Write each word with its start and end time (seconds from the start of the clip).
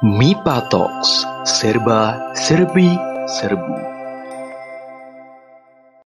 MIPA 0.00 0.64
Talks, 0.72 1.28
serba 1.44 2.32
serbi 2.32 2.88
serbu. 3.28 3.76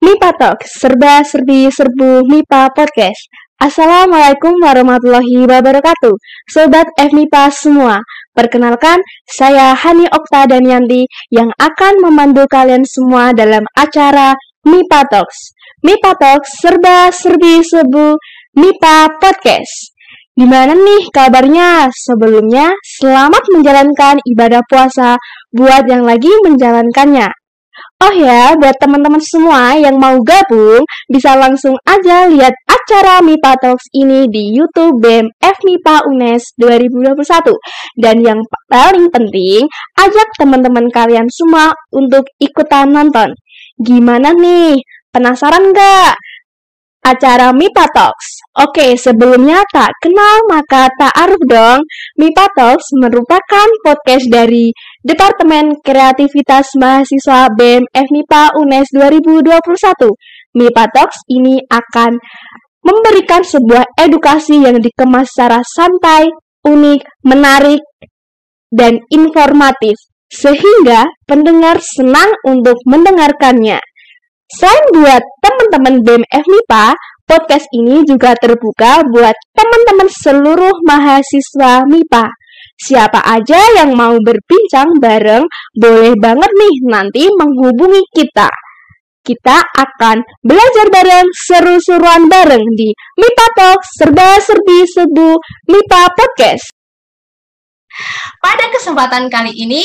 MIPA 0.02 0.30
Talks, 0.34 0.74
serba 0.82 1.22
serbi 1.22 1.70
serbu 1.70 2.26
MIPA 2.26 2.74
Podcast. 2.74 3.30
Assalamualaikum 3.62 4.58
warahmatullahi 4.58 5.46
wabarakatuh, 5.46 6.18
Sobat 6.50 6.90
FMIPA 6.98 7.46
semua. 7.54 8.02
Perkenalkan, 8.34 8.98
saya 9.22 9.78
Hani 9.78 10.10
Okta 10.10 10.50
Danianti 10.50 11.06
yang 11.30 11.54
akan 11.54 12.02
memandu 12.02 12.42
kalian 12.50 12.82
semua 12.82 13.30
dalam 13.38 13.62
acara 13.78 14.34
MIPA 14.66 15.06
Talks. 15.14 15.54
MIPA 15.86 16.10
Talks, 16.18 16.58
serba 16.58 17.14
serbi 17.14 17.62
serbu 17.62 18.18
MIPA 18.58 19.14
Podcast. 19.22 19.94
Gimana 20.36 20.76
nih 20.76 21.08
kabarnya? 21.16 21.88
Sebelumnya, 21.88 22.68
selamat 23.00 23.40
menjalankan 23.56 24.20
ibadah 24.20 24.60
puasa 24.68 25.16
buat 25.48 25.88
yang 25.88 26.04
lagi 26.04 26.28
menjalankannya. 26.44 27.32
Oh 28.04 28.12
ya, 28.12 28.52
buat 28.60 28.76
teman-teman 28.76 29.24
semua 29.24 29.80
yang 29.80 29.96
mau 29.96 30.20
gabung, 30.20 30.84
bisa 31.08 31.32
langsung 31.40 31.80
aja 31.88 32.28
lihat 32.28 32.52
acara 32.68 33.24
MIPA 33.24 33.52
Talks 33.64 33.88
ini 33.96 34.28
di 34.28 34.52
YouTube 34.52 35.00
BEM 35.00 35.32
FMIPA 35.40 36.04
UNES 36.04 36.52
2021. 36.60 37.56
Dan 37.96 38.20
yang 38.20 38.40
paling 38.68 39.08
penting, 39.08 39.64
ajak 39.96 40.28
teman-teman 40.36 40.92
kalian 40.92 41.32
semua 41.32 41.72
untuk 41.96 42.28
ikutan 42.36 42.92
nonton. 42.92 43.32
Gimana 43.80 44.36
nih? 44.36 44.84
Penasaran 45.08 45.72
nggak? 45.72 46.12
Acara 47.06 47.54
MIPA 47.54 47.86
Talks. 47.94 48.42
Oke, 48.58 48.98
sebelumnya 48.98 49.62
tak 49.70 49.94
kenal 50.02 50.42
maka 50.50 50.90
tak 50.98 51.14
aruf 51.14 51.38
dong. 51.46 51.86
MIPA 52.18 52.46
Talks 52.58 52.90
merupakan 52.98 53.68
podcast 53.86 54.26
dari 54.26 54.74
Departemen 55.06 55.78
Kreativitas 55.86 56.74
Mahasiswa 56.74 57.46
BEM 57.54 57.86
FMIPA 57.94 58.58
UNES 58.58 58.90
2021. 58.90 60.58
MIPA 60.58 60.84
Talks 60.90 61.22
ini 61.30 61.62
akan 61.70 62.18
memberikan 62.82 63.46
sebuah 63.46 63.86
edukasi 63.98 64.66
yang 64.66 64.82
dikemas 64.82 65.30
secara 65.30 65.62
santai, 65.62 66.26
unik, 66.66 67.00
menarik, 67.22 67.82
dan 68.70 68.98
informatif, 69.14 69.94
sehingga 70.26 71.06
pendengar 71.26 71.78
senang 71.82 72.34
untuk 72.46 72.78
mendengarkannya. 72.86 73.78
Selain 74.46 74.86
buat 74.94 75.22
teman-teman 75.42 76.06
BEM 76.06 76.22
FMIPA, 76.30 76.94
podcast 77.26 77.66
ini 77.74 78.06
juga 78.06 78.30
terbuka 78.38 79.02
buat 79.10 79.34
teman-teman 79.58 80.06
seluruh 80.06 80.70
mahasiswa 80.86 81.82
MIPA. 81.82 82.30
Siapa 82.78 83.26
aja 83.26 83.58
yang 83.74 83.98
mau 83.98 84.14
berbincang 84.22 85.02
bareng, 85.02 85.42
boleh 85.74 86.14
banget 86.22 86.46
nih 86.46 86.74
nanti 86.86 87.26
menghubungi 87.26 88.06
kita. 88.14 88.46
Kita 89.26 89.66
akan 89.66 90.22
belajar 90.46 90.94
bareng, 90.94 91.26
seru-seruan 91.34 92.30
bareng 92.30 92.62
di 92.78 92.94
MIPA 93.18 93.46
Talk 93.58 93.82
Serba 93.98 94.38
Serbi 94.38 94.86
Sebu 94.86 95.42
MIPA 95.66 96.02
Podcast. 96.14 96.70
Pada 98.38 98.70
kesempatan 98.70 99.26
kali 99.26 99.58
ini, 99.58 99.82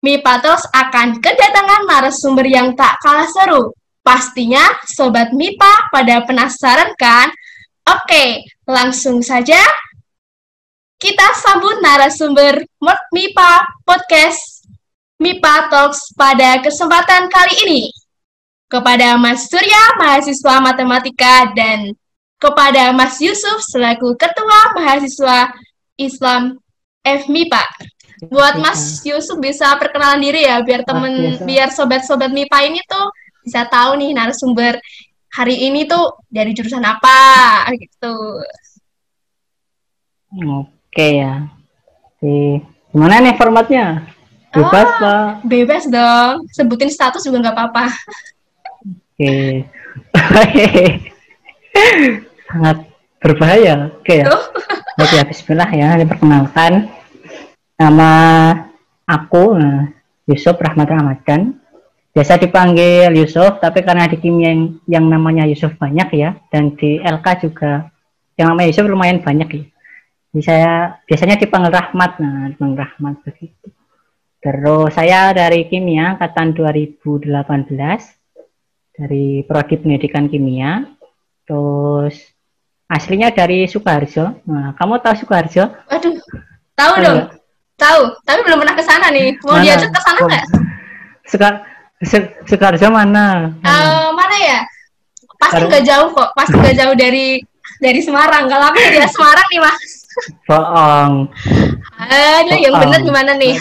MIPA 0.00 0.40
Talks 0.40 0.64
akan 0.72 1.20
kedatangan 1.20 1.84
narasumber 1.84 2.48
yang 2.48 2.72
tak 2.72 2.96
kalah 3.04 3.28
seru, 3.28 3.76
Pastinya 4.08 4.64
Sobat 4.88 5.36
MIPA 5.36 5.92
pada 5.92 6.24
penasaran 6.24 6.96
kan? 6.96 7.28
Oke, 7.84 8.40
langsung 8.64 9.20
saja 9.20 9.60
kita 10.96 11.28
sambut 11.36 11.76
narasumber 11.84 12.64
MIPA 13.12 13.68
Podcast 13.84 14.64
MIPA 15.20 15.68
Talks 15.68 16.16
pada 16.16 16.56
kesempatan 16.64 17.28
kali 17.28 17.54
ini. 17.68 17.82
Kepada 18.72 19.20
Mas 19.20 19.44
Surya, 19.52 20.00
mahasiswa 20.00 20.56
matematika, 20.56 21.52
dan 21.52 21.92
kepada 22.40 22.96
Mas 22.96 23.20
Yusuf 23.20 23.60
selaku 23.60 24.16
Ketua 24.16 24.72
Mahasiswa 24.72 25.52
Islam 26.00 26.56
FMIPA. 27.04 27.60
Buat 28.32 28.56
Mas 28.56 29.04
Yusuf 29.04 29.36
bisa 29.36 29.76
perkenalan 29.76 30.24
diri 30.24 30.48
ya, 30.48 30.64
biar 30.64 30.80
temen, 30.88 31.44
biar 31.44 31.68
sobat-sobat 31.68 32.32
MIPA 32.32 32.58
ini 32.72 32.80
tuh 32.88 33.12
bisa 33.48 33.64
tahu 33.64 33.96
nih 33.96 34.12
narasumber 34.12 34.76
hari 35.32 35.72
ini 35.72 35.88
tuh 35.88 36.20
dari 36.28 36.52
jurusan 36.52 36.84
apa 36.84 37.64
gitu. 37.80 38.44
Oke 40.60 41.24
ya. 41.24 41.48
Di 42.20 42.60
gimana 42.92 43.24
nih 43.24 43.40
formatnya? 43.40 44.04
Bebas 44.52 44.88
oh? 45.00 45.28
Bebas 45.44 45.84
dong. 45.88 46.44
Sebutin 46.52 46.92
status 46.92 47.24
juga 47.24 47.48
nggak 47.48 47.56
apa-apa. 47.56 47.86
Oke. 49.16 49.64
Sangat 52.48 52.76
berbahaya. 53.20 53.92
Oke 54.00 54.20
ya. 54.20 54.26
Oke 54.98 55.14
ya, 55.16 55.24
Bismillah 55.24 55.70
ya. 55.72 55.96
Diperkenalkan. 55.96 56.92
Nama 57.78 58.12
aku 59.08 59.56
nah, 59.56 59.88
Yusuf 60.26 60.58
Rahmat 60.60 60.88
Ramadan 60.90 61.56
biasa 62.18 62.34
dipanggil 62.42 63.14
Yusuf 63.14 63.62
tapi 63.62 63.86
karena 63.86 64.10
di 64.10 64.18
kimia 64.18 64.50
yang, 64.50 64.62
yang 64.90 65.06
namanya 65.06 65.46
Yusuf 65.46 65.78
banyak 65.78 66.18
ya 66.18 66.34
dan 66.50 66.74
di 66.74 66.98
LK 66.98 67.46
juga 67.46 67.94
yang 68.34 68.50
namanya 68.50 68.74
Yusuf 68.74 68.90
lumayan 68.90 69.22
banyak 69.22 69.46
ya. 69.54 69.64
Jadi 70.34 70.42
saya 70.42 70.98
biasanya 71.06 71.38
dipanggil 71.38 71.70
Rahmat 71.70 72.18
nah 72.18 72.50
dipanggil 72.50 72.82
Rahmat 72.82 73.22
begitu. 73.22 73.70
Terus 74.42 74.90
saya 74.98 75.30
dari 75.30 75.70
kimia 75.70 76.18
angkatan 76.18 76.58
2018 76.58 77.38
dari 78.98 79.46
prodi 79.46 79.78
pendidikan 79.78 80.26
kimia. 80.26 80.90
Terus 81.46 82.18
aslinya 82.90 83.30
dari 83.30 83.70
Sukoharjo. 83.70 84.42
Nah 84.42 84.74
kamu 84.74 84.98
tahu 85.06 85.14
Sukoharjo? 85.22 85.70
Waduh 85.86 86.18
tahu 86.74 86.92
dong. 86.98 87.30
Tahu 87.78 88.00
tapi 88.26 88.42
belum 88.42 88.58
pernah 88.58 88.74
ke 88.74 88.82
sana 88.82 89.06
nih. 89.14 89.38
Mau 89.46 89.62
diajak 89.62 89.94
ke 89.94 90.00
sana 90.02 90.18
nggak? 90.26 90.46
Sekarang 91.30 91.62
Sukarjo 92.46 92.88
mana? 92.94 93.58
Uh, 93.58 94.14
mana 94.14 94.36
ya? 94.38 94.60
Pasti 95.38 95.62
nggak 95.66 95.84
jauh 95.86 96.08
kok. 96.14 96.30
Pasti 96.34 96.54
nggak 96.54 96.76
jauh 96.78 96.94
dari 96.94 97.42
dari 97.82 98.00
Semarang. 98.02 98.46
Kalau 98.46 98.70
aku 98.70 98.78
dari 98.78 99.10
Semarang 99.10 99.46
nih 99.50 99.60
mas. 99.62 99.82
Bohong. 100.46 101.12
Aduh, 101.98 102.58
yang 102.58 102.74
benar 102.78 103.00
gimana 103.02 103.32
nih? 103.38 103.58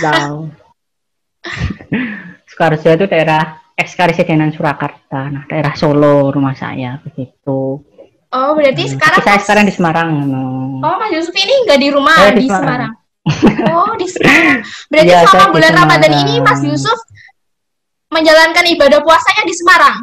Sukarjo 2.50 2.90
itu 2.98 3.06
daerah 3.10 3.62
ex 3.78 3.94
Karesidenan 3.94 4.54
Surakarta. 4.54 5.30
Nah, 5.30 5.44
daerah 5.46 5.74
Solo 5.78 6.34
rumah 6.34 6.58
saya 6.58 6.98
begitu. 7.06 7.82
Oh, 8.28 8.52
berarti 8.58 8.84
hmm, 8.84 8.94
sekarang 8.98 9.22
saya 9.24 9.40
sekarang 9.40 9.66
di 9.70 9.74
Semarang. 9.74 10.10
No. 10.28 10.46
Oh, 10.84 10.96
Mas 11.00 11.16
Yusuf 11.16 11.32
ini 11.38 11.54
nggak 11.64 11.80
di 11.80 11.90
rumah 11.94 12.18
di, 12.34 12.44
di 12.44 12.50
Semarang. 12.50 12.92
Semarang. 13.24 13.72
oh, 13.72 13.94
di 13.96 14.08
Semarang. 14.10 14.60
Berarti 14.92 15.14
ya, 15.14 15.20
selama 15.32 15.50
bulan 15.56 15.72
Ramadan 15.74 16.14
ini 16.26 16.34
Mas 16.44 16.62
Yusuf 16.66 17.00
menjalankan 18.12 18.66
ibadah 18.72 19.00
puasanya 19.04 19.44
di 19.44 19.54
Semarang. 19.56 19.98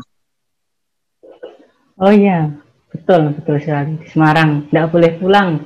Oh 1.95 2.11
iya, 2.11 2.51
betul 2.91 3.33
betul 3.39 3.57
sekali 3.63 3.97
di 4.03 4.07
Semarang. 4.11 4.67
Tidak 4.69 4.87
boleh 4.91 5.11
pulang. 5.17 5.63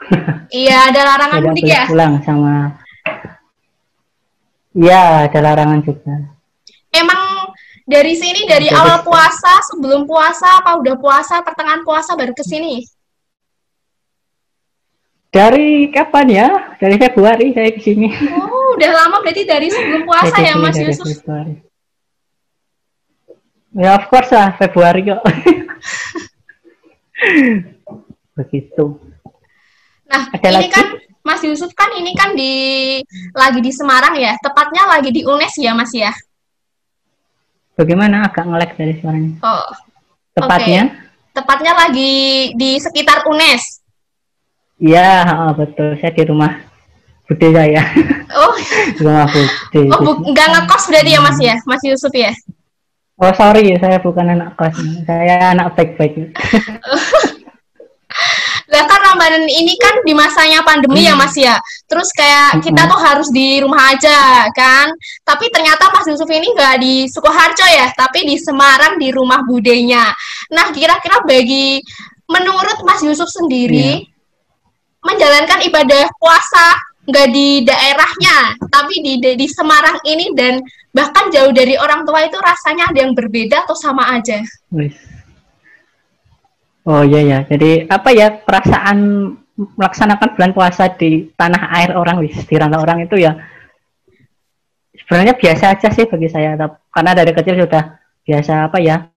iya, 0.52 0.92
ada 0.92 1.00
larangan 1.04 1.40
mudik 1.50 1.64
ya. 1.64 1.84
Pulang 1.88 2.20
sama. 2.22 2.76
Iya, 4.70 5.26
ada 5.26 5.38
larangan 5.42 5.80
juga. 5.82 6.14
Emang 6.94 7.50
dari 7.86 8.14
sini 8.14 8.46
dari 8.46 8.70
Jadi, 8.70 8.76
awal 8.76 9.02
puasa, 9.02 9.58
sebelum 9.66 10.06
puasa, 10.06 10.62
apa 10.62 10.78
udah 10.78 10.94
puasa, 10.94 11.42
pertengahan 11.42 11.82
puasa 11.82 12.14
baru 12.14 12.30
ke 12.30 12.44
sini? 12.46 12.86
Dari 15.30 15.90
kapan 15.94 16.26
ya? 16.26 16.48
Dari 16.78 16.98
Februari 16.98 17.54
saya 17.54 17.70
ke 17.70 17.80
sini. 17.82 18.10
Oh, 18.34 18.74
udah 18.74 18.90
lama 18.90 19.22
berarti 19.22 19.42
dari 19.46 19.70
sebelum 19.70 20.02
puasa 20.02 20.34
ya, 20.42 20.54
Mas 20.58 20.78
Yusuf? 20.78 21.06
Februari. 21.06 21.69
Ya 23.70 23.94
of 23.94 24.10
course 24.10 24.34
lah 24.34 24.58
Februari 24.58 25.06
kok. 25.06 25.22
Begitu. 28.38 28.84
Nah, 30.10 30.26
Ada 30.34 30.48
ini 30.50 30.56
lagi? 30.66 30.70
kan 30.74 30.86
Mas 31.22 31.42
Yusuf 31.44 31.70
kan 31.76 31.92
ini 31.94 32.10
kan 32.16 32.34
di 32.34 32.52
lagi 33.36 33.60
di 33.62 33.70
Semarang 33.70 34.16
ya, 34.18 34.34
tepatnya 34.40 34.88
lagi 34.88 35.14
di 35.14 35.22
UNES 35.22 35.54
ya 35.62 35.72
Mas 35.76 35.92
ya. 35.94 36.10
Bagaimana 37.78 38.26
agak 38.26 38.44
ngelek 38.48 38.72
dari 38.74 38.94
suaranya? 38.98 39.32
Oh. 39.44 39.68
Tepatnya? 40.34 40.82
Okay. 40.90 41.08
Tepatnya 41.30 41.72
lagi 41.78 42.12
di 42.58 42.70
sekitar 42.82 43.22
UNES. 43.30 43.62
Iya, 44.80 45.28
oh, 45.46 45.52
betul. 45.54 45.94
Saya 46.00 46.10
di 46.10 46.24
rumah 46.26 46.56
bude 47.28 47.48
saya. 47.54 47.84
Oh. 48.34 48.52
rumah 49.04 49.28
bude. 49.30 49.80
Oh, 49.94 50.00
bu- 50.02 50.20
nggak 50.34 50.48
ngekos 50.56 50.84
berarti 50.90 51.10
ya 51.14 51.20
Mas 51.22 51.38
ya, 51.38 51.54
Mas 51.68 51.82
Yusuf 51.86 52.10
ya? 52.10 52.32
Oh 53.20 53.32
sorry, 53.36 53.76
saya 53.76 54.00
bukan 54.00 54.32
anak 54.32 54.56
kelas. 54.56 54.80
Saya 55.04 55.52
anak 55.52 55.76
baik-baik. 55.76 56.32
Lah 58.70 58.86
kan 58.86 59.00
Ramadan 59.02 59.50
ini 59.50 59.74
kan 59.76 60.00
di 60.06 60.14
masanya 60.14 60.62
pandemi 60.62 61.04
ya 61.04 61.12
Hmm. 61.12 61.26
Mas 61.26 61.34
ya. 61.36 61.58
Terus 61.90 62.08
kayak 62.14 62.62
kita 62.62 62.86
tuh 62.86 62.96
harus 62.96 63.28
di 63.28 63.60
rumah 63.60 63.92
aja 63.92 64.46
kan. 64.56 64.88
Tapi 65.26 65.52
ternyata 65.52 65.90
Mas 65.92 66.06
Yusuf 66.06 66.30
ini 66.30 66.54
nggak 66.54 66.80
di 66.80 67.04
Sukoharjo 67.10 67.66
ya, 67.66 67.92
tapi 67.92 68.24
di 68.24 68.38
Semarang 68.38 68.96
di 68.96 69.12
rumah 69.12 69.42
budenya. 69.44 70.14
Nah, 70.54 70.72
kira-kira 70.72 71.20
bagi 71.26 71.82
menurut 72.30 72.78
Mas 72.86 73.02
Yusuf 73.02 73.28
sendiri 73.28 74.06
menjalankan 75.02 75.60
ibadah 75.66 76.08
puasa 76.16 76.78
nggak 77.10 77.28
di 77.34 77.66
daerahnya, 77.66 78.54
tapi 78.70 79.02
di 79.02 79.18
di 79.18 79.46
Semarang 79.50 79.98
ini 80.06 80.30
dan 80.32 80.62
bahkan 80.94 81.26
jauh 81.34 81.50
dari 81.50 81.74
orang 81.74 82.06
tua 82.06 82.22
itu 82.22 82.38
rasanya 82.38 82.88
ada 82.88 82.98
yang 83.02 83.12
berbeda 83.12 83.66
atau 83.66 83.74
sama 83.74 84.14
aja? 84.14 84.38
Oh 86.86 87.02
iya 87.04 87.20
ya, 87.26 87.38
jadi 87.44 87.90
apa 87.90 88.08
ya 88.14 88.32
perasaan 88.40 88.98
melaksanakan 89.60 90.28
bulan 90.38 90.52
puasa 90.56 90.88
di 90.96 91.28
tanah 91.36 91.68
air 91.76 91.92
orang, 91.92 92.24
di 92.24 92.54
rantau 92.56 92.80
orang 92.80 93.04
itu 93.04 93.20
ya 93.20 93.36
sebenarnya 94.96 95.36
biasa 95.36 95.76
aja 95.76 95.92
sih 95.92 96.08
bagi 96.08 96.32
saya, 96.32 96.56
karena 96.88 97.12
dari 97.12 97.36
kecil 97.36 97.60
sudah 97.66 98.00
biasa 98.24 98.72
apa 98.72 98.78
ya 98.80 99.10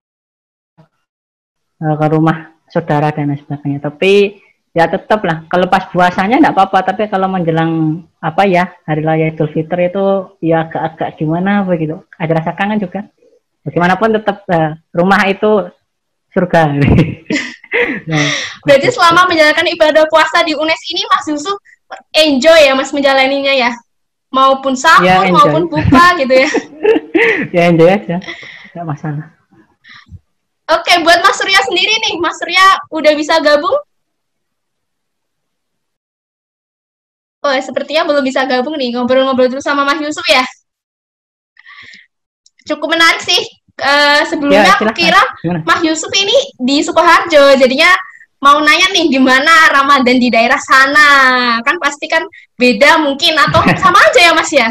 eh, 1.79 1.95
ke 1.95 2.07
rumah 2.11 2.51
saudara 2.67 3.13
dan 3.15 3.31
sebagainya. 3.37 3.79
Tapi 3.79 4.42
ya 4.73 4.89
tetap 4.89 5.21
lah, 5.21 5.45
kalau 5.45 5.69
pas 5.69 5.85
puasanya 5.85 6.41
enggak 6.41 6.57
apa-apa, 6.57 6.91
tapi 6.91 7.05
kalau 7.05 7.29
menjelang 7.29 8.01
apa 8.17 8.41
ya 8.49 8.73
hari 8.83 9.05
raya 9.05 9.29
Idul 9.29 9.53
Fitri 9.53 9.87
itu 9.87 10.05
ya 10.41 10.65
agak-agak 10.65 11.13
gimana 11.15 11.61
begitu, 11.61 12.01
ada 12.17 12.33
rasa 12.33 12.57
kangen 12.57 12.81
juga. 12.81 13.05
Bagaimanapun 13.63 14.17
tetap 14.17 14.43
eh, 14.49 14.75
rumah 14.91 15.21
itu 15.25 15.69
surga. 16.33 16.61
Nah, 18.05 18.21
Berarti 18.69 18.93
selama 18.93 19.25
menjalankan 19.25 19.65
ibadah 19.65 20.05
puasa 20.05 20.45
di 20.45 20.53
UNES 20.53 20.81
ini 20.93 21.01
Mas 21.09 21.25
Yusuf 21.25 21.57
enjoy 22.13 22.69
ya 22.69 22.77
Mas 22.77 22.93
menjalaninya 22.93 23.49
ya? 23.49 23.73
Maupun 24.29 24.77
sahur 24.77 25.01
Ya, 25.01 25.25
enjoy. 25.25 25.33
maupun 25.33 25.63
buka 25.73 26.05
gitu 26.21 26.33
ya. 26.37 26.49
ya 27.49 27.61
enjoy 27.73 27.89
aja, 27.89 28.21
nggak 28.77 28.85
masalah. 28.85 29.25
Oke, 30.69 30.93
buat 31.01 31.19
Mas 31.25 31.33
Surya 31.33 31.59
sendiri 31.65 31.97
nih, 31.97 32.13
Mas 32.21 32.37
Surya 32.37 32.61
udah 32.93 33.13
bisa 33.17 33.41
gabung? 33.41 33.73
Oh, 37.43 37.51
sepertinya 37.59 38.07
belum 38.07 38.23
bisa 38.23 38.47
gabung 38.47 38.79
nih, 38.79 38.95
ngobrol-ngobrol 38.95 39.51
dulu 39.51 39.59
sama 39.59 39.83
Mas 39.83 39.99
Yusuf 39.99 40.23
ya. 40.25 40.43
Cukup 42.63 42.95
menarik 42.95 43.19
sih. 43.19 43.41
Eh, 43.73 44.21
sebelumnya 44.29 44.69
Ya, 44.69 44.91
kira 44.93 45.21
Gimana? 45.41 45.59
Mas 45.65 45.81
Yusuf 45.83 46.07
ini 46.13 46.31
di 46.55 46.79
Sukoharjo, 46.79 47.57
jadinya 47.57 47.89
mau 48.37 48.61
nanya 48.61 48.91
nih 48.93 49.09
gimana 49.09 49.71
Ramadan 49.73 50.21
di 50.21 50.29
daerah 50.29 50.61
sana. 50.61 51.09
Kan 51.65 51.81
pasti 51.81 52.07
kan 52.07 52.23
beda 52.55 53.01
mungkin 53.01 53.33
atau 53.35 53.59
sama 53.83 53.99
aja 53.99 54.21
ya 54.21 54.31
Mas 54.31 54.51
ya? 54.53 54.69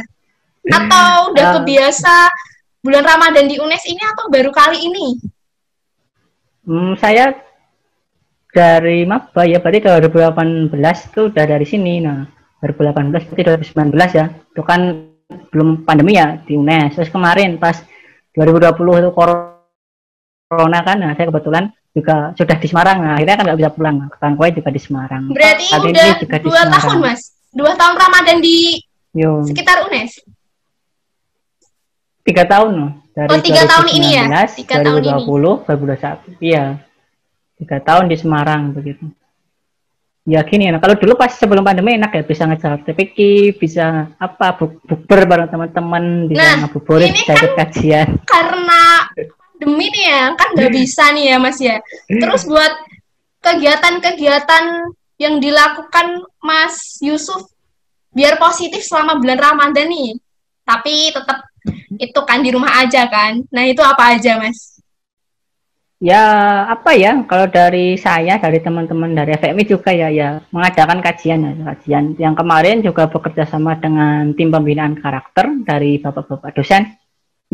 Atau 0.64 1.34
udah 1.34 1.44
Eh. 1.44 1.52
kebiasa 1.60 2.14
bulan 2.80 3.04
Ramadan 3.04 3.50
di 3.50 3.58
UNES 3.58 3.84
ini 3.90 4.00
atau 4.00 4.30
baru 4.30 4.48
kali 4.48 4.78
ini? 4.86 5.06
Hmm, 6.62 6.94
saya 6.94 7.34
dari 8.54 9.02
maba 9.02 9.42
ya, 9.42 9.58
berarti 9.58 9.82
2018 9.82 10.70
itu 11.10 11.20
udah 11.26 11.44
dari 11.44 11.66
sini. 11.66 11.98
Nah, 11.98 12.22
2018 12.62 13.10
berarti 13.26 13.42
2019 13.74 14.18
ya. 14.18 14.26
Itu 14.30 14.62
kan 14.62 14.80
belum 15.50 15.82
pandemi 15.82 16.14
ya 16.16 16.38
di 16.46 16.54
UNES. 16.54 16.96
Terus 16.96 17.10
kemarin 17.10 17.58
pas 17.58 17.82
2020 18.38 19.02
itu 19.02 19.10
corona 19.12 20.78
kan, 20.84 20.96
nah 21.00 21.12
saya 21.12 21.28
kebetulan 21.28 21.68
juga 21.92 22.32
sudah 22.36 22.56
di 22.56 22.66
Semarang. 22.68 22.96
Nah, 23.04 23.12
akhirnya 23.20 23.36
kan 23.36 23.44
nggak 23.48 23.58
bisa 23.60 23.70
pulang. 23.72 23.94
Nah, 24.00 24.08
Kawan 24.08 24.34
kue 24.40 24.48
juga 24.56 24.70
di 24.72 24.80
Semarang. 24.80 25.22
Berarti 25.28 25.64
ini 25.68 25.90
udah 25.92 26.16
juga 26.20 26.36
dua 26.40 26.62
tahun 26.68 26.96
Mas? 27.04 27.20
Dua 27.52 27.72
tahun 27.76 27.94
Ramadan 28.00 28.38
di 28.40 28.80
Yo, 29.12 29.44
sekitar 29.44 29.84
UNES? 29.88 30.24
tiga 32.22 32.46
tahun 32.48 32.70
loh. 32.78 32.92
Dari 33.12 33.28
Oh, 33.28 33.42
tiga 33.44 33.62
tahun 33.68 33.86
ini 33.92 34.08
ya? 34.16 34.24
2019, 34.24 34.56
Tiga 34.64 34.76
tahun 34.80 35.00
ini. 35.04 35.10
2020, 35.20 35.68
2021. 35.68 36.40
Iya. 36.40 36.64
Tiga 37.60 37.78
tahun 37.84 38.04
di 38.08 38.16
Semarang 38.16 38.62
begitu. 38.72 39.04
Ya 40.22 40.46
gini, 40.46 40.70
nah, 40.70 40.78
kalau 40.78 40.94
dulu 40.94 41.18
pas 41.18 41.34
sebelum 41.34 41.66
pandemi 41.66 41.98
enak 41.98 42.14
ya 42.14 42.22
bisa 42.22 42.46
ngejar 42.46 42.78
TPK, 42.86 43.18
bisa 43.58 44.06
apa 44.22 44.54
buk- 44.54 44.78
bukber 44.86 45.26
bareng 45.26 45.50
teman-teman, 45.50 46.30
bisa 46.30 46.38
Nah, 46.38 46.54
ngabuburit, 46.62 47.10
bisa 47.10 47.34
ikut 47.34 47.52
kajian. 47.58 48.08
Karena 48.30 49.02
pandemi 49.18 49.90
nih 49.90 50.04
ya, 50.06 50.22
kan 50.38 50.48
nggak 50.54 50.72
bisa 50.78 51.10
nih 51.10 51.24
ya 51.26 51.36
Mas 51.42 51.58
ya. 51.58 51.82
Terus 52.06 52.46
buat 52.46 52.70
kegiatan-kegiatan 53.42 54.94
yang 55.18 55.42
dilakukan 55.42 56.22
Mas 56.38 57.02
Yusuf 57.02 57.50
biar 58.14 58.38
positif 58.38 58.86
selama 58.86 59.18
bulan 59.18 59.42
Ramadan 59.42 59.90
nih. 59.90 60.22
Tapi 60.62 61.10
tetap 61.10 61.50
itu 61.98 62.20
kan 62.22 62.46
di 62.46 62.54
rumah 62.54 62.78
aja 62.78 63.10
kan. 63.10 63.42
Nah, 63.50 63.66
itu 63.66 63.82
apa 63.82 64.14
aja, 64.14 64.38
Mas? 64.38 64.71
Ya 66.02 66.24
apa 66.66 66.98
ya, 66.98 67.14
kalau 67.30 67.46
dari 67.46 67.94
saya, 67.94 68.34
dari 68.42 68.58
teman-teman 68.58 69.14
dari 69.14 69.38
FMI 69.38 69.62
juga 69.70 69.94
ya, 69.94 70.10
ya 70.10 70.42
mengadakan 70.50 70.98
kajian 70.98 71.46
ya, 71.46 71.52
kajian. 71.62 72.18
Yang 72.18 72.34
kemarin 72.42 72.82
juga 72.82 73.06
bekerja 73.06 73.46
sama 73.46 73.78
dengan 73.78 74.34
tim 74.34 74.50
pembinaan 74.50 74.98
karakter 74.98 75.62
dari 75.62 76.02
bapak-bapak 76.02 76.58
dosen 76.58 76.90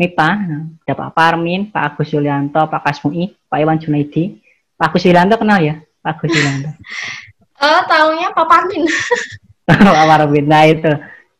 MIPA, 0.01 0.29
nah, 0.49 0.63
ada 0.81 0.93
Pak 0.97 1.11
Parmin, 1.13 1.69
Pak 1.69 1.93
Agus 1.93 2.09
Yulianto, 2.09 2.65
Pak 2.65 2.81
Kasmui, 2.89 3.29
Pak 3.45 3.59
Iwan 3.61 3.77
Junaidi, 3.77 4.41
Pak 4.73 4.97
Agus 4.97 5.05
Yulianto 5.05 5.37
kenal 5.37 5.59
ya, 5.61 5.75
Pak 6.01 6.11
Agus 6.17 6.33
Yulianto. 6.33 6.69
Eh, 7.59 7.81
taunya 7.91 8.31
Pak 8.31 8.47
Parmin. 8.47 8.87
Pak 9.67 10.07
Parmin, 10.07 10.47
nah 10.47 10.63
itu, 10.63 10.87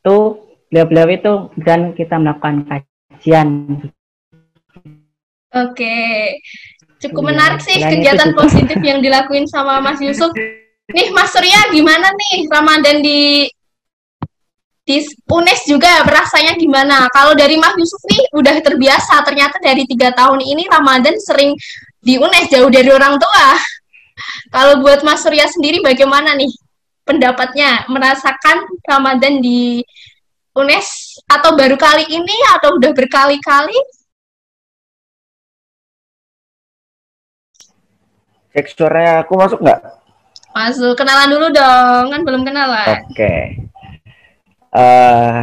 tuh 0.04 0.52
beliau-beliau 0.68 1.08
itu 1.16 1.34
dan 1.64 1.96
kita 1.96 2.20
melakukan 2.20 2.68
kajian. 2.68 3.80
Oke. 5.56 5.96
Cukup 7.00 7.24
Iya, 7.24 7.30
menarik 7.32 7.60
sih 7.64 7.80
kegiatan 7.80 8.32
positif 8.36 8.80
yang 8.84 9.00
dilakuin 9.00 9.48
sama 9.48 9.80
Mas 9.80 10.04
Yusuf. 10.04 10.36
Nih, 10.92 11.08
Mas 11.16 11.32
Surya, 11.32 11.72
gimana 11.72 12.12
nih 12.12 12.50
Ramadan 12.52 13.00
di 13.00 13.48
di 14.90 15.06
UNES 15.30 15.70
juga 15.70 16.02
rasanya 16.02 16.58
gimana? 16.58 17.06
Kalau 17.14 17.38
dari 17.38 17.62
Mas 17.62 17.78
Yusuf 17.78 18.02
nih 18.10 18.26
udah 18.34 18.58
terbiasa, 18.60 19.22
ternyata 19.22 19.62
dari 19.62 19.86
tiga 19.86 20.10
tahun 20.18 20.42
ini 20.42 20.66
Ramadan 20.66 21.14
sering 21.22 21.54
di 22.02 22.18
UNES 22.18 22.50
jauh 22.50 22.74
dari 22.74 22.90
orang 22.90 23.22
tua. 23.22 23.48
Kalau 24.50 24.82
buat 24.82 25.06
Mas 25.06 25.22
Surya 25.22 25.46
sendiri 25.48 25.80
bagaimana 25.80 26.34
nih 26.36 26.50
pendapatnya 27.06 27.86
merasakan 27.88 28.66
Ramadan 28.84 29.40
di 29.40 29.86
UNES 30.58 31.22
atau 31.30 31.54
baru 31.54 31.78
kali 31.78 32.10
ini 32.10 32.36
atau 32.58 32.76
udah 32.76 32.92
berkali-kali? 32.92 33.78
Cek 38.60 38.76
suaranya 38.76 39.24
aku 39.24 39.40
masuk 39.40 39.64
nggak? 39.64 39.80
Masuk 40.52 40.92
kenalan 41.00 41.32
dulu 41.32 41.48
dong, 41.48 42.12
kan 42.12 42.22
belum 42.28 42.44
kenalan. 42.44 43.08
Oke. 43.08 43.56
Eh, 44.76 45.36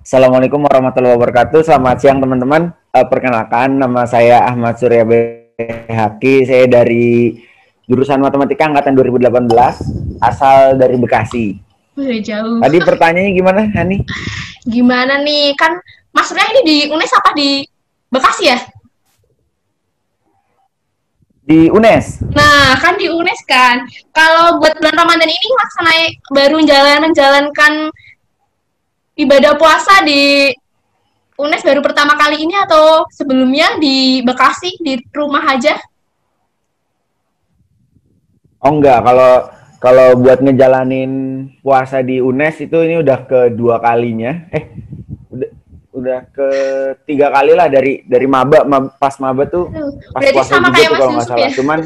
Assalamualaikum 0.00 0.64
warahmatullahi 0.64 1.20
wabarakatuh. 1.20 1.60
Selamat 1.60 2.00
siang 2.00 2.16
teman-teman. 2.16 2.72
Eh, 2.96 3.04
perkenalkan 3.12 3.76
nama 3.76 4.08
saya 4.08 4.48
Ahmad 4.48 4.80
Surya 4.80 5.04
Behaki. 5.04 6.48
Saya 6.48 6.64
dari 6.64 7.36
jurusan 7.84 8.24
Matematika 8.24 8.72
angkatan 8.72 8.96
2018, 8.96 10.16
asal 10.24 10.80
dari 10.80 10.96
Bekasi. 10.96 11.60
Wih, 12.00 12.24
jauh. 12.24 12.64
Tadi 12.64 12.78
pertanyaannya 12.80 13.32
gimana, 13.36 13.68
Hani? 13.76 14.00
Gimana 14.64 15.20
nih? 15.20 15.52
Kan 15.60 15.76
Mas 16.08 16.32
Surya 16.32 16.48
ini 16.56 16.60
di 16.64 16.76
UNES 16.88 17.12
apa 17.20 17.36
di 17.36 17.68
Bekasi 18.08 18.48
ya? 18.48 18.56
Di 21.46 21.70
UNES. 21.70 22.26
Nah, 22.34 22.74
kan 22.82 22.98
di 22.98 23.06
UNES 23.06 23.40
kan. 23.46 23.86
Kalau 24.10 24.58
buat 24.58 24.74
bulan 24.82 24.98
Ramadan 24.98 25.30
ini 25.30 25.48
laksana 25.54 25.92
baru 26.34 26.58
jalan 26.66 27.06
menjalankan 27.06 27.72
ibadah 29.14 29.54
puasa 29.54 30.02
di 30.02 30.50
UNES 31.38 31.62
baru 31.62 31.80
pertama 31.86 32.18
kali 32.18 32.42
ini 32.42 32.56
atau 32.66 33.06
sebelumnya 33.14 33.78
di 33.78 34.26
Bekasi 34.26 34.74
di 34.82 34.98
rumah 35.14 35.46
aja? 35.46 35.78
Oh 38.58 38.72
enggak, 38.74 39.06
kalau 39.06 39.32
kalau 39.76 40.18
buat 40.18 40.42
ngejalanin 40.42 41.12
puasa 41.62 42.02
di 42.02 42.18
UNES 42.18 42.66
itu 42.66 42.76
ini 42.82 42.98
udah 42.98 43.22
kedua 43.22 43.78
kalinya. 43.78 44.50
Eh, 44.50 44.64
udah 45.96 46.28
ketiga 46.28 47.32
kali 47.32 47.56
lah 47.56 47.72
dari 47.72 48.04
dari 48.04 48.28
maba, 48.28 48.68
ma- 48.68 48.92
pas 48.92 49.16
maba 49.16 49.48
tuh 49.48 49.72
pas 50.12 50.20
Berarti 50.20 50.36
puasa 50.36 50.52
sama 50.60 50.68
juga 50.68 50.76
kayak 50.76 50.88
tuh 50.92 50.96
kalau 51.00 51.12
nggak 51.16 51.28
salah. 51.28 51.48
ya? 51.48 51.50
Cuman 51.56 51.80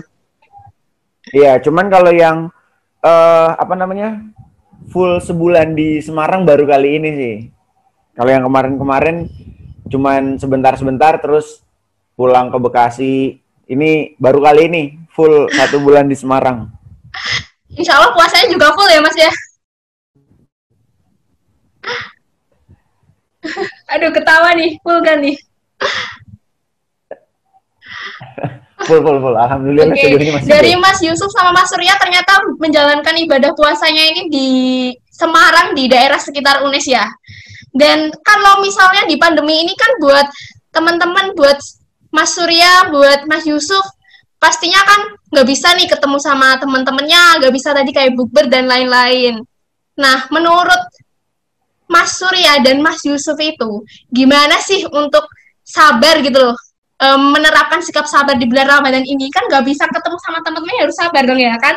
Iya, 1.31 1.53
cuman 1.63 1.87
kalau 1.87 2.11
yang 2.11 2.51
eh 3.01 3.51
apa 3.55 3.75
namanya? 3.79 4.19
full 4.91 5.23
sebulan 5.23 5.79
di 5.79 6.03
Semarang 6.03 6.43
baru 6.43 6.67
kali 6.67 6.99
ini 6.99 7.11
sih. 7.15 7.37
Kalau 8.19 8.27
yang 8.27 8.43
kemarin-kemarin 8.43 9.31
cuman 9.87 10.35
sebentar-sebentar 10.35 11.23
terus 11.23 11.63
pulang 12.19 12.51
ke 12.51 12.59
Bekasi. 12.59 13.39
Ini 13.71 14.19
baru 14.19 14.43
kali 14.43 14.67
ini 14.67 14.83
full 15.15 15.47
satu 15.55 15.79
bulan 15.79 16.11
di 16.11 16.19
Semarang. 16.19 16.67
Insya 17.71 18.03
Allah 18.03 18.11
puasanya 18.11 18.51
juga 18.51 18.75
full 18.75 18.91
ya 18.91 18.99
Mas 18.99 19.15
ya. 19.15 19.31
Aduh 23.97 24.13
ketawa 24.13 24.53
nih, 24.57 24.77
full 24.85 25.01
kan 25.01 25.25
nih. 25.25 25.37
full 28.89 29.01
full 29.05 29.19
full. 29.21 29.37
Alhamdulillah 29.37 29.93
okay. 29.93 30.17
masih 30.17 30.49
Dari 30.49 30.73
full. 30.77 30.83
Mas 30.83 31.01
Yusuf 31.05 31.31
sama 31.33 31.57
Mas 31.57 31.69
Surya 31.73 31.97
ternyata 32.01 32.41
menjalankan 32.61 33.17
ibadah 33.25 33.53
puasanya 33.57 34.05
ini 34.15 34.23
di 34.29 34.49
Semarang 35.09 35.77
di 35.77 35.85
daerah 35.85 36.17
sekitar 36.17 36.65
UNES 36.65 36.87
ya. 36.89 37.05
Dan 37.71 38.09
kalau 38.25 38.65
misalnya 38.65 39.05
di 39.05 39.21
pandemi 39.21 39.63
ini 39.63 39.77
kan 39.77 40.01
buat 40.01 40.27
teman-teman, 40.73 41.37
buat 41.37 41.61
Mas 42.11 42.35
Surya, 42.35 42.91
buat 42.91 43.29
Mas 43.29 43.47
Yusuf, 43.47 43.85
pastinya 44.41 44.81
kan 44.83 45.01
nggak 45.31 45.47
bisa 45.47 45.77
nih 45.77 45.87
ketemu 45.87 46.19
sama 46.19 46.59
teman-temannya, 46.59 47.45
nggak 47.45 47.55
bisa 47.55 47.71
tadi 47.71 47.95
kayak 47.95 48.17
bukber 48.17 48.51
dan 48.51 48.67
lain-lain. 48.67 49.45
Nah, 50.01 50.27
menurut 50.33 50.83
Mas 51.91 52.23
Surya 52.23 52.63
dan 52.63 52.79
Mas 52.79 53.03
Yusuf 53.03 53.35
itu, 53.43 53.83
gimana 54.15 54.63
sih 54.63 54.87
untuk 54.87 55.27
sabar 55.67 56.23
gitu 56.23 56.39
loh, 56.39 56.55
e, 57.03 57.07
menerapkan 57.19 57.83
sikap 57.83 58.07
sabar 58.07 58.39
di 58.39 58.47
bulan 58.47 58.71
Ramadan 58.71 59.03
ini? 59.03 59.27
Kan 59.35 59.51
nggak 59.51 59.67
bisa 59.67 59.91
ketemu 59.91 60.17
sama 60.23 60.39
teman-temannya, 60.47 60.87
harus 60.87 60.95
sabar 60.95 61.27
dong 61.27 61.43
ya 61.43 61.59
kan? 61.59 61.75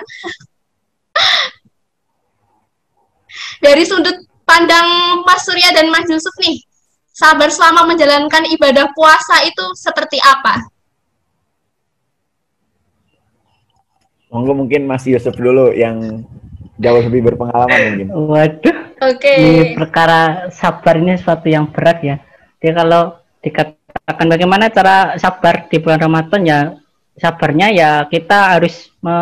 Dari 3.65 3.82
sudut 3.89 4.22
pandang 4.46 4.86
Mas 5.25 5.50
Surya 5.50 5.74
dan 5.74 5.89
Mas 5.89 6.05
Yusuf 6.05 6.38
nih, 6.46 6.62
sabar 7.10 7.50
selama 7.50 7.89
menjalankan 7.89 8.46
ibadah 8.53 8.93
puasa 8.93 9.41
itu 9.50 9.65
seperti 9.74 10.22
apa? 10.22 10.62
Monggo 14.29 14.53
mungkin 14.53 14.86
Mas 14.86 15.10
Yusuf 15.10 15.34
dulu 15.34 15.74
yang 15.74 16.22
jauh 16.77 17.01
lebih 17.01 17.34
berpengalaman 17.34 17.98
mungkin. 17.98 18.10
Waduh. 18.13 18.83
Oke. 19.12 19.19
Okay. 19.19 19.38
Ini 19.43 19.63
perkara 19.75 20.48
sabar 20.53 20.95
ini 20.95 21.19
sesuatu 21.19 21.48
yang 21.51 21.67
berat 21.72 22.00
ya. 22.00 22.15
Jadi 22.63 22.72
kalau 22.72 23.19
dikatakan 23.43 24.27
bagaimana 24.31 24.72
cara 24.72 25.19
sabar 25.19 25.67
di 25.67 25.77
bulan 25.83 26.00
Ramadan 26.00 26.41
ya 26.48 26.60
sabarnya 27.19 27.67
ya 27.75 27.89
kita 28.07 28.57
harus 28.57 28.89
me, 29.03 29.15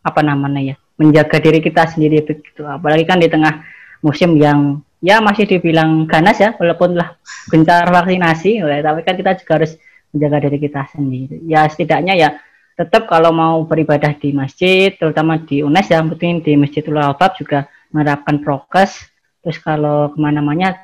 apa 0.00 0.20
namanya 0.20 0.74
ya 0.74 0.76
menjaga 1.00 1.40
diri 1.40 1.64
kita 1.64 1.88
sendiri 1.88 2.20
begitu. 2.20 2.68
Apalagi 2.68 3.08
kan 3.08 3.16
di 3.16 3.32
tengah 3.32 3.64
musim 4.04 4.36
yang 4.36 4.84
ya 5.00 5.24
masih 5.24 5.48
dibilang 5.48 6.04
ganas 6.04 6.36
ya 6.36 6.52
walaupun 6.60 6.92
lah 6.92 7.16
gencar 7.48 7.88
vaksinasi 7.88 8.60
ya, 8.60 8.84
tapi 8.84 9.00
kan 9.00 9.16
kita 9.16 9.32
juga 9.40 9.52
harus 9.64 9.80
menjaga 10.12 10.36
diri 10.44 10.58
kita 10.60 10.82
sendiri. 10.92 11.40
Ya 11.48 11.64
setidaknya 11.64 12.14
ya 12.20 12.28
tetap 12.76 13.08
kalau 13.08 13.32
mau 13.32 13.64
beribadah 13.64 14.12
di 14.16 14.32
masjid, 14.32 14.92
terutama 14.96 15.40
di 15.40 15.60
UNES 15.60 15.88
yang 15.92 16.08
penting 16.16 16.40
di 16.40 16.52
Masjidul 16.56 16.96
Albab 16.96 17.36
juga 17.36 17.68
menerapkan 17.90 18.42
prokes. 18.42 18.96
Terus 19.40 19.58
kalau 19.62 20.12
ke 20.12 20.18
mana-mana 20.20 20.76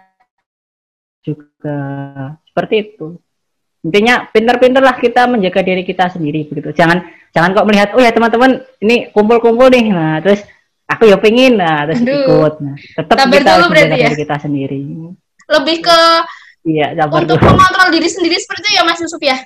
juga 1.26 1.78
seperti 2.46 2.74
itu. 2.82 3.18
Intinya 3.86 4.26
pinter-pinter 4.30 4.82
lah 4.82 4.98
kita 4.98 5.30
menjaga 5.30 5.62
diri 5.62 5.86
kita 5.86 6.10
sendiri 6.10 6.46
begitu. 6.50 6.74
Jangan 6.74 7.06
jangan 7.30 7.54
kok 7.54 7.66
melihat, 7.68 7.88
oh 7.94 8.02
ya 8.02 8.10
teman-teman 8.10 8.64
ini 8.82 9.12
kumpul-kumpul 9.14 9.70
nih, 9.70 9.92
nah 9.92 10.18
terus 10.18 10.42
aku 10.88 11.06
ya 11.06 11.18
pengen, 11.20 11.60
nah 11.60 11.86
terus 11.86 12.02
Aduh. 12.02 12.14
ikut. 12.26 12.54
Nah, 12.64 12.76
tetap 12.78 13.26
kita 13.30 13.50
harus 13.54 13.68
menjaga 13.70 13.94
ya? 13.94 14.08
diri 14.10 14.16
kita 14.18 14.36
sendiri. 14.42 14.80
Lebih 15.46 15.76
ke 15.84 16.00
Iya, 16.66 16.98
untuk 16.98 17.38
dulu. 17.38 17.46
mengontrol 17.46 17.94
diri 17.94 18.10
sendiri 18.10 18.34
seperti 18.42 18.66
itu 18.66 18.70
ya 18.74 18.82
Mas 18.82 18.98
Yusuf 18.98 19.22
ya? 19.22 19.38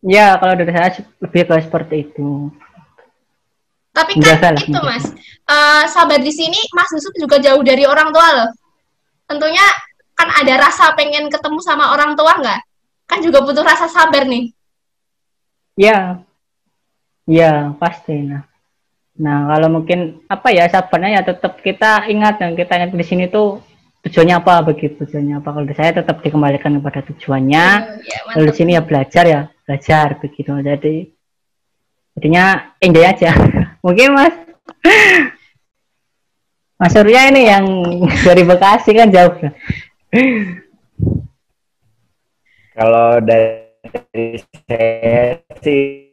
Ya, 0.00 0.26
kalau 0.40 0.56
dari 0.56 0.72
saya 0.72 1.04
lebih 1.20 1.44
ke 1.44 1.54
seperti 1.60 2.08
itu. 2.08 2.48
Tapi 3.92 4.16
kan 4.24 4.56
itu 4.56 4.80
mas, 4.80 5.04
uh, 5.44 5.84
sahabat 5.84 6.24
di 6.24 6.32
sini 6.32 6.56
Mas 6.72 6.88
Yusuf 6.96 7.12
juga 7.12 7.36
jauh 7.36 7.60
dari 7.60 7.84
orang 7.84 8.08
tua 8.08 8.28
loh. 8.32 8.50
Tentunya 9.28 9.64
kan 10.16 10.32
ada 10.32 10.54
rasa 10.64 10.96
pengen 10.96 11.28
ketemu 11.28 11.60
sama 11.60 11.92
orang 11.92 12.16
tua 12.16 12.32
nggak? 12.40 12.60
Kan 13.04 13.20
juga 13.20 13.44
butuh 13.44 13.60
rasa 13.60 13.92
sabar 13.92 14.24
nih. 14.24 14.48
Ya, 15.76 16.24
ya 17.28 17.76
pasti. 17.76 18.16
Nah, 18.16 18.48
nah 19.12 19.52
kalau 19.52 19.68
mungkin 19.80 20.24
apa 20.24 20.48
ya 20.56 20.64
sabarnya 20.72 21.20
ya 21.20 21.22
tetap 21.28 21.60
kita 21.60 22.08
ingat 22.08 22.40
dan 22.40 22.56
kita 22.56 22.72
ingat 22.80 22.96
di 22.96 23.04
sini 23.04 23.28
tuh 23.28 23.60
tujuannya 24.02 24.34
apa 24.40 24.66
begitu 24.66 25.04
tujuannya 25.04 25.38
apa 25.38 25.48
kalau 25.52 25.66
saya 25.78 25.94
tetap 25.94 26.18
dikembalikan 26.26 26.74
kepada 26.82 27.06
tujuannya 27.06 27.66
oh, 27.86 28.02
ya, 28.02 28.18
kalau 28.34 28.44
di 28.50 28.54
sini 28.56 28.74
ya 28.74 28.82
belajar 28.82 29.24
ya 29.30 29.40
belajar 29.62 30.18
begitu 30.18 30.50
jadi 30.58 30.94
jadinya 32.18 32.74
enjoy 32.82 33.06
aja 33.06 33.30
mungkin 33.82 34.08
mas. 34.14 34.34
Mas 36.78 36.94
Surya 36.94 37.30
ini 37.30 37.46
yang 37.46 37.66
dari 38.26 38.42
Bekasi 38.42 38.90
kan 38.94 39.10
jauh. 39.10 39.34
Kalau 42.72 43.20
dari 43.22 44.42
saya 44.66 45.38
sih 45.62 46.10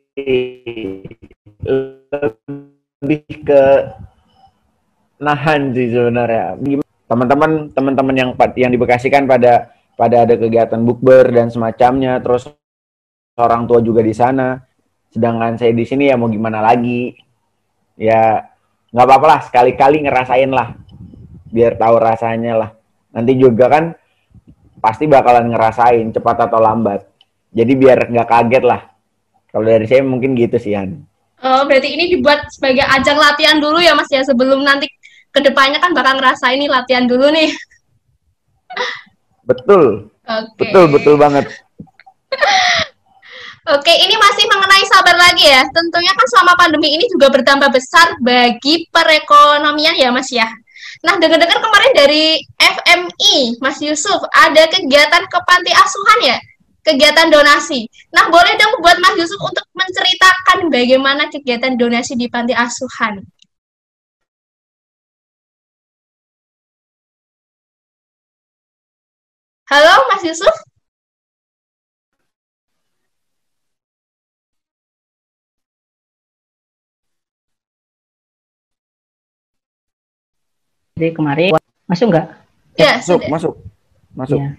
lebih 1.65 3.23
ke 3.45 3.63
nahan 5.17 5.73
sih 5.73 5.89
sebenarnya. 5.89 6.53
Teman-teman 7.09 7.73
teman-teman 7.73 8.15
yang 8.17 8.29
yang 8.53 8.69
di 8.69 8.77
Bekasi 8.77 9.09
kan 9.09 9.25
pada 9.25 9.73
pada 9.97 10.23
ada 10.23 10.35
kegiatan 10.37 10.79
bukber 10.85 11.33
dan 11.33 11.49
semacamnya 11.49 12.21
terus 12.21 12.45
orang 13.39 13.65
tua 13.65 13.81
juga 13.81 14.05
di 14.05 14.13
sana. 14.13 14.61
Sedangkan 15.09 15.57
saya 15.57 15.73
di 15.73 15.81
sini 15.81 16.13
ya 16.13 16.15
mau 16.19 16.29
gimana 16.29 16.61
lagi 16.61 17.17
ya 17.99 18.47
nggak 18.95 19.05
apa-apa 19.05 19.25
lah 19.27 19.39
sekali-kali 19.43 20.07
ngerasain 20.07 20.49
lah 20.49 20.73
biar 21.51 21.75
tahu 21.75 21.95
rasanya 21.99 22.53
lah 22.55 22.69
nanti 23.11 23.35
juga 23.35 23.67
kan 23.67 23.83
pasti 24.79 25.05
bakalan 25.05 25.51
ngerasain 25.51 26.07
cepat 26.15 26.47
atau 26.47 26.63
lambat 26.63 27.03
jadi 27.51 27.73
biar 27.75 27.99
nggak 28.07 28.29
kaget 28.31 28.63
lah 28.63 28.87
kalau 29.51 29.67
dari 29.67 29.83
saya 29.83 30.07
mungkin 30.07 30.33
gitu 30.39 30.55
sih 30.55 30.73
Han 30.79 31.03
oh 31.43 31.67
berarti 31.67 31.99
ini 31.99 32.15
dibuat 32.15 32.47
sebagai 32.47 32.87
ajang 32.87 33.19
latihan 33.19 33.59
dulu 33.59 33.83
ya 33.83 33.91
mas 33.91 34.07
ya 34.07 34.23
sebelum 34.23 34.63
nanti 34.63 34.87
ke 35.29 35.39
depannya 35.45 35.77
kan 35.77 35.93
bakal 35.93 36.17
ngerasa 36.17 36.53
ini 36.53 36.65
latihan 36.65 37.05
dulu 37.05 37.29
nih. 37.29 37.53
Betul. 39.45 40.09
Okay. 40.25 40.69
Betul, 40.69 40.85
betul 40.93 41.15
banget. 41.17 41.45
Oke, 43.69 43.93
ini 43.93 44.17
masih 44.17 44.49
mengenai 44.49 44.81
sabar 44.89 45.13
lagi 45.13 45.45
ya. 45.45 45.61
Tentunya 45.69 46.09
kan 46.17 46.25
selama 46.33 46.57
pandemi 46.57 46.89
ini 46.89 47.05
juga 47.05 47.29
bertambah 47.29 47.69
besar 47.69 48.17
bagi 48.17 48.89
perekonomian 48.89 49.93
ya 49.93 50.09
Mas 50.09 50.33
ya. 50.33 50.49
Nah, 51.05 51.21
dengar-dengar 51.21 51.61
kemarin 51.61 51.93
dari 51.93 52.41
FMI, 52.57 53.61
Mas 53.61 53.77
Yusuf, 53.77 54.17
ada 54.33 54.65
kegiatan 54.73 55.21
ke 55.29 55.39
panti 55.45 55.69
asuhan 55.69 56.19
ya? 56.25 56.37
Kegiatan 56.81 57.29
donasi. 57.29 57.85
Nah, 58.09 58.33
boleh 58.33 58.57
dong 58.57 58.81
buat 58.81 58.97
Mas 59.05 59.13
Yusuf 59.21 59.37
untuk 59.37 59.65
menceritakan 59.77 60.73
bagaimana 60.73 61.29
kegiatan 61.29 61.77
donasi 61.77 62.17
di 62.17 62.25
panti 62.25 62.57
asuhan. 62.57 63.21
Halo, 69.69 70.09
Mas 70.09 70.25
Yusuf? 70.25 70.68
Jadi 80.99 81.15
kemarin 81.15 81.55
masuk 81.87 82.11
nggak? 82.11 82.27
Ya, 82.75 82.99
masuk, 82.99 83.23
sudah. 83.23 83.31
masuk, 83.31 83.53
masuk. 84.11 84.35
Ya. 84.35 84.51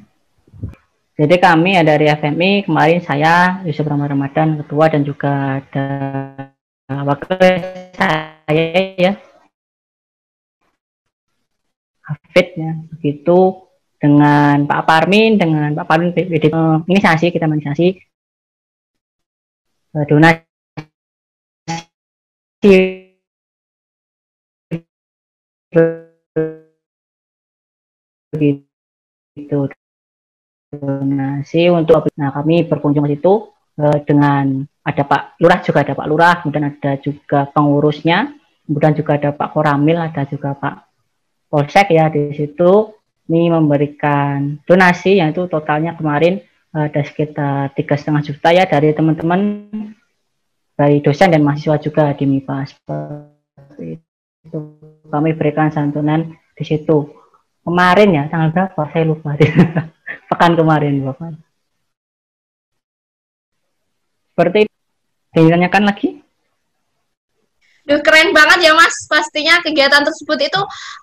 Jadi 1.21 1.37
kami 1.37 1.77
ada 1.77 2.01
dari 2.01 2.09
FMI 2.09 2.65
kemarin 2.65 3.05
saya 3.05 3.61
Yusuf 3.69 3.85
Ramadan 3.85 4.17
Ramadan 4.17 4.49
ketua 4.65 4.89
dan 4.89 5.05
juga 5.05 5.61
ada 5.61 5.87
wakil 7.05 7.37
saya 7.93 8.97
ya 8.97 9.13
Hafid 12.09 12.47
ya 12.57 12.73
begitu 12.89 13.69
dengan 14.01 14.65
Pak 14.65 14.83
Parmin, 14.89 15.37
dengan 15.37 15.77
Pak 15.77 15.85
Parmin 15.85 16.17
PD 16.17 16.49
uh, 16.49 16.81
inisiasi 16.89 17.29
kita 17.29 17.45
menginisiasi 17.45 18.01
uh, 19.93 20.05
donasi 20.09 20.41
begitu 28.31 29.59
donasi 30.71 31.67
untuk 31.71 32.07
nah 32.15 32.31
kami 32.31 32.63
berkunjung 32.67 33.07
ke 33.11 33.19
situ 33.19 33.51
uh, 33.83 33.99
dengan 34.07 34.63
ada 34.87 35.03
Pak 35.03 35.43
Lurah 35.43 35.61
juga 35.67 35.83
ada 35.83 35.99
Pak 35.99 36.07
Lurah 36.07 36.35
kemudian 36.43 36.71
ada 36.71 36.93
juga 37.03 37.51
pengurusnya 37.51 38.31
kemudian 38.71 38.95
juga 38.95 39.19
ada 39.19 39.31
Pak 39.35 39.51
Koramil 39.51 39.99
ada 39.99 40.23
juga 40.31 40.55
Pak 40.55 40.91
Polsek 41.51 41.91
ya 41.91 42.07
di 42.07 42.31
situ. 42.31 42.95
Ini 43.31 43.51
memberikan 43.51 44.59
donasi 44.67 45.19
yang 45.19 45.31
itu 45.31 45.47
totalnya 45.47 45.95
kemarin 45.95 46.43
ada 46.75 47.03
sekitar 47.03 47.75
tiga 47.75 47.95
setengah 47.95 48.23
juta 48.27 48.51
ya 48.51 48.67
dari 48.67 48.91
teman-teman 48.91 49.71
baik 50.75 51.07
dosen 51.07 51.31
dan 51.31 51.43
mahasiswa 51.43 51.79
juga 51.79 52.11
di 52.15 52.27
MIPA 52.27 52.57
seperti 52.67 53.85
itu 53.99 54.10
kami 55.11 55.37
berikan 55.37 55.69
santunan 55.69 56.33
di 56.57 56.65
situ. 56.65 57.13
Kemarin 57.61 58.17
ya 58.17 58.25
tanggal 58.33 58.51
berapa? 58.57 58.81
Saya 58.89 59.05
lupa. 59.05 59.37
Pekan 60.33 60.57
kemarin 60.57 61.05
bapak. 61.05 61.37
Seperti 64.33 64.59
itu 64.65 65.41
ditanyakan 65.45 65.85
lagi? 65.85 66.09
Duh, 67.85 68.01
keren 68.01 68.33
banget 68.33 68.71
ya 68.71 68.73
Mas. 68.73 68.97
Pastinya 69.05 69.61
kegiatan 69.61 70.01
tersebut 70.01 70.39
itu 70.41 70.61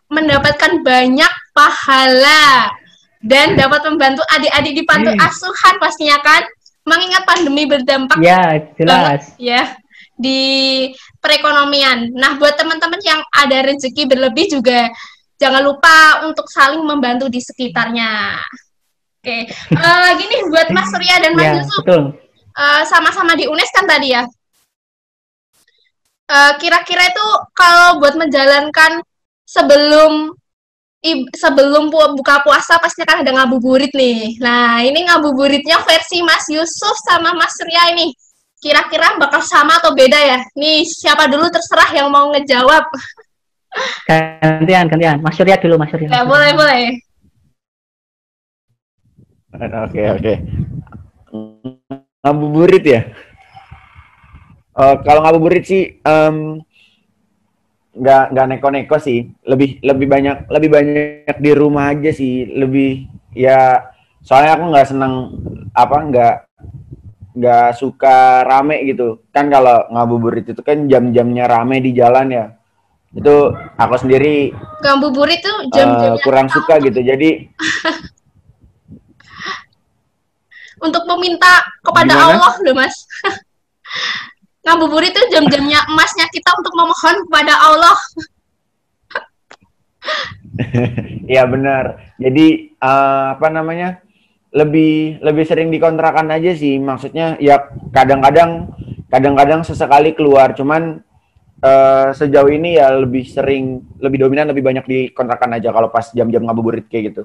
mendapatkan 0.09 0.81
banyak 0.81 1.33
pahala 1.53 2.73
dan 3.21 3.53
dapat 3.53 3.85
membantu 3.85 4.23
adik-adik 4.33 4.73
di 4.81 4.83
panti 4.87 5.13
hmm. 5.13 5.21
asuhan 5.21 5.75
pastinya 5.77 6.17
kan. 6.25 6.41
Mengingat 6.87 7.27
pandemi 7.27 7.67
berdampak 7.67 8.15
ya 8.23 8.63
jelas. 8.79 9.35
ya 9.35 9.75
di 10.17 10.41
perekonomian. 11.21 12.11
Nah, 12.17 12.35
buat 12.41 12.57
teman-teman 12.57 12.99
yang 13.05 13.21
ada 13.29 13.63
rezeki 13.63 14.09
berlebih 14.09 14.49
juga 14.49 14.89
jangan 15.37 15.61
lupa 15.61 16.25
untuk 16.25 16.49
saling 16.49 16.81
membantu 16.81 17.29
di 17.29 17.37
sekitarnya. 17.37 18.41
Oke, 19.21 19.45
uh, 19.77 20.09
gini 20.17 20.35
buat 20.49 20.73
Mas 20.73 20.89
Surya 20.89 21.21
dan 21.21 21.37
Mas 21.37 21.45
ya, 21.45 21.53
Yusuf, 21.61 21.83
uh, 21.85 22.81
sama-sama 22.89 23.37
di 23.37 23.45
UNES 23.45 23.71
kan 23.73 23.85
tadi 23.85 24.17
ya. 24.17 24.25
Eh, 26.27 26.53
kira-kira 26.59 27.07
uh, 27.07 27.11
itu 27.15 27.25
kalau 27.55 28.03
buat 28.03 28.19
menjalankan 28.19 28.99
sebelum 29.47 30.35
sebelum 31.31 31.87
buka 31.87 32.43
puasa 32.43 32.75
pasti 32.83 33.07
kan 33.07 33.23
ada 33.23 33.31
ngabuburit 33.31 33.95
nih. 33.95 34.35
Nah, 34.43 34.83
ini 34.83 35.07
ngabuburitnya 35.07 35.79
versi 35.87 36.19
Mas 36.19 36.43
Yusuf 36.51 36.95
sama 37.07 37.31
Mas 37.31 37.55
Surya 37.55 37.95
ini. 37.95 38.11
Kira-kira 38.57 39.21
bakal 39.21 39.45
sama 39.45 39.77
atau 39.77 39.93
beda 39.93 40.17
ya? 40.17 40.39
Nih, 40.57 40.81
siapa 40.81 41.29
dulu 41.29 41.45
terserah 41.53 41.93
yang 41.93 42.09
mau 42.09 42.33
ngejawab. 42.33 42.89
Gantian, 44.09 44.89
gantian. 44.89 45.21
Mas 45.21 45.37
Surya 45.37 45.61
dulu, 45.61 45.77
Mas 45.77 45.93
Surya. 45.93 46.09
Ya, 46.09 46.25
boleh, 46.25 46.51
boleh. 46.57 46.83
Oke, 49.57 50.01
oke. 50.09 50.33
Ngabuburit 52.25 52.83
ya? 52.85 53.01
Uh, 54.77 54.95
kalau 55.05 55.25
ngabuburit 55.25 55.65
sih 55.65 56.01
um, 56.05 56.61
nggak 57.97 58.23
nggak 58.29 58.47
neko-neko 58.53 58.97
sih 59.01 59.33
lebih 59.41 59.81
lebih 59.81 60.05
banyak 60.05 60.45
lebih 60.53 60.69
banyak 60.69 61.37
di 61.41 61.51
rumah 61.57 61.97
aja 61.97 62.13
sih 62.13 62.45
lebih 62.45 63.09
ya 63.33 63.89
soalnya 64.21 64.53
aku 64.53 64.63
nggak 64.69 64.85
senang 64.85 65.33
apa 65.73 65.97
nggak 66.05 66.33
nggak 67.37 67.77
suka 67.77 68.41
rame 68.41 68.81
gitu 68.89 69.21
kan 69.29 69.45
kalau 69.53 69.85
ngabuburit 69.93 70.49
itu 70.49 70.61
kan 70.65 70.89
jam-jamnya 70.89 71.45
rame 71.45 71.77
di 71.77 71.93
jalan 71.93 72.33
ya 72.33 72.45
itu 73.13 73.53
aku 73.77 73.95
sendiri 74.01 74.49
ngabuburit 74.81 75.39
tuh 75.45 75.57
jam-jamnya 75.71 76.17
uh, 76.17 76.21
kurang 76.25 76.49
suka 76.49 76.81
gitu 76.81 76.97
jadi 76.97 77.45
untuk 80.85 81.05
meminta 81.15 81.61
kepada 81.85 82.13
Gimana? 82.13 82.33
Allah 82.33 82.53
loh 82.65 82.73
mas 82.73 83.05
ngabuburit 84.67 85.15
itu 85.15 85.23
jam-jamnya 85.31 85.79
emasnya 85.87 86.27
kita 86.27 86.51
untuk 86.59 86.75
memohon 86.75 87.15
kepada 87.31 87.53
Allah. 87.55 87.97
Iya 91.27 91.43
benar. 91.45 92.01
Jadi 92.17 92.73
uh, 92.81 93.37
apa 93.37 93.47
namanya? 93.53 94.01
Lebih 94.57 95.21
lebih 95.21 95.45
sering 95.45 95.69
dikontrakan 95.69 96.33
aja 96.33 96.57
sih. 96.57 96.81
Maksudnya 96.81 97.37
ya 97.37 97.69
kadang-kadang 97.93 98.73
kadang-kadang 99.13 99.61
sesekali 99.61 100.17
keluar. 100.17 100.57
Cuman 100.57 101.05
uh, 101.61 102.09
sejauh 102.17 102.49
ini 102.49 102.81
ya 102.81 102.89
lebih 102.97 103.29
sering 103.29 103.85
lebih 104.01 104.25
dominan 104.25 104.49
lebih 104.49 104.65
banyak 104.65 104.85
dikontrakan 104.89 105.61
aja 105.61 105.69
kalau 105.69 105.93
pas 105.93 106.09
jam-jam 106.09 106.41
ngabuburit 106.41 106.89
kayak 106.89 107.13
gitu. 107.13 107.23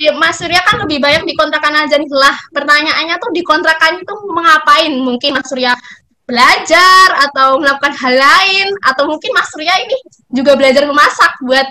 Ya, 0.00 0.16
Mas 0.16 0.40
Surya 0.40 0.64
kan 0.64 0.80
lebih 0.80 0.96
banyak 0.96 1.28
di 1.28 1.34
kontrakan 1.36 1.76
aja 1.76 1.96
nih 2.00 2.08
lah. 2.08 2.36
Pertanyaannya 2.56 3.16
tuh 3.20 3.32
di 3.36 3.44
kontrakan 3.44 4.00
itu 4.00 4.14
mengapain? 4.32 4.92
Mungkin 4.96 5.36
Mas 5.36 5.48
Surya 5.48 5.76
belajar 6.24 7.08
atau 7.28 7.58
melakukan 7.58 7.92
hal 7.98 8.14
lain 8.14 8.68
atau 8.86 9.04
mungkin 9.10 9.30
Mas 9.34 9.50
Surya 9.50 9.76
ini 9.82 9.96
juga 10.32 10.54
belajar 10.56 10.86
memasak 10.88 11.42
buat 11.44 11.68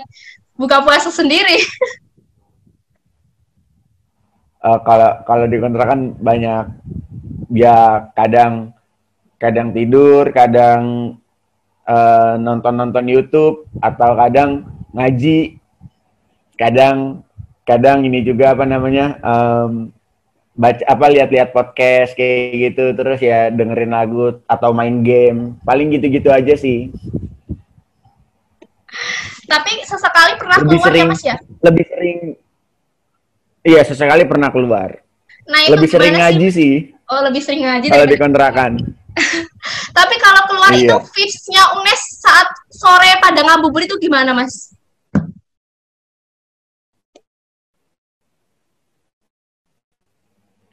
buka 0.54 0.84
puasa 0.84 1.10
sendiri. 1.10 1.58
Uh, 4.60 4.78
kalau 4.84 5.10
kalau 5.24 5.44
di 5.48 5.56
kontrakan 5.56 6.16
banyak. 6.20 6.68
Ya 7.50 8.06
kadang 8.14 8.76
kadang 9.40 9.74
tidur, 9.74 10.30
kadang 10.30 11.16
uh, 11.88 12.38
nonton-nonton 12.38 13.08
YouTube 13.10 13.66
atau 13.82 14.14
kadang 14.14 14.68
ngaji, 14.94 15.58
kadang 16.54 17.26
kadang 17.66 18.06
ini 18.06 18.22
juga 18.22 18.54
apa 18.54 18.62
namanya 18.68 19.18
um, 19.24 19.90
baca 20.54 20.82
apa 20.86 21.06
lihat-lihat 21.08 21.50
podcast 21.56 22.12
kayak 22.14 22.70
gitu 22.70 22.92
terus 22.94 23.18
ya 23.18 23.48
dengerin 23.50 23.96
lagu 23.96 24.38
atau 24.46 24.70
main 24.70 25.02
game. 25.02 25.58
Paling 25.66 25.90
gitu-gitu 25.96 26.30
aja 26.30 26.54
sih. 26.54 26.92
Tapi 29.50 29.82
sesekali 29.82 30.38
pernah 30.38 30.62
lebih 30.62 30.78
keluar 30.78 30.86
ya, 30.86 30.94
sering, 30.94 31.06
ya 31.08 31.10
mas 31.10 31.22
ya? 31.26 31.36
lebih 31.66 31.84
sering 31.90 32.18
iya 33.66 33.80
sesekali 33.84 34.24
pernah 34.24 34.48
keluar 34.52 35.00
nah, 35.48 35.60
itu 35.66 35.72
lebih 35.76 35.88
sering 35.88 36.14
ngaji 36.16 36.48
sih? 36.52 36.74
oh 37.10 37.20
lebih 37.26 37.42
sering 37.42 37.62
ngaji 37.66 37.86
kalau 37.90 38.06
dikontrakan 38.08 38.72
tapi 39.98 40.14
kalau 40.22 40.42
keluar 40.48 40.72
iya. 40.72 40.86
itu 40.86 40.96
fixnya 41.12 41.62
UNES 41.80 42.02
saat 42.22 42.48
sore 42.70 43.18
pada 43.18 43.40
ngabubur 43.44 43.82
itu 43.84 43.96
gimana 44.00 44.32
mas 44.32 44.70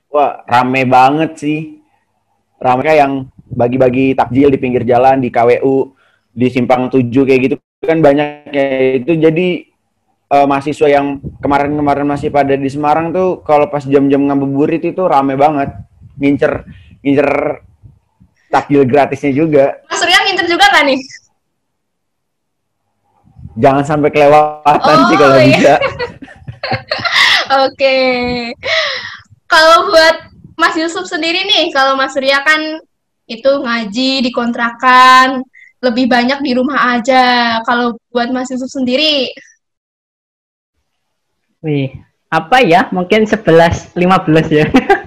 Wah, 0.08 0.42
rame 0.50 0.82
banget 0.88 1.32
sih. 1.38 1.78
Rame 2.58 2.82
kayak 2.82 3.06
yang 3.06 3.14
bagi-bagi 3.54 4.18
takjil 4.18 4.50
di 4.50 4.58
pinggir 4.58 4.82
jalan, 4.82 5.22
di 5.22 5.30
KWU, 5.30 5.94
di 6.34 6.48
simpang 6.50 6.90
tujuh 6.90 7.22
kayak 7.26 7.42
gitu 7.46 7.56
kan 7.82 8.02
banyak 8.02 8.50
kayak 8.50 9.06
itu 9.06 9.12
jadi 9.22 9.48
uh, 10.32 10.46
mahasiswa 10.48 10.88
yang 10.88 11.20
kemarin-kemarin 11.40 12.08
masih 12.08 12.30
pada 12.32 12.56
di 12.56 12.70
Semarang 12.70 13.12
tuh 13.12 13.42
kalau 13.44 13.68
pas 13.68 13.84
jam-jam 13.84 14.24
ngabuburit 14.28 14.84
itu 14.84 15.04
rame 15.06 15.36
banget 15.36 15.74
ngincer 16.18 16.66
ngincer 17.04 17.30
takjil 18.48 18.88
gratisnya 18.88 19.32
juga. 19.36 19.66
Mas 19.92 20.02
Rian 20.02 20.24
ngincer 20.28 20.48
juga 20.48 20.66
kan 20.72 20.84
nih? 20.88 21.00
Jangan 23.58 23.84
sampai 23.84 24.10
kelewatan 24.14 24.98
oh, 25.02 25.08
sih 25.10 25.18
kalau 25.18 25.38
iya. 25.42 25.46
bisa. 25.50 25.74
Oke 27.66 27.98
kalau 29.48 29.90
buat 29.90 30.16
Mas 30.60 30.76
Yusuf 30.76 31.08
sendiri 31.08 31.48
nih, 31.48 31.72
kalau 31.72 31.96
Mas 31.96 32.14
Surya 32.14 32.44
kan 32.44 32.60
itu 33.28 33.52
ngaji 33.64 34.12
di 34.24 34.32
kontrakan, 34.32 35.44
lebih 35.80 36.08
banyak 36.12 36.40
di 36.44 36.52
rumah 36.56 37.00
aja. 37.00 37.58
Kalau 37.64 37.96
buat 38.12 38.30
Mas 38.32 38.52
Yusuf 38.52 38.70
sendiri? 38.70 39.32
Wih, 41.66 41.90
apa 42.30 42.62
ya? 42.62 42.90
Mungkin 42.94 43.26
11, 43.26 43.98
15 43.98 44.50
ya. 44.54 44.66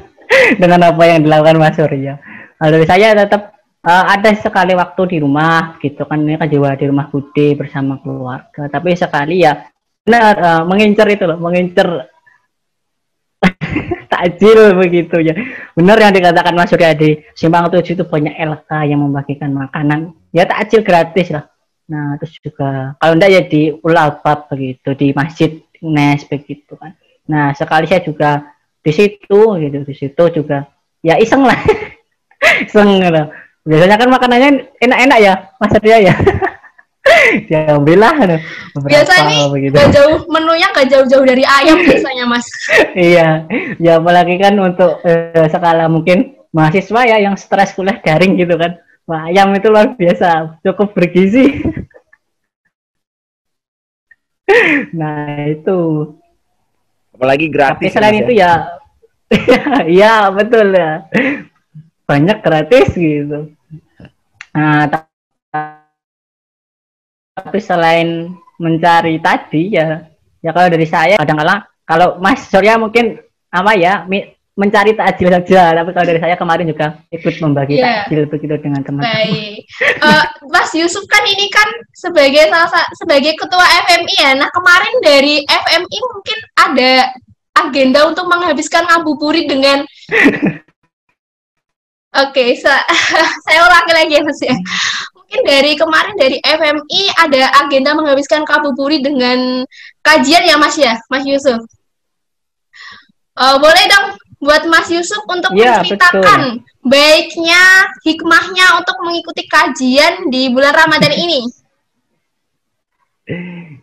Dengan 0.61 0.91
apa 0.91 1.03
yang 1.07 1.23
dilakukan 1.23 1.59
Mas 1.59 1.77
Surya. 1.79 2.19
Kalau 2.61 2.81
saya 2.85 3.15
tetap 3.15 3.61
uh, 3.87 4.05
ada 4.11 4.31
sekali 4.37 4.77
waktu 4.77 5.17
di 5.17 5.19
rumah 5.23 5.81
gitu 5.81 6.05
kan 6.05 6.21
ini 6.21 6.37
kan 6.37 6.49
juga 6.51 6.77
di 6.77 6.87
rumah 6.89 7.09
Bude 7.09 7.57
bersama 7.57 7.97
keluarga 8.05 8.69
tapi 8.69 8.93
sekali 8.93 9.41
ya 9.41 9.65
benar 10.05 10.35
uh, 10.37 10.63
mengincar 10.69 11.09
itu 11.09 11.25
loh 11.25 11.41
mengincar 11.41 12.09
takjil 14.13 14.77
begitu 14.77 15.17
ya. 15.25 15.33
Benar 15.73 15.97
yang 15.97 16.13
dikatakan 16.13 16.53
Mas 16.53 16.69
Surya 16.69 16.93
di 16.93 17.17
Simpang 17.33 17.73
Tujuh 17.73 17.97
itu 17.97 18.05
banyak 18.05 18.37
LK 18.37 18.71
yang 18.93 19.01
membagikan 19.01 19.49
makanan. 19.57 20.13
Ya 20.37 20.45
takjil 20.45 20.85
gratis 20.85 21.33
lah. 21.33 21.49
Nah, 21.91 22.15
terus 22.23 22.39
juga 22.39 22.95
kalau 23.01 23.19
enggak 23.19 23.31
ya 23.35 23.43
di 23.43 23.75
Ulabab 23.83 24.47
begitu, 24.53 24.95
di 24.95 25.11
Masjid 25.11 25.59
Nes 25.85 26.23
begitu 26.29 26.77
kan. 26.77 26.97
Nah, 27.29 27.53
sekali 27.57 27.89
saya 27.89 28.05
juga 28.05 28.57
di 28.81 28.93
situ 28.93 29.41
gitu, 29.61 29.79
di 29.85 29.95
situ 29.97 30.25
juga 30.33 30.69
ya 31.01 31.17
iseng 31.17 31.45
lah. 31.45 31.59
iseng 32.67 33.01
gitu. 33.01 33.23
Biasanya 33.61 33.97
kan 34.01 34.09
makanannya 34.09 34.51
enak-enak 34.81 35.19
ya, 35.21 35.35
Mas 35.61 35.71
Surya 35.73 35.99
ya. 36.01 36.15
diambil 37.49 37.99
lah 37.99 38.15
biasa 38.77 39.13
ini 39.27 39.37
begitu. 39.51 39.75
gak 39.75 39.89
jauh 39.93 40.19
menunya 40.29 40.69
gak 40.71 40.89
jauh-jauh 40.91 41.25
dari 41.25 41.43
ayam 41.43 41.81
biasanya 41.89 42.25
mas 42.29 42.47
iya 42.93 43.49
ya 43.81 43.99
apalagi 43.99 44.37
kan 44.37 44.55
untuk 44.61 45.01
eh, 45.09 45.49
skala 45.49 45.89
mungkin 45.89 46.37
mahasiswa 46.53 47.01
ya 47.07 47.17
yang 47.23 47.35
stres 47.41 47.73
kuliah 47.75 47.99
daring 48.03 48.37
gitu 48.39 48.55
kan 48.59 48.79
Wah, 49.09 49.27
ayam 49.27 49.51
itu 49.59 49.67
luar 49.67 49.99
biasa 49.99 50.61
cukup 50.63 50.95
bergizi 50.95 51.67
nah 55.01 55.47
itu. 55.47 55.81
Apalagi 57.15 57.47
gratis 57.53 57.91
tapi 57.91 57.95
selain 57.95 58.23
itu 58.25 58.33
ya. 58.37 58.81
iya 59.87 60.15
betul 60.37 60.73
ya. 60.73 61.07
Banyak 62.09 62.39
gratis 62.43 62.91
gitu. 62.97 63.55
Nah, 64.51 64.91
tapi 67.39 67.59
selain 67.63 68.35
mencari 68.61 69.17
tadi 69.23 69.79
ya, 69.79 70.05
ya 70.45 70.51
kalau 70.53 70.69
dari 70.69 70.85
saya 70.85 71.17
kadang-kala 71.17 71.65
kalau 71.87 72.21
Mas 72.21 72.45
Surya 72.51 72.77
mungkin 72.77 73.17
apa 73.51 73.73
ya 73.75 74.05
mencari 74.61 74.93
takjil 74.93 75.33
saja 75.33 75.73
tapi 75.73 75.91
kalau 75.97 76.07
dari 76.13 76.21
saya 76.21 76.37
kemarin 76.37 76.69
juga 76.69 77.01
ikut 77.09 77.35
membagi 77.41 77.81
yeah. 77.81 78.05
takjil 78.05 78.29
begitu 78.29 78.55
dengan 78.61 78.85
teman-teman. 78.85 79.09
Baik, 79.09 79.65
uh, 80.05 80.25
Mas 80.53 80.71
Yusuf 80.77 81.09
kan 81.09 81.25
ini 81.25 81.49
kan 81.49 81.65
sebagai 81.97 82.53
salah 82.53 82.85
sebagai 83.01 83.33
ketua 83.41 83.65
FMI 83.89 84.17
ya. 84.21 84.31
Nah 84.37 84.53
kemarin 84.53 84.95
dari 85.01 85.41
FMI 85.49 85.99
mungkin 86.13 86.39
ada 86.61 86.93
agenda 87.57 88.01
untuk 88.05 88.29
menghabiskan 88.29 88.85
ngabuburit 88.85 89.49
dengan 89.49 89.81
Oke, 92.11 92.43
okay, 92.43 92.51
so, 92.63 92.67
saya 93.47 93.63
ulangi 93.71 93.93
lagi 93.95 94.13
ya 94.19 94.23
Mas 94.27 94.43
ya. 94.43 94.59
Mungkin 95.15 95.41
dari 95.47 95.79
kemarin 95.79 96.19
dari 96.19 96.43
FMI 96.43 97.03
ada 97.15 97.55
agenda 97.63 97.95
menghabiskan 97.95 98.43
ngabuburit 98.43 98.99
dengan 98.99 99.63
kajian 100.03 100.43
ya 100.43 100.59
Mas 100.59 100.75
ya, 100.75 100.99
Mas 101.07 101.23
Yusuf. 101.23 101.63
Uh, 103.39 103.63
boleh 103.63 103.85
dong 103.87 104.19
buat 104.41 104.65
Mas 104.67 104.89
Yusuf 104.89 105.21
untuk 105.29 105.53
ya, 105.53 105.85
menceritakan 105.85 106.65
betul. 106.65 106.89
baiknya 106.89 107.93
hikmahnya 108.01 108.81
untuk 108.81 108.97
mengikuti 109.05 109.45
kajian 109.45 110.33
di 110.33 110.49
bulan 110.49 110.73
Ramadan 110.73 111.13
ini. 111.13 111.41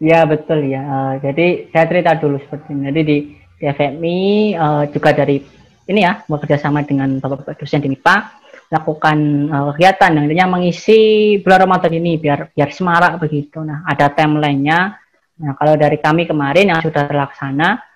Ya 0.01 0.25
betul 0.25 0.65
ya. 0.67 0.81
Uh, 0.83 1.13
jadi 1.21 1.69
saya 1.71 1.85
cerita 1.87 2.17
dulu 2.17 2.41
seperti 2.41 2.73
ini. 2.73 2.83
Jadi 2.89 3.01
di, 3.05 3.17
di 3.61 3.65
FMI 3.69 4.19
uh, 4.57 4.83
juga 4.91 5.13
dari 5.13 5.37
ini 5.87 5.99
ya 6.03 6.19
bekerja 6.27 6.59
sama 6.59 6.83
dengan 6.83 7.21
bapak-bapak 7.21 7.63
dosen 7.63 7.79
di 7.79 7.93
MIPA 7.93 8.15
lakukan 8.67 9.17
uh, 9.47 9.71
kegiatan 9.71 10.11
yang 10.11 10.25
intinya 10.27 10.59
mengisi 10.59 10.99
bulan 11.39 11.63
Ramadan 11.63 11.93
ini 11.95 12.19
biar 12.19 12.51
biar 12.51 12.69
semarak 12.73 13.23
begitu. 13.23 13.63
Nah 13.63 13.87
ada 13.87 14.11
timelinenya. 14.11 14.99
Nah 15.37 15.53
kalau 15.55 15.79
dari 15.79 16.01
kami 16.01 16.27
kemarin 16.27 16.73
yang 16.75 16.81
sudah 16.83 17.07
terlaksana 17.07 17.86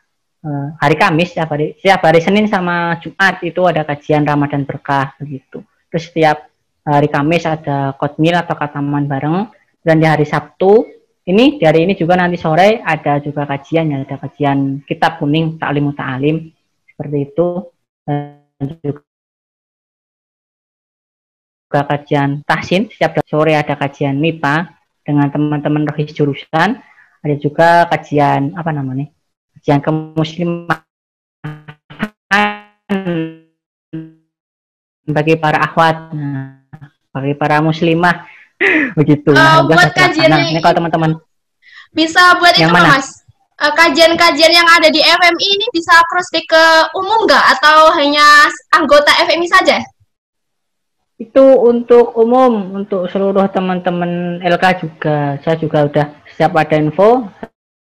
uh, 0.45 0.67
hari 0.77 0.95
Kamis 0.97 1.34
setiap 1.34 1.54
hari 1.54 1.77
setiap 1.77 2.01
hari 2.06 2.19
Senin 2.21 2.45
sama 2.49 2.97
Jumat 3.01 3.41
itu 3.45 3.62
ada 3.65 3.86
kajian 3.86 4.25
Ramadan 4.25 4.65
berkah 4.65 5.13
begitu. 5.17 5.63
Terus 5.91 6.04
setiap 6.10 6.49
hari 6.86 7.08
Kamis 7.10 7.45
ada 7.45 7.93
kotmil 7.97 8.36
atau 8.38 8.56
kataman 8.58 9.06
bareng. 9.06 9.49
Dan 9.82 9.97
di 9.97 10.06
hari 10.06 10.30
Sabtu 10.30 10.86
ini 11.25 11.58
dari 11.58 11.89
ini 11.89 11.97
juga 11.97 12.13
nanti 12.13 12.38
sore 12.38 12.86
ada 12.86 13.17
juga 13.17 13.49
kajian 13.49 13.89
ya 13.89 14.06
ada 14.06 14.17
kajian 14.21 14.86
kitab 14.86 15.17
kuning 15.17 15.58
taklim 15.58 15.89
ta'alim 15.97 16.54
seperti 16.86 17.17
itu. 17.34 17.47
Dan 18.06 18.67
juga 18.77 19.01
kajian 21.71 22.45
tahsin 22.45 22.93
setiap 22.93 23.25
sore 23.25 23.58
ada 23.58 23.73
kajian 23.73 24.21
MIPA 24.21 24.69
dengan 25.01 25.34
teman-teman 25.34 25.89
rohis 25.89 26.13
jurusan. 26.13 26.77
Ada 27.21 27.38
juga 27.38 27.86
kajian 27.86 28.58
apa 28.58 28.73
namanya 28.73 29.06
yang 29.66 29.80
kemusliman 29.84 30.82
bagi 35.12 35.36
para 35.38 35.60
akhwat. 35.62 36.14
Nah, 36.16 36.62
bagi 37.12 37.34
para 37.36 37.60
muslimah. 37.62 38.26
Begitu. 38.98 39.34
Uh, 39.34 39.66
buat 39.68 39.92
kajian 39.94 40.32
ini 40.54 40.62
kalau 40.62 40.76
teman-teman. 40.78 41.12
Bisa 41.92 42.40
buat 42.40 42.56
yang 42.56 42.72
itu 42.72 42.78
mana? 42.78 42.98
mas? 42.98 43.26
Uh, 43.62 43.74
kajian-kajian 43.78 44.54
yang 44.54 44.66
ada 44.66 44.90
di 44.90 45.02
FMI 45.04 45.48
ini 45.60 45.66
bisa 45.76 45.94
cross 46.10 46.32
ke 46.34 46.64
umum 46.98 47.28
nggak? 47.28 47.46
Atau 47.58 47.94
hanya 48.00 48.50
anggota 48.74 49.12
FMI 49.28 49.48
saja? 49.50 49.78
Itu 51.22 51.62
untuk 51.62 52.18
umum 52.18 52.82
untuk 52.82 53.06
seluruh 53.14 53.46
teman-teman 53.54 54.42
LK 54.42 54.66
juga. 54.82 55.38
Saya 55.46 55.56
juga 55.62 55.86
udah 55.86 56.06
siap 56.34 56.58
ada 56.58 56.78
info 56.78 57.30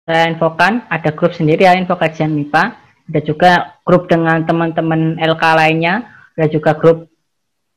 saya 0.09 0.25
infokan 0.25 0.89
ada 0.89 1.13
grup 1.13 1.37
sendiri 1.37 1.69
ya 1.69 1.77
info 1.77 1.93
kajian 1.93 2.33
MIPA. 2.33 2.73
Ada 3.13 3.21
juga 3.21 3.51
grup 3.85 4.09
dengan 4.09 4.41
teman-teman 4.41 5.21
LK 5.21 5.43
lainnya. 5.53 6.09
Ada 6.33 6.49
juga 6.49 6.73
grup 6.73 7.05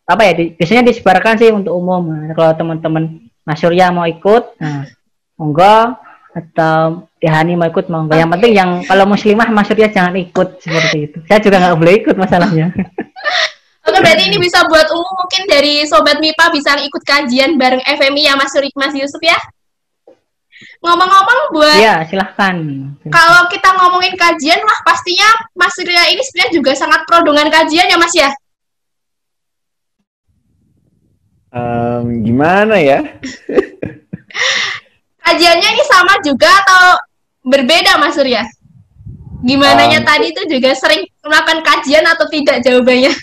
apa 0.09 0.25
ya 0.25 0.33
di, 0.41 0.57
biasanya 0.57 0.89
disebarkan 0.89 1.37
sih 1.37 1.53
untuk 1.53 1.77
umum. 1.77 2.01
Nah, 2.09 2.33
kalau 2.33 2.57
teman-teman 2.57 3.21
Mas 3.45 3.61
Surya 3.61 3.93
mau 3.93 4.09
ikut 4.09 4.57
nah 4.57 4.89
monggo. 5.37 6.01
Atau 6.33 7.05
Dihani 7.21 7.53
mau 7.61 7.69
ikut 7.69 7.93
monggo. 7.93 8.17
Yang 8.17 8.33
penting 8.41 8.53
yang 8.57 8.71
kalau 8.89 9.05
muslimah 9.05 9.53
Mas 9.53 9.69
Surya 9.69 9.93
jangan 9.93 10.17
ikut 10.17 10.57
seperti 10.65 11.13
itu. 11.13 11.19
Saya 11.29 11.45
juga 11.45 11.61
nggak 11.61 11.77
boleh 11.77 11.95
ikut 12.01 12.17
masalahnya. 12.17 12.73
Oke, 13.93 13.99
berarti 14.01 14.33
ini 14.33 14.41
bisa 14.41 14.65
buat 14.73 14.89
umum 14.89 15.13
mungkin 15.21 15.45
dari 15.45 15.85
sobat 15.85 16.17
MIPA 16.17 16.45
bisa 16.55 16.81
ikut 16.81 17.03
kajian 17.05 17.61
bareng 17.61 17.85
FMI 17.85 18.25
ya 18.25 18.33
Mas 18.41 18.57
Surik 18.57 18.73
Mas 18.73 18.97
Yusuf 18.97 19.21
ya. 19.21 19.37
Ngomong-ngomong 20.83 21.41
buat 21.55 21.79
Iya, 21.79 22.03
silahkan. 22.11 22.59
Kalau 23.07 23.47
kita 23.47 23.71
ngomongin 23.79 24.19
kajian 24.19 24.59
wah 24.67 24.79
pastinya 24.83 25.31
Mas 25.55 25.79
Ria 25.79 26.11
ini 26.11 26.19
sebenarnya 26.27 26.53
juga 26.59 26.73
sangat 26.75 27.07
pro 27.07 27.23
dengan 27.23 27.47
kajian 27.47 27.87
ya 27.87 27.95
Mas 27.95 28.15
ya? 28.19 28.31
Um, 31.55 32.27
gimana 32.27 32.83
ya? 32.83 32.99
Kajiannya 35.23 35.69
ini 35.71 35.85
sama 35.87 36.19
juga 36.27 36.51
atau 36.51 36.99
berbeda 37.47 38.03
Mas 38.03 38.19
Surya? 38.19 38.43
Gimana 39.43 39.87
um, 39.87 40.03
tadi 40.03 40.35
itu 40.35 40.43
juga 40.51 40.75
sering 40.75 41.07
melakukan 41.23 41.63
kajian 41.63 42.03
atau 42.07 42.27
tidak 42.27 42.59
jawabannya? 42.63 43.15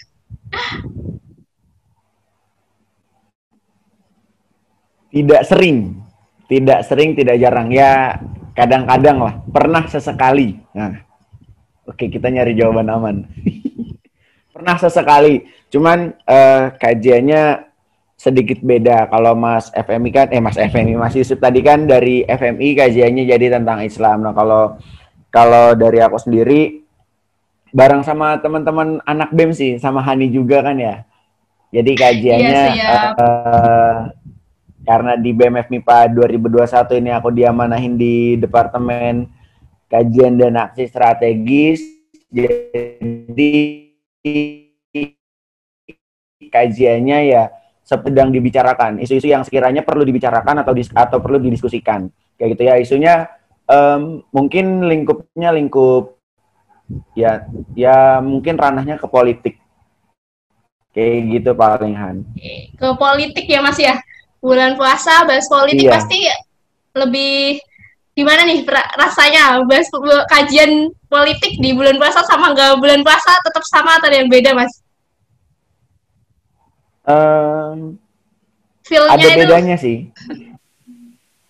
Tidak 5.09 5.41
sering 5.43 6.08
tidak 6.49 6.79
sering, 6.89 7.13
tidak 7.13 7.37
jarang. 7.37 7.69
Ya 7.69 8.17
kadang-kadang 8.57 9.17
lah. 9.21 9.33
Pernah 9.53 9.85
sesekali. 9.85 10.57
Nah, 10.73 11.05
oke 11.85 12.09
kita 12.09 12.27
nyari 12.33 12.57
jawaban 12.57 12.89
aman. 12.89 13.15
Pernah 14.53 14.75
sesekali. 14.81 15.45
Cuman 15.69 16.17
uh, 16.25 16.73
kajiannya 16.75 17.69
sedikit 18.19 18.59
beda. 18.59 19.07
Kalau 19.07 19.31
Mas 19.37 19.71
FMI 19.71 20.09
kan, 20.11 20.27
eh 20.33 20.43
Mas 20.43 20.59
FMI, 20.59 20.99
Mas 20.99 21.15
Yusuf 21.15 21.39
tadi 21.39 21.63
kan 21.63 21.87
dari 21.87 22.27
FMI 22.27 22.75
kajiannya 22.75 23.23
jadi 23.23 23.55
tentang 23.55 23.79
Islam. 23.85 24.27
Nah 24.27 24.35
kalau 24.35 24.75
kalau 25.31 25.77
dari 25.77 26.03
aku 26.03 26.19
sendiri 26.19 26.83
bareng 27.71 28.03
sama 28.03 28.41
teman-teman 28.41 28.99
anak 29.05 29.31
BEM 29.31 29.55
sih, 29.55 29.77
sama 29.79 30.03
Hani 30.03 30.27
juga 30.33 30.65
kan 30.65 30.75
ya. 30.75 31.05
Jadi 31.69 31.91
kajiannya 31.93 32.63
iya, 32.75 33.13
uh, 33.13 33.97
karena 34.83 35.19
di 35.19 35.35
BMF 35.35 35.67
MIPA 35.67 36.15
2021 36.15 36.99
ini 37.03 37.11
aku 37.11 37.29
diamanahin 37.35 37.99
di 37.99 38.39
Departemen 38.39 39.27
Kajian 39.89 40.39
dan 40.39 40.55
Aksi 40.55 40.87
Strategis. 40.87 41.81
Jadi 42.29 43.53
kajiannya 46.49 47.19
ya 47.25 47.43
sedang 47.83 48.29
dibicarakan. 48.29 49.01
Isu-isu 49.01 49.27
yang 49.27 49.41
sekiranya 49.41 49.81
perlu 49.81 50.05
dibicarakan 50.05 50.61
atau 50.61 50.73
dis 50.77 50.93
atau 50.93 51.17
perlu 51.19 51.41
didiskusikan. 51.41 52.07
Kayak 52.37 52.49
gitu 52.55 52.63
ya. 52.63 52.73
Isunya 52.77 53.15
um, 53.65 54.21
mungkin 54.29 54.85
lingkupnya 54.85 55.49
lingkup 55.51 56.21
ya 57.13 57.45
ya 57.73 58.21
mungkin 58.21 58.55
ranahnya 58.55 59.01
ke 59.01 59.09
politik. 59.09 59.57
Kayak 60.93 61.17
gitu 61.33 61.51
paling 61.57 61.97
Han. 61.97 62.25
Ke 62.77 62.93
politik 62.93 63.45
ya 63.49 63.61
Mas 63.65 63.77
ya 63.77 63.97
bulan 64.39 64.79
puasa 64.79 65.27
bahas 65.27 65.47
politik 65.51 65.87
iya. 65.87 65.93
pasti 65.93 66.19
lebih 66.95 67.59
gimana 68.15 68.43
nih 68.43 68.67
rasanya 68.99 69.63
bahas 69.63 69.87
kajian 70.27 70.91
politik 71.07 71.55
di 71.59 71.71
bulan 71.71 71.95
puasa 71.95 72.23
sama 72.27 72.51
nggak 72.51 72.79
bulan 72.79 73.01
puasa 73.03 73.31
tetap 73.43 73.63
sama 73.67 73.99
atau 73.99 74.11
ada 74.11 74.17
yang 74.19 74.31
beda 74.31 74.51
mas? 74.55 74.73
Um, 77.07 77.97
ada 78.85 79.27
itu... 79.27 79.39
bedanya 79.39 79.75
sih. 79.79 80.11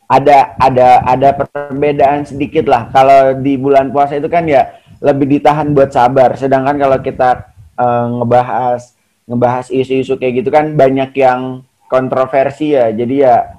ada 0.09 0.57
ada 0.57 1.05
ada 1.05 1.29
perbedaan 1.37 2.25
sedikit 2.25 2.65
lah. 2.65 2.89
Kalau 2.89 3.37
di 3.37 3.53
bulan 3.61 3.93
puasa 3.93 4.17
itu 4.17 4.25
kan 4.25 4.49
ya 4.49 4.81
lebih 5.05 5.37
ditahan 5.37 5.69
buat 5.69 5.93
sabar. 5.93 6.33
Sedangkan 6.33 6.81
kalau 6.81 6.97
kita 6.97 7.53
uh, 7.77 8.05
ngebahas 8.17 8.97
ngebahas 9.29 9.69
isu-isu 9.69 10.17
kayak 10.17 10.41
gitu 10.41 10.49
kan 10.49 10.73
banyak 10.73 11.13
yang 11.13 11.61
kontroversi 11.89 12.77
ya. 12.77 12.93
Jadi 12.93 13.25
ya 13.25 13.57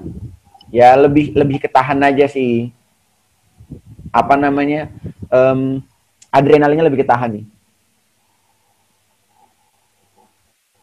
ya 0.71 0.95
lebih 0.95 1.35
lebih 1.35 1.59
ketahan 1.59 1.99
aja 2.07 2.31
sih. 2.31 2.71
Apa 4.15 4.39
namanya 4.39 4.89
um, 5.29 5.83
adrenalinnya 6.31 6.87
lebih 6.87 7.03
ketahan 7.03 7.43
nih. 7.43 7.47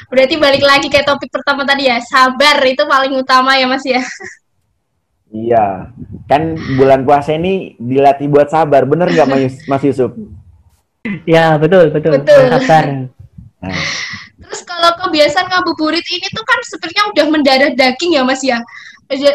Berarti 0.08 0.36
balik 0.40 0.64
lagi 0.64 0.88
ke 0.88 1.04
topik 1.04 1.32
pertama 1.32 1.68
tadi 1.68 1.88
ya. 1.88 2.00
Sabar 2.04 2.60
itu 2.68 2.84
paling 2.84 3.16
utama 3.16 3.56
ya 3.56 3.68
mas 3.68 3.84
ya. 3.84 4.04
Iya. 5.28 5.92
Kan 6.28 6.56
bulan 6.80 7.04
puasa 7.04 7.36
ini 7.36 7.76
dilatih 7.76 8.32
buat 8.32 8.48
sabar. 8.48 8.88
Bener 8.88 9.12
nggak 9.12 9.28
mas 9.68 9.84
Yusuf? 9.84 10.16
Ya 11.28 11.56
betul 11.56 11.92
betul, 11.92 12.20
betul. 12.20 12.42
sabar. 12.52 12.86
Nah. 13.64 13.80
Terus 14.48 14.64
kalau 14.64 14.96
kebiasaan 15.04 15.52
ngabuburit 15.52 16.04
ini 16.08 16.28
tuh 16.32 16.42
kan 16.48 16.60
sepertinya 16.64 17.12
udah 17.12 17.26
mendarat 17.28 17.74
daging 17.76 18.16
ya 18.16 18.24
Mas 18.24 18.42
ya. 18.42 18.64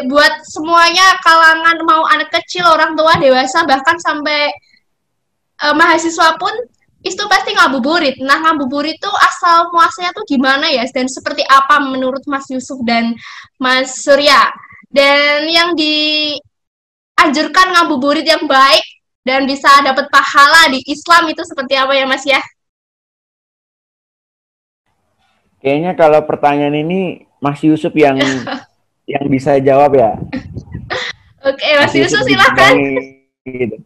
Buat 0.09 0.45
semuanya 0.45 1.17
kalangan 1.21 1.77
mau 1.85 2.05
anak 2.09 2.29
kecil, 2.29 2.65
orang 2.65 2.93
tua, 2.93 3.17
dewasa 3.17 3.65
bahkan 3.65 3.97
sampai 3.97 4.53
uh, 5.65 5.73
mahasiswa 5.73 6.37
pun 6.37 6.53
itu 7.03 7.19
pasti 7.27 7.51
ngabuburit. 7.53 8.15
Nah, 8.23 8.39
ngabuburit 8.41 8.95
itu 8.97 9.11
asal 9.27 9.69
muasalnya 9.75 10.15
tuh 10.15 10.25
gimana 10.25 10.71
ya 10.71 10.87
dan 10.89 11.05
seperti 11.11 11.43
apa 11.45 11.83
menurut 11.83 12.23
Mas 12.25 12.47
Yusuf 12.49 12.79
dan 12.87 13.13
Mas 13.59 14.01
Surya? 14.01 14.49
Dan 14.93 15.49
yang 15.49 15.73
dianjurkan 15.75 17.73
ngabuburit 17.75 18.23
yang 18.23 18.45
baik 18.47 18.85
dan 19.25 19.43
bisa 19.49 19.67
dapat 19.83 20.07
pahala 20.13 20.69
di 20.71 20.79
Islam 20.87 21.27
itu 21.27 21.43
seperti 21.43 21.75
apa 21.75 21.91
ya 21.97 22.05
Mas 22.07 22.23
ya? 22.23 22.39
Kayaknya 25.63 25.91
kalau 25.95 26.19
pertanyaan 26.27 26.75
ini 26.75 27.23
Mas 27.39 27.63
Yusuf 27.63 27.95
yang 27.95 28.19
yang 29.11 29.25
bisa 29.31 29.55
jawab 29.63 29.95
ya. 29.95 30.19
Oke, 31.39 31.67
Mas, 31.79 31.91
Mas 31.91 31.93
Yusuf, 31.95 32.19
Yusuf 32.19 32.27
silakan. 32.27 32.73
Gitu. 33.47 33.77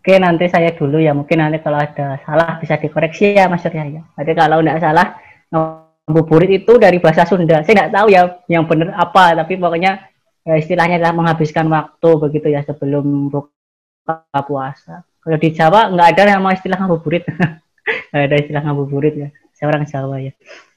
Oke, 0.00 0.14
nanti 0.16 0.48
saya 0.48 0.72
dulu 0.72 0.96
ya. 0.96 1.12
Mungkin 1.12 1.36
nanti 1.36 1.60
kalau 1.60 1.76
ada 1.76 2.16
salah 2.24 2.56
bisa 2.56 2.80
dikoreksi 2.80 3.36
ya 3.36 3.52
Mas 3.52 3.60
Surya 3.60 3.84
ya. 3.84 4.02
Jadi 4.16 4.32
kalau 4.32 4.64
tidak 4.64 4.80
salah, 4.80 5.06
ngabuburit 5.52 6.64
itu 6.64 6.72
dari 6.80 7.04
bahasa 7.04 7.28
Sunda. 7.28 7.60
Saya 7.60 7.74
tidak 7.76 7.92
tahu 7.92 8.08
ya 8.08 8.40
yang 8.48 8.64
benar 8.64 8.96
apa, 8.96 9.36
tapi 9.36 9.60
pokoknya 9.60 10.08
ya, 10.46 10.54
istilahnya 10.56 10.96
adalah 11.02 11.12
menghabiskan 11.16 11.68
waktu 11.68 12.10
begitu 12.16 12.48
ya 12.48 12.64
sebelum 12.64 13.28
buka 13.28 14.40
puasa. 14.46 15.04
Kalau 15.20 15.36
di 15.36 15.50
Jawa 15.52 15.92
nggak 15.92 16.08
ada 16.16 16.38
nama 16.38 16.54
istilah 16.56 16.80
ngabuburit. 16.80 17.28
nggak 18.14 18.24
ada 18.24 18.36
istilah 18.40 18.62
ngabuburit 18.64 19.14
ya. 19.20 19.28
Saya 19.56 19.72
orang 19.72 19.88
Jawa 19.88 20.20
ya. 20.20 20.32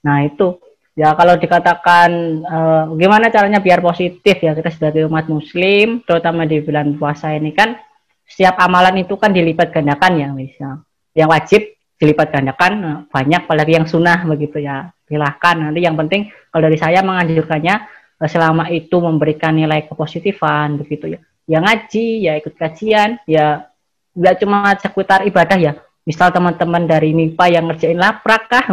Nah 0.07 0.23
itu. 0.23 0.55
Ya 0.99 1.15
kalau 1.15 1.39
dikatakan 1.39 2.11
uh, 2.43 2.83
gimana 2.99 3.31
caranya 3.31 3.63
biar 3.63 3.79
positif 3.79 4.35
ya 4.35 4.51
kita 4.51 4.67
sebagai 4.67 5.07
umat 5.07 5.31
Muslim, 5.31 6.03
terutama 6.03 6.43
di 6.43 6.59
bulan 6.59 6.91
puasa 6.99 7.31
ini 7.31 7.55
kan 7.55 7.79
setiap 8.27 8.59
amalan 8.59 9.07
itu 9.07 9.15
kan 9.15 9.31
dilipat 9.31 9.71
gandakan 9.71 10.19
ya 10.19 10.29
misal 10.35 10.83
yang 11.15 11.31
wajib 11.31 11.75
dilipat 11.99 12.31
gandakan 12.31 12.71
eh, 12.79 12.99
banyak 13.11 13.43
apalagi 13.43 13.75
yang 13.75 13.87
sunnah 13.87 14.23
begitu 14.23 14.63
ya. 14.63 14.91
Silahkan. 15.09 15.57
Nanti 15.57 15.83
yang 15.83 15.97
penting 15.99 16.31
kalau 16.53 16.69
dari 16.69 16.77
saya 16.79 17.03
menganjurkannya 17.03 17.75
eh, 18.23 18.29
selama 18.29 18.71
itu 18.71 18.95
memberikan 19.03 19.55
nilai 19.55 19.87
kepositifan 19.87 20.79
begitu 20.79 21.15
ya. 21.15 21.19
Yang 21.49 21.63
ngaji 21.65 22.07
ya 22.23 22.33
ikut 22.39 22.53
kajian 22.55 23.09
ya 23.27 23.67
nggak 24.13 24.35
cuma 24.43 24.75
seputar 24.77 25.25
ibadah 25.25 25.57
ya 25.57 25.73
misal 26.09 26.33
teman-teman 26.33 26.89
dari 26.89 27.13
MIPA 27.13 27.45
yang 27.53 27.69
ngerjain 27.69 28.01
laprak 28.01 28.49
kah 28.49 28.65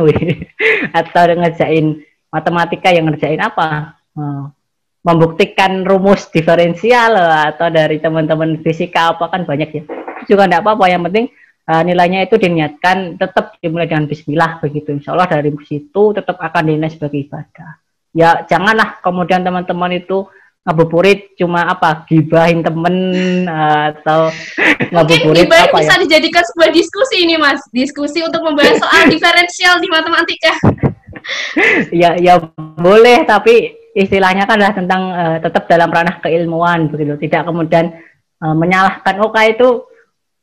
atau 1.05 1.23
ngerjain 1.37 2.01
matematika 2.33 2.89
yang 2.89 3.13
ngerjain 3.13 3.37
apa? 3.45 4.01
Eh, 4.17 4.45
membuktikan 5.07 5.87
rumus 5.87 6.27
diferensial 6.33 7.15
atau 7.53 7.71
dari 7.71 8.03
teman-teman 8.03 8.59
fisika 8.65 9.15
apa 9.15 9.31
kan 9.31 9.45
banyak 9.45 9.71
ya. 9.71 9.83
Juga 10.27 10.51
tidak 10.51 10.67
apa-apa 10.67 10.91
yang 10.91 11.07
penting 11.07 11.31
uh, 11.71 11.83
nilainya 11.87 12.27
itu 12.27 12.35
diniatkan 12.35 13.15
tetap 13.15 13.55
dimulai 13.63 13.87
dengan 13.87 14.11
Bismillah 14.11 14.59
begitu. 14.59 14.91
Insya 14.91 15.15
Allah 15.15 15.31
dari 15.31 15.55
situ 15.63 16.03
tetap 16.11 16.43
akan 16.43 16.63
dinilai 16.67 16.91
sebagai 16.91 17.23
ibadah. 17.23 17.79
Ya 18.11 18.43
janganlah 18.51 18.99
kemudian 18.99 19.47
teman-teman 19.47 19.95
itu 19.95 20.27
ngabuburit 20.67 21.39
cuma 21.39 21.71
apa 21.71 22.03
gibahin 22.11 22.59
temen 22.59 22.95
uh, 23.47 23.95
atau 23.95 24.35
ngabuburit 24.91 25.47
Mungkin 25.47 25.71
apa 25.71 25.79
bisa 25.79 25.95
ya? 25.95 26.03
dijadikan 26.03 26.43
sebuah 26.43 26.71
diskusi 26.75 27.17
ini 27.23 27.39
mas. 27.39 27.63
Diskusi 27.71 28.19
untuk 28.27 28.43
membahas 28.43 28.83
soal 28.83 29.07
diferensial 29.15 29.79
di 29.79 29.87
matematika. 29.87 30.53
Ya 31.95 32.19
ya 32.19 32.43
boleh 32.59 33.23
tapi 33.23 33.79
istilahnya 33.95 34.45
kan 34.51 34.59
adalah 34.59 34.75
tentang 34.75 35.03
uh, 35.15 35.39
tetap 35.39 35.71
dalam 35.71 35.87
ranah 35.87 36.19
keilmuan 36.19 36.91
begitu. 36.91 37.15
Tidak 37.15 37.47
kemudian 37.47 37.95
uh, 38.43 38.55
menyalahkan. 38.59 39.23
Oke 39.23 39.39
oh, 39.39 39.47
itu 39.47 39.69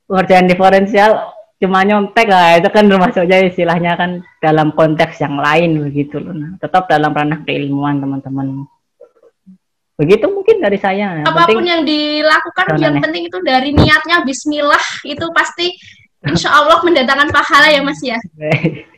pekerjaan 0.08 0.48
diferensial 0.48 1.36
cuma 1.60 1.84
nyontek. 1.84 2.32
Lah 2.32 2.64
itu 2.64 2.72
kan 2.72 2.88
termasuknya 2.88 3.44
istilahnya 3.44 4.00
kan 4.00 4.24
dalam 4.40 4.72
konteks 4.72 5.20
yang 5.20 5.36
lain 5.36 5.84
begitu 5.84 6.24
loh. 6.24 6.32
Nah, 6.32 6.56
tetap 6.64 6.88
dalam 6.88 7.12
ranah 7.12 7.44
keilmuan 7.44 8.00
teman-teman 8.00 8.72
begitu 10.04 10.28
mungkin 10.28 10.60
dari 10.60 10.76
saya. 10.76 11.24
Apa 11.24 11.48
pun 11.48 11.64
penting, 11.64 11.72
yang 11.72 11.82
dilakukan 11.88 12.66
yang 12.76 12.96
penting 13.00 13.32
itu 13.32 13.40
dari 13.40 13.72
niatnya 13.72 14.28
Bismillah 14.28 14.84
itu 15.08 15.26
pasti 15.32 15.72
Insya 16.24 16.56
Allah 16.56 16.80
mendatangkan 16.84 17.32
pahala 17.32 17.72
ya 17.72 17.82
Mas 17.84 18.00
ya. 18.04 18.20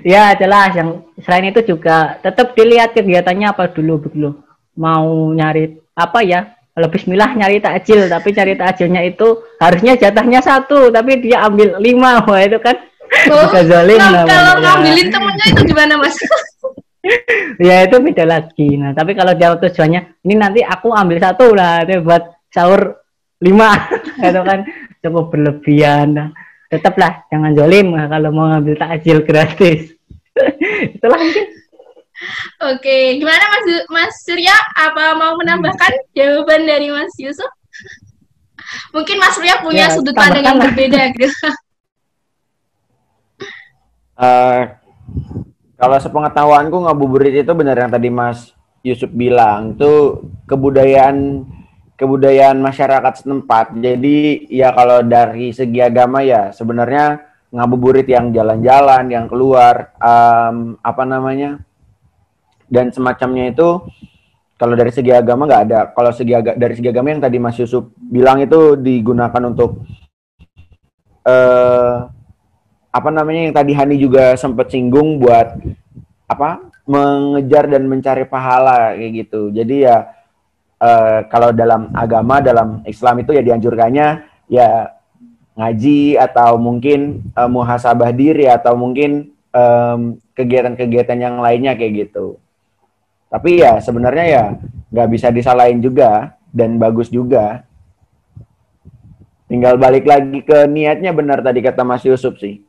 Ya 0.00 0.32
jelas. 0.32 0.72
Yang 0.72 1.04
selain 1.20 1.52
itu 1.52 1.60
juga 1.60 2.16
tetap 2.24 2.56
dilihat 2.56 2.96
kegiatannya 2.96 3.52
apa 3.52 3.68
dulu 3.68 4.00
begitu. 4.00 4.32
Mau 4.72 5.28
nyari 5.36 5.76
apa 5.92 6.24
ya? 6.24 6.56
Kalau 6.72 6.88
Bismillah 6.88 7.36
nyari 7.36 7.60
takjil 7.60 8.08
tapi 8.08 8.32
cari 8.32 8.56
takjilnya 8.56 9.04
itu 9.04 9.44
harusnya 9.60 10.00
jatahnya 10.00 10.40
satu 10.40 10.88
tapi 10.88 11.20
dia 11.20 11.44
ambil 11.44 11.76
lima. 11.84 12.16
Wah 12.28 12.40
itu 12.40 12.56
kan 12.64 12.80
oh, 13.32 13.44
bisa 13.48 13.60
zalim 13.66 13.98
nah, 13.98 14.24
kalau 14.24 14.52
ngambilin 14.60 15.08
temennya 15.08 15.46
itu 15.52 15.62
gimana 15.68 15.94
mas 15.96 16.16
ya 17.62 17.86
itu 17.86 17.96
beda 18.02 18.24
lagi. 18.26 18.68
Nah 18.78 18.90
tapi 18.92 19.14
kalau 19.14 19.32
dia 19.34 19.54
tujuannya 19.54 20.22
ini 20.26 20.34
nanti 20.34 20.60
aku 20.62 20.90
ambil 20.92 21.18
satu 21.22 21.54
lah 21.54 21.86
itu 21.86 22.02
buat 22.02 22.22
sahur 22.50 22.98
lima 23.42 23.74
itu 24.28 24.40
kan. 24.42 24.66
Cukup 24.98 25.30
berlebihan. 25.30 26.06
Nah 26.14 26.28
tetaplah 26.68 27.24
jangan 27.32 27.54
jolim 27.54 27.94
kalau 27.94 28.30
mau 28.34 28.46
ngambil 28.50 28.74
takjil 28.76 29.22
gratis. 29.24 29.94
Itulah 30.94 31.18
mungkin. 31.18 31.46
Oke 32.74 33.14
gimana 33.22 33.44
mas 33.46 33.66
mas 33.94 34.14
Surya? 34.26 34.54
Apa 34.74 35.14
mau 35.14 35.38
menambahkan 35.38 35.94
jawaban 36.18 36.66
dari 36.66 36.90
mas 36.90 37.14
Yusuf? 37.14 37.48
Mungkin 38.90 39.16
mas 39.22 39.38
Surya 39.38 39.62
punya 39.62 39.86
ya, 39.86 39.94
sudut 39.94 40.12
pandang 40.18 40.44
yang 40.44 40.58
berbeda 40.58 41.14
gitu. 41.14 41.30
Uh, 44.18 44.66
kalau 45.78 45.96
sepengetahuanku 46.02 46.74
ngabuburit 46.74 47.46
itu 47.46 47.52
benar 47.54 47.78
yang 47.78 47.94
tadi 47.94 48.10
mas 48.10 48.50
Yusuf 48.82 49.10
bilang 49.14 49.78
itu 49.78 50.26
kebudayaan 50.50 51.46
kebudayaan 51.98 52.58
masyarakat 52.62 53.22
setempat. 53.22 53.74
Jadi 53.78 54.46
ya 54.50 54.70
kalau 54.74 55.02
dari 55.02 55.50
segi 55.50 55.82
agama 55.82 56.22
ya 56.22 56.54
sebenarnya 56.54 57.26
ngabuburit 57.50 58.06
yang 58.06 58.30
jalan-jalan, 58.30 59.08
yang 59.08 59.26
keluar, 59.26 59.96
um, 59.98 60.76
apa 60.84 61.02
namanya, 61.08 61.58
dan 62.68 62.92
semacamnya 62.92 63.50
itu 63.50 63.82
kalau 64.58 64.74
dari 64.74 64.90
segi 64.90 65.10
agama 65.14 65.46
nggak 65.46 65.64
ada. 65.70 65.80
Kalau 65.94 66.10
segi 66.10 66.34
aga, 66.34 66.58
dari 66.58 66.74
segi 66.74 66.90
agama 66.90 67.14
yang 67.14 67.22
tadi 67.22 67.38
Mas 67.38 67.56
Yusuf 67.58 67.94
bilang 67.96 68.42
itu 68.42 68.74
digunakan 68.76 69.42
untuk 69.48 69.86
uh, 71.24 72.10
apa 72.88 73.08
namanya 73.12 73.40
yang 73.48 73.54
tadi 73.54 73.72
Hani 73.76 73.96
juga 74.00 74.34
sempat 74.34 74.72
singgung 74.72 75.20
buat 75.20 75.60
apa 76.28 76.68
mengejar 76.88 77.68
dan 77.68 77.84
mencari 77.84 78.24
pahala 78.24 78.96
kayak 78.96 79.12
gitu. 79.28 79.52
Jadi 79.52 79.84
ya 79.84 80.08
uh, 80.80 81.24
kalau 81.28 81.52
dalam 81.52 81.92
agama 81.92 82.40
dalam 82.40 82.80
Islam 82.88 83.20
itu 83.20 83.36
ya 83.36 83.44
dianjurkannya 83.44 84.06
ya 84.48 84.68
ngaji 85.58 86.16
atau 86.16 86.56
mungkin 86.56 87.28
uh, 87.36 87.50
muhasabah 87.50 88.14
diri 88.14 88.48
atau 88.48 88.76
mungkin 88.78 89.34
kegiatan-kegiatan 90.38 91.18
yang 91.18 91.42
lainnya 91.42 91.74
kayak 91.74 92.06
gitu. 92.06 92.38
Tapi 93.26 93.58
ya 93.58 93.82
sebenarnya 93.82 94.24
ya 94.30 94.44
nggak 94.94 95.08
bisa 95.10 95.34
disalahin 95.34 95.82
juga 95.82 96.38
dan 96.54 96.78
bagus 96.78 97.10
juga. 97.10 97.66
Tinggal 99.50 99.74
balik 99.80 100.06
lagi 100.06 100.46
ke 100.46 100.68
niatnya 100.70 101.10
benar 101.10 101.42
tadi 101.42 101.58
kata 101.58 101.82
Mas 101.82 102.06
Yusuf 102.06 102.38
sih. 102.38 102.67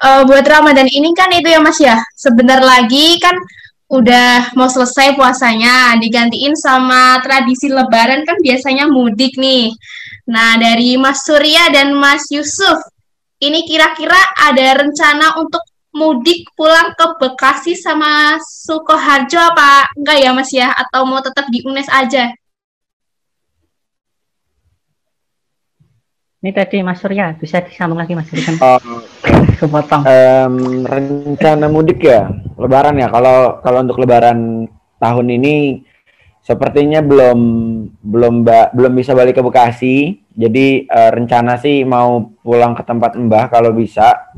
Uh, 0.00 0.22
buat 0.28 0.44
Ramadan 0.46 0.88
ini 0.88 1.12
kan 1.12 1.30
itu 1.32 1.48
ya 1.50 1.60
Mas 1.60 1.78
ya. 1.80 2.00
Sebentar 2.16 2.60
lagi 2.60 3.18
kan 3.20 3.36
udah 3.90 4.54
mau 4.54 4.70
selesai 4.70 5.18
puasanya, 5.18 5.98
digantiin 5.98 6.54
sama 6.54 7.18
tradisi 7.26 7.66
lebaran 7.66 8.22
kan 8.22 8.38
biasanya 8.38 8.86
mudik 8.86 9.34
nih. 9.34 9.74
Nah, 10.30 10.54
dari 10.62 10.94
Mas 10.94 11.26
Surya 11.26 11.74
dan 11.74 11.90
Mas 11.98 12.30
Yusuf, 12.30 12.78
ini 13.42 13.66
kira-kira 13.66 14.18
ada 14.38 14.78
rencana 14.78 15.34
untuk 15.42 15.66
mudik 15.90 16.46
pulang 16.54 16.94
ke 16.94 17.06
Bekasi 17.18 17.74
sama 17.74 18.38
Sukoharjo 18.38 19.42
apa 19.42 19.90
enggak 19.98 20.18
ya 20.22 20.30
Mas 20.30 20.50
ya? 20.54 20.70
Atau 20.70 21.02
mau 21.10 21.18
tetap 21.18 21.50
di 21.50 21.66
UNES 21.66 21.90
aja? 21.90 22.30
Ini 26.40 26.56
tadi 26.56 26.80
Mas 26.80 27.04
Surya, 27.04 27.36
bisa 27.36 27.60
disambung 27.60 28.00
lagi 28.00 28.16
Mas 28.16 28.24
Surya. 28.32 28.56
Oh, 28.64 28.80
kepotong. 29.60 30.08
Um, 30.08 30.88
rencana 30.88 31.68
mudik 31.68 32.00
ya, 32.00 32.32
Lebaran 32.56 32.96
ya. 32.96 33.12
Kalau 33.12 33.60
kalau 33.60 33.84
untuk 33.84 34.00
Lebaran 34.00 34.64
tahun 34.96 35.26
ini 35.36 35.84
sepertinya 36.40 37.04
belum 37.04 37.38
belum 38.00 38.34
ba, 38.40 38.72
belum 38.72 38.92
bisa 38.96 39.12
balik 39.12 39.36
ke 39.36 39.44
Bekasi. 39.44 40.16
Jadi 40.32 40.88
uh, 40.88 41.12
rencana 41.12 41.60
sih 41.60 41.84
mau 41.84 42.32
pulang 42.40 42.72
ke 42.72 42.88
tempat 42.88 43.20
Mbah 43.20 43.52
kalau 43.52 43.76
bisa. 43.76 44.32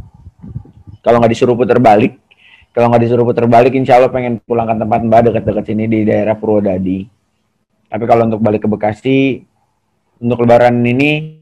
kalau 1.03 1.19
nggak 1.19 1.35
disuruh 1.35 1.59
putar 1.59 1.83
balik 1.83 2.15
kalau 2.71 2.87
nggak 2.95 3.03
disuruh 3.03 3.27
putar 3.27 3.51
balik 3.51 3.75
insya 3.75 3.99
Allah 3.99 4.15
pengen 4.15 4.39
pulang 4.39 4.71
ke 4.71 4.79
tempat 4.79 5.01
mbak 5.03 5.21
dekat-dekat 5.27 5.65
sini 5.67 5.91
di 5.91 6.07
daerah 6.07 6.39
Purwodadi 6.39 7.03
tapi 7.91 8.05
kalau 8.07 8.31
untuk 8.31 8.39
balik 8.39 8.63
ke 8.63 8.69
Bekasi 8.71 9.43
untuk 10.23 10.47
lebaran 10.47 10.79
ini 10.87 11.42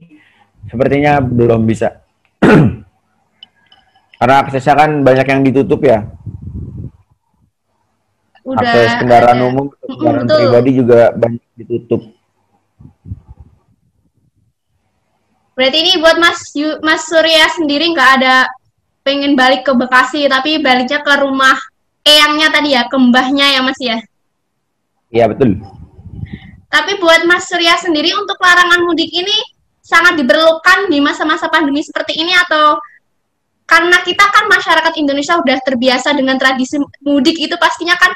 sepertinya 0.69 1.23
belum 1.23 1.65
bisa 1.65 2.03
karena 4.21 4.35
aksesnya 4.45 4.75
kan 4.77 4.91
banyak 5.01 5.27
yang 5.27 5.41
ditutup 5.47 5.81
ya 5.81 6.05
Udah 8.43 8.61
akses 8.67 8.91
kendaraan 9.01 9.39
ada. 9.39 9.49
umum 9.49 9.67
kendaraan 9.85 10.27
betul. 10.27 10.39
pribadi 10.41 10.71
juga 10.77 11.01
banyak 11.15 11.45
ditutup 11.57 12.01
Berarti 15.53 15.77
ini 15.77 16.01
buat 16.01 16.17
Mas 16.17 16.41
Yu- 16.57 16.81
Mas 16.81 17.05
Surya 17.05 17.45
sendiri 17.53 17.93
nggak 17.93 18.11
ada 18.23 18.49
pengen 19.05 19.37
balik 19.37 19.61
ke 19.61 19.73
Bekasi, 19.77 20.25
tapi 20.25 20.57
baliknya 20.57 21.05
ke 21.05 21.15
rumah 21.21 21.53
eyangnya 22.01 22.49
tadi 22.49 22.73
ya, 22.73 22.89
ke 22.89 22.97
mbahnya 22.97 23.47
ya 23.53 23.61
Mas 23.61 23.77
ya. 23.77 24.01
iya 25.11 25.29
betul 25.29 25.61
Tapi 26.71 26.97
buat 26.97 27.29
Mas 27.29 27.45
Surya 27.45 27.77
sendiri 27.77 28.15
untuk 28.15 28.41
larangan 28.41 28.81
mudik 28.87 29.11
ini 29.13 29.37
sangat 29.91 30.15
diperlukan 30.23 30.87
di 30.87 31.03
masa-masa 31.03 31.51
pandemi 31.51 31.83
seperti 31.83 32.23
ini 32.23 32.31
atau 32.31 32.79
karena 33.67 33.99
kita 34.07 34.23
kan 34.31 34.47
masyarakat 34.47 34.95
Indonesia 35.03 35.35
udah 35.39 35.59
terbiasa 35.67 36.15
dengan 36.15 36.39
tradisi 36.39 36.79
mudik 37.03 37.39
itu 37.39 37.59
pastinya 37.59 37.99
kan 37.99 38.15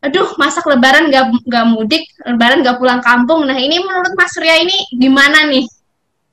aduh 0.00 0.32
masak 0.40 0.64
lebaran 0.64 1.12
nggak 1.12 1.44
nggak 1.44 1.66
mudik 1.68 2.08
lebaran 2.24 2.64
nggak 2.64 2.80
pulang 2.80 3.04
kampung. 3.04 3.44
Nah 3.44 3.56
ini 3.56 3.76
menurut 3.84 4.16
Mas 4.16 4.32
Surya 4.32 4.56
ini 4.56 4.76
gimana 4.96 5.44
nih? 5.44 5.68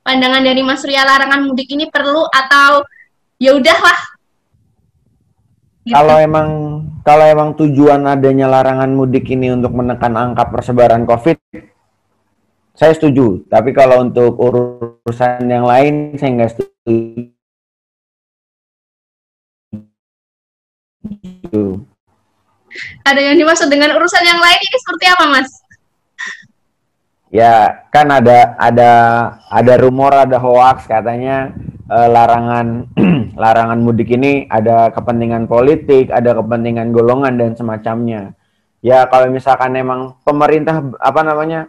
Pandangan 0.00 0.40
dari 0.40 0.64
Mas 0.64 0.80
Surya 0.80 1.04
larangan 1.04 1.44
mudik 1.44 1.68
ini 1.68 1.84
perlu 1.92 2.24
atau 2.32 2.80
ya 3.36 3.52
udahlah? 3.52 3.98
Gitu. 5.84 5.92
Kalau 5.92 6.16
emang 6.16 6.48
kalau 7.04 7.24
emang 7.24 7.56
tujuan 7.56 8.04
adanya 8.08 8.48
larangan 8.48 8.88
mudik 8.92 9.28
ini 9.32 9.52
untuk 9.52 9.72
menekan 9.72 10.16
angka 10.16 10.48
persebaran 10.48 11.08
COVID, 11.08 11.36
saya 12.78 12.94
setuju. 12.94 13.42
Tapi 13.50 13.74
kalau 13.74 14.06
untuk 14.06 14.38
urusan 14.38 15.42
yang 15.50 15.66
lain, 15.66 16.14
saya 16.14 16.30
nggak 16.38 16.52
setuju. 16.54 17.34
ada 23.02 23.20
yang 23.24 23.36
dimaksud 23.40 23.72
dengan 23.72 23.96
urusan 23.96 24.22
yang 24.22 24.38
lain 24.38 24.60
ini 24.60 24.78
seperti 24.78 25.04
apa 25.08 25.24
Mas? 25.26 25.50
Ya 27.28 27.84
kan 27.92 28.08
ada 28.08 28.56
ada 28.56 28.92
ada 29.48 29.74
rumor, 29.80 30.12
ada 30.12 30.36
hoax 30.40 30.88
katanya 30.88 31.52
eh, 31.88 32.08
larangan 32.08 32.88
larangan 33.42 33.78
mudik 33.80 34.12
ini 34.12 34.48
ada 34.48 34.92
kepentingan 34.92 35.48
politik, 35.48 36.08
ada 36.12 36.36
kepentingan 36.36 36.92
golongan 36.92 37.36
dan 37.36 37.52
semacamnya. 37.56 38.32
Ya 38.84 39.04
kalau 39.08 39.28
misalkan 39.32 39.74
emang 39.76 40.16
pemerintah 40.22 40.80
apa 41.00 41.20
namanya 41.24 41.68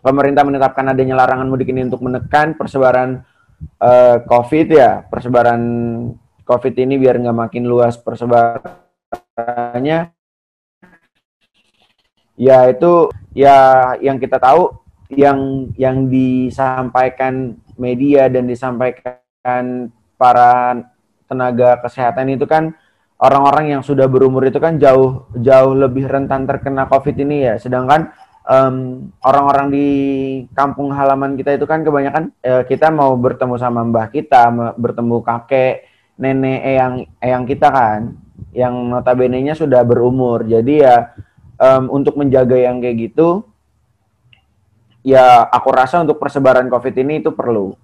pemerintah 0.00 0.44
menetapkan 0.44 0.88
adanya 0.92 1.16
larangan 1.16 1.48
mudik 1.48 1.68
ini 1.72 1.84
untuk 1.86 2.02
menekan 2.04 2.54
persebaran 2.56 3.24
eh, 3.80 4.16
COVID 4.24 4.66
ya 4.72 5.04
persebaran 5.08 5.60
COVID 6.44 6.74
ini 6.82 6.98
biar 6.98 7.20
nggak 7.22 7.38
makin 7.46 7.70
luas 7.70 7.94
persebarannya. 8.00 10.10
Ya 12.40 12.58
itu 12.72 13.12
ya 13.36 13.92
yang 14.02 14.18
kita 14.18 14.40
tahu 14.40 14.74
yang 15.12 15.70
yang 15.78 16.10
disampaikan 16.10 17.54
media 17.78 18.26
dan 18.26 18.50
disampaikan 18.50 19.92
para 20.18 20.82
tenaga 21.30 21.78
kesehatan 21.86 22.34
itu 22.34 22.50
kan 22.50 22.74
orang-orang 23.20 23.78
yang 23.78 23.82
sudah 23.86 24.10
berumur 24.10 24.42
itu 24.48 24.58
kan 24.58 24.80
jauh 24.80 25.28
jauh 25.38 25.74
lebih 25.76 26.08
rentan 26.10 26.48
terkena 26.50 26.90
COVID 26.90 27.14
ini 27.20 27.46
ya. 27.46 27.54
Sedangkan 27.62 28.10
em, 28.46 29.08
orang-orang 29.20 29.66
di 29.72 29.88
kampung 30.56 30.92
halaman 30.94 31.36
kita 31.36 31.56
itu 31.56 31.66
kan 31.68 31.84
kebanyakan 31.84 32.32
eh, 32.40 32.62
kita 32.64 32.88
mau 32.88 33.16
bertemu 33.16 33.54
sama 33.60 33.84
mbah 33.84 34.08
kita, 34.08 34.48
bertemu 34.76 35.16
kakek, 35.20 35.84
nenek, 36.16 36.60
eyang 36.64 36.94
eyang 37.20 37.44
kita 37.44 37.68
kan, 37.68 38.00
yang 38.56 38.74
notabene-nya 38.88 39.52
sudah 39.52 39.84
berumur. 39.84 40.44
Jadi 40.48 40.84
ya 40.84 41.12
em, 41.60 41.84
untuk 41.92 42.16
menjaga 42.16 42.56
yang 42.56 42.80
kayak 42.80 43.10
gitu, 43.10 43.44
ya 45.04 45.44
aku 45.48 45.68
rasa 45.72 46.00
untuk 46.00 46.20
persebaran 46.20 46.68
COVID 46.68 46.94
ini 47.00 47.20
itu 47.20 47.32
perlu. 47.32 47.76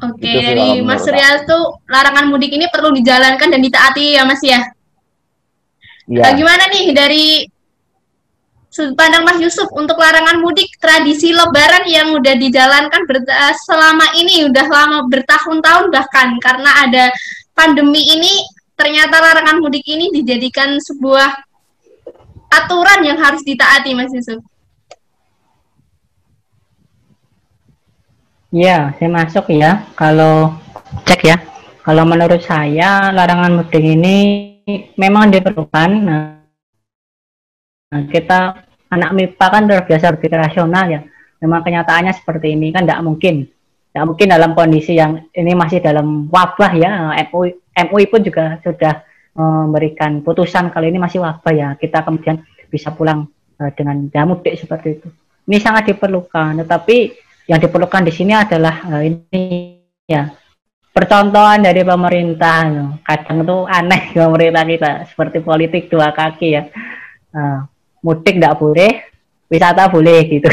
Oke, 0.00 0.22
Itu 0.22 0.38
sih 0.38 0.46
dari 0.46 0.68
Mas 0.86 1.02
Surya 1.02 1.42
tuh 1.44 1.82
larangan 1.90 2.30
mudik 2.30 2.54
ini 2.54 2.70
perlu 2.70 2.94
dijalankan 2.94 3.50
dan 3.50 3.60
ditaati 3.60 4.16
ya 4.16 4.22
Mas 4.22 4.40
ya. 4.40 4.62
Ya. 6.06 6.30
Nah, 6.30 6.32
gimana 6.34 6.64
nih 6.70 6.84
dari 6.94 7.26
sudut 8.80 8.96
pandang 8.96 9.28
Mas 9.28 9.36
Yusuf 9.36 9.68
untuk 9.76 10.00
larangan 10.00 10.40
mudik 10.40 10.72
tradisi 10.80 11.36
Lebaran 11.36 11.84
yang 11.84 12.16
udah 12.16 12.32
dijalankan 12.32 13.04
eh, 13.04 13.54
selama 13.68 14.16
ini 14.16 14.48
udah 14.48 14.64
lama 14.72 14.98
bertahun-tahun 15.04 15.92
bahkan 15.92 16.40
karena 16.40 16.88
ada 16.88 17.12
pandemi 17.52 18.00
ini 18.08 18.40
ternyata 18.80 19.20
larangan 19.20 19.60
mudik 19.60 19.84
ini 19.84 20.08
dijadikan 20.08 20.80
sebuah 20.80 21.28
aturan 22.48 23.04
yang 23.04 23.20
harus 23.20 23.44
ditaati 23.44 23.92
Mas 23.92 24.08
Yusuf. 24.16 24.40
Ya, 28.48 28.96
saya 28.96 29.10
masuk 29.12 29.44
ya. 29.52 29.84
Kalau 29.92 30.56
cek 31.04 31.20
ya, 31.22 31.36
kalau 31.84 32.08
menurut 32.08 32.40
saya 32.40 33.12
larangan 33.12 33.60
mudik 33.60 33.84
ini 33.84 34.16
memang 34.96 35.28
diperlukan. 35.28 35.90
Nah, 36.00 36.40
kita 38.10 38.69
anak 38.90 39.10
MIPA 39.14 39.46
kan 39.46 39.62
terbiasa 39.66 40.14
berpikir 40.14 40.38
rasional 40.38 40.84
ya. 40.90 41.00
Memang 41.40 41.64
kenyataannya 41.64 42.12
seperti 42.12 42.52
ini 42.52 42.74
kan 42.74 42.84
tidak 42.84 43.00
mungkin. 43.06 43.48
Tidak 43.90 44.04
mungkin 44.06 44.26
dalam 44.30 44.52
kondisi 44.54 44.98
yang 44.98 45.30
ini 45.32 45.52
masih 45.56 45.80
dalam 45.80 46.28
wabah 46.28 46.72
ya. 46.76 46.90
MUI, 47.30 47.56
MUI 47.90 48.04
pun 48.10 48.20
juga 48.20 48.60
sudah 48.60 49.02
memberikan 49.34 50.20
putusan 50.20 50.68
kali 50.74 50.92
ini 50.92 50.98
masih 51.00 51.22
wabah 51.24 51.52
ya. 51.54 51.68
Kita 51.80 52.04
kemudian 52.04 52.44
bisa 52.68 52.92
pulang 52.92 53.30
eh, 53.56 53.70
dengan 53.72 54.10
mudik 54.28 54.58
seperti 54.58 55.00
itu. 55.00 55.08
Ini 55.48 55.58
sangat 55.58 55.90
diperlukan. 55.90 56.60
Tetapi 56.60 56.96
yang 57.48 57.58
diperlukan 57.58 58.04
di 58.04 58.12
sini 58.12 58.36
adalah 58.36 58.84
eh, 59.00 59.02
ini 59.10 59.42
ya 60.04 60.28
percontohan 60.90 61.62
dari 61.62 61.86
pemerintah 61.86 62.66
kadang 63.06 63.46
tuh 63.46 63.62
aneh 63.70 64.10
pemerintah 64.10 64.66
kita 64.66 64.90
seperti 65.06 65.38
politik 65.38 65.86
dua 65.86 66.10
kaki 66.10 66.48
ya 66.50 66.66
Eh, 67.30 67.60
mudik 68.00 68.36
tidak 68.40 68.56
boleh 68.56 68.92
wisata 69.50 69.88
boleh 69.90 70.18
gitu 70.28 70.50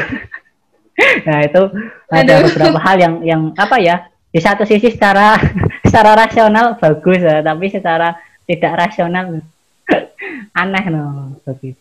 nah 1.27 1.39
itu 1.45 1.61
ada 2.09 2.33
Aduh. 2.41 2.45
beberapa 2.49 2.79
hal 2.81 2.97
yang 2.97 3.15
yang 3.21 3.41
apa 3.53 3.77
ya 3.77 4.09
di 4.33 4.39
satu 4.41 4.65
sisi 4.65 4.91
secara 4.91 5.37
secara 5.87 6.17
rasional 6.17 6.75
bagus 6.77 7.21
ya 7.21 7.39
tapi 7.45 7.69
secara 7.69 8.17
tidak 8.49 8.73
rasional 8.75 9.39
aneh 10.61 10.85
no 10.89 11.35
begitu 11.45 11.79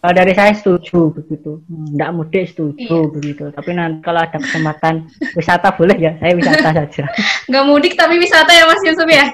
kalau 0.00 0.16
dari 0.16 0.32
saya 0.32 0.56
setuju 0.56 1.12
begitu 1.12 1.60
tidak 1.68 2.10
mudik 2.16 2.48
setuju 2.48 2.88
Iya. 3.04 3.12
begitu 3.12 3.44
tapi 3.52 3.70
nanti 3.76 4.00
kalau 4.00 4.24
ada 4.24 4.38
kesempatan 4.40 5.04
wisata 5.36 5.68
boleh 5.76 5.96
ya 6.00 6.16
saya 6.16 6.32
wisata 6.32 6.68
saja 6.72 7.04
Nggak 7.50 7.64
mudik 7.68 7.92
tapi 7.98 8.16
wisata 8.16 8.48
ya 8.54 8.64
Mas 8.64 8.80
Yusuf 8.80 9.08
ya. 9.10 9.26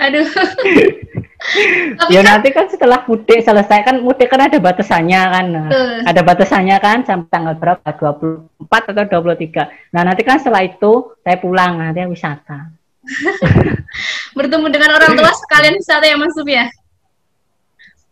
Aduh. 0.00 0.26
ya 2.12 2.22
kan 2.22 2.38
nanti 2.38 2.48
kan 2.54 2.70
setelah 2.70 3.02
mudik 3.10 3.42
selesai 3.42 3.82
kan 3.82 3.98
mudik 3.98 4.30
kan 4.30 4.46
ada 4.46 4.62
batasannya 4.62 5.20
kan 5.26 5.46
Betul. 5.50 5.94
ada 6.06 6.20
batasannya 6.22 6.76
kan 6.78 6.98
sampai 7.02 7.28
tanggal 7.34 7.54
berapa 7.58 7.82
24 7.82 8.62
atau 8.94 9.26
23 9.26 9.90
nah 9.90 10.06
nanti 10.06 10.22
kan 10.22 10.38
setelah 10.38 10.62
itu 10.62 11.18
saya 11.26 11.36
pulang 11.42 11.82
nanti 11.82 11.98
wisata 12.06 12.70
bertemu 14.38 14.66
dengan 14.70 14.94
orang 14.94 15.18
tua 15.18 15.34
sekalian 15.34 15.76
wisata 15.76 16.06
ya 16.06 16.14
Mas 16.14 16.30
Yusuf 16.32 16.46
ya. 16.46 16.66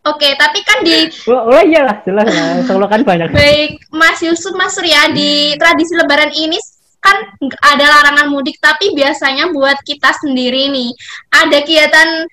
Oke, 0.00 0.32
tapi 0.32 0.64
kan 0.64 0.80
di 0.80 1.12
oh, 1.28 1.52
oh 1.52 1.60
iya 1.60 1.84
lah 1.84 2.00
jelas 2.00 2.24
lah 2.24 2.64
Solo 2.64 2.88
kan 2.88 3.04
banyak 3.04 3.36
baik 3.36 3.84
Mas 3.92 4.24
Yusuf, 4.24 4.56
Mas 4.56 4.72
Surya 4.72 5.12
di 5.12 5.52
tradisi 5.60 5.92
Lebaran 5.92 6.32
ini 6.32 6.56
kan 7.00 7.16
ada 7.64 7.84
larangan 7.84 8.28
mudik, 8.28 8.60
tapi 8.60 8.92
biasanya 8.92 9.48
buat 9.50 9.80
kita 9.82 10.12
sendiri 10.20 10.68
nih 10.68 10.90
ada 11.32 11.58
kegiatan 11.64 12.28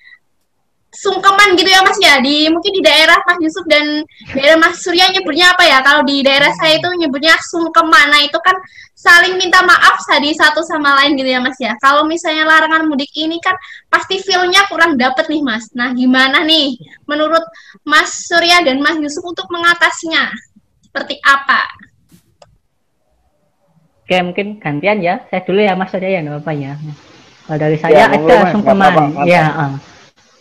sungkeman 0.97 1.53
gitu 1.53 1.69
ya 1.69 1.85
Mas 1.85 1.99
ya 2.01 2.17
di 2.23 2.49
mungkin 2.49 2.73
di 2.73 2.81
daerah 2.81 3.21
Mas 3.21 3.37
Yusuf 3.37 3.65
dan 3.69 4.01
daerah 4.33 4.57
Mas 4.57 4.81
Surya 4.81 5.13
nyebutnya 5.13 5.53
apa 5.53 5.63
ya? 5.67 5.79
Kalau 5.85 6.01
di 6.01 6.25
daerah 6.25 6.49
saya 6.57 6.81
itu 6.81 6.89
nyebutnya 6.97 7.37
sungkeman. 7.37 8.07
Nah, 8.09 8.21
itu 8.25 8.39
kan 8.41 8.57
saling 8.97 9.37
minta 9.37 9.61
maaf 9.61 10.01
tadi 10.09 10.33
satu 10.33 10.65
sama 10.65 10.97
lain 11.03 11.13
gitu 11.13 11.29
ya 11.29 11.37
Mas 11.37 11.59
ya. 11.61 11.77
Kalau 11.77 12.09
misalnya 12.09 12.49
larangan 12.49 12.89
mudik 12.89 13.13
ini 13.13 13.37
kan 13.37 13.53
pasti 13.93 14.17
feel-nya 14.25 14.65
kurang 14.71 14.97
dapet 14.97 15.29
nih 15.29 15.45
Mas. 15.45 15.69
Nah, 15.77 15.93
gimana 15.93 16.41
nih 16.41 16.81
menurut 17.05 17.45
Mas 17.85 18.25
Surya 18.25 18.65
dan 18.65 18.81
Mas 18.81 18.97
Yusuf 18.97 19.21
untuk 19.21 19.45
mengatasinya? 19.53 20.33
Seperti 20.81 21.21
apa? 21.21 21.76
Oke, 24.07 24.23
mungkin 24.23 24.55
gantian 24.63 25.03
ya. 25.03 25.19
Saya 25.27 25.43
dulu 25.43 25.59
ya 25.59 25.75
Mas 25.75 25.91
Surya 25.91 26.07
ya, 26.15 26.19
enggak 26.23 26.39
apa 26.47 26.51
ya. 26.55 26.79
Kalau 27.43 27.59
dari 27.59 27.75
Ya, 27.75 27.81
saya 27.83 28.03
monggo, 28.07 28.23
ada 28.31 28.35
Mas. 28.39 28.51
sungkeman. 28.55 28.79
Nggak 28.79 28.95
apa-apa, 28.95 29.21
Ya, 29.27 29.43
ah. 29.51 29.71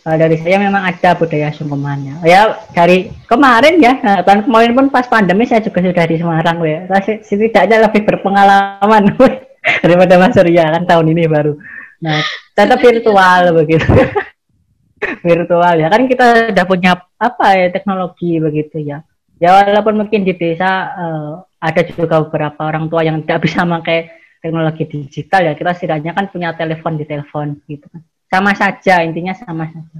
Kalau 0.07 0.17
dari 0.23 0.35
saya 0.39 0.55
memang 0.55 0.83
ada 0.87 1.09
budaya 1.19 1.49
sungkemannya. 1.51 2.13
Ya, 2.23 2.41
dari 2.71 3.11
kemarin 3.27 3.75
ya, 3.83 3.99
nah, 3.99 4.23
tahun 4.23 4.47
kemarin 4.47 4.71
pun 4.71 4.85
pas 4.87 5.03
pandemi 5.03 5.43
saya 5.43 5.59
juga 5.59 5.83
sudah 5.83 6.05
di 6.07 6.15
Semarang 6.15 6.63
ya. 6.63 6.87
Saya 6.87 7.19
setidaknya 7.19 7.91
lebih 7.91 8.07
berpengalaman 8.07 9.03
daripada 9.83 10.15
Mas 10.15 10.31
Surya 10.31 10.63
kan 10.71 10.87
tahun 10.87 11.11
ini 11.11 11.27
baru. 11.27 11.59
Nah, 11.99 12.23
tetap 12.55 12.79
virtual 12.79 13.51
begitu. 13.51 13.83
virtual 15.27 15.75
ya 15.77 15.93
kan 15.93 16.09
kita 16.09 16.55
udah 16.55 16.65
punya 16.65 16.91
apa 17.19 17.47
ya 17.59 17.67
teknologi 17.67 18.39
begitu 18.39 18.79
ya. 18.79 19.03
Ya 19.37 19.53
walaupun 19.53 20.05
mungkin 20.05 20.25
di 20.25 20.33
desa 20.33 20.69
eh, 20.97 21.33
ada 21.61 21.81
juga 21.85 22.25
beberapa 22.25 22.65
orang 22.65 22.89
tua 22.89 23.05
yang 23.05 23.21
tidak 23.21 23.45
bisa 23.45 23.65
memakai 23.65 24.09
teknologi 24.41 24.83
digital 24.85 25.51
ya. 25.51 25.53
Kita 25.53 25.71
setidaknya 25.73 26.11
kan 26.17 26.29
punya 26.29 26.53
telepon 26.57 26.97
di 26.97 27.05
telepon 27.05 27.57
gitu 27.69 27.85
kan. 27.89 28.01
Sama 28.27 28.51
saja 28.57 29.05
intinya 29.05 29.33
sama 29.37 29.69
saja. 29.69 29.99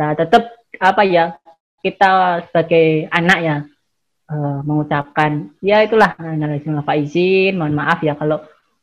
Nah 0.00 0.10
tetap 0.16 0.42
apa 0.80 1.02
ya 1.04 1.36
kita 1.82 2.42
sebagai 2.48 3.10
anak 3.10 3.38
ya 3.42 3.56
eh, 4.30 4.58
mengucapkan 4.64 5.52
ya 5.60 5.84
itulah 5.84 6.14
Pak 6.16 6.96
izin 7.02 7.58
mohon 7.58 7.74
maaf 7.76 8.00
ya 8.00 8.14
kalau 8.16 8.40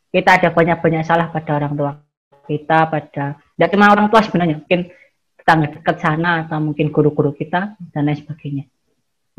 kita 0.10 0.42
ada 0.42 0.50
banyak-banyak 0.54 1.04
salah 1.06 1.32
pada 1.32 1.58
orang 1.58 1.74
tua 1.74 1.92
kita 2.46 2.90
pada 2.90 3.26
tidak 3.38 3.70
cuma 3.72 3.94
orang 3.94 4.08
tua 4.10 4.22
sebenarnya 4.26 4.62
mungkin 4.62 4.90
tetangga 5.38 5.68
dekat 5.70 5.98
sana 6.02 6.46
atau 6.46 6.58
mungkin 6.60 6.90
guru-guru 6.90 7.32
kita 7.34 7.78
dan 7.94 8.02
lain 8.06 8.20
sebagainya 8.20 8.66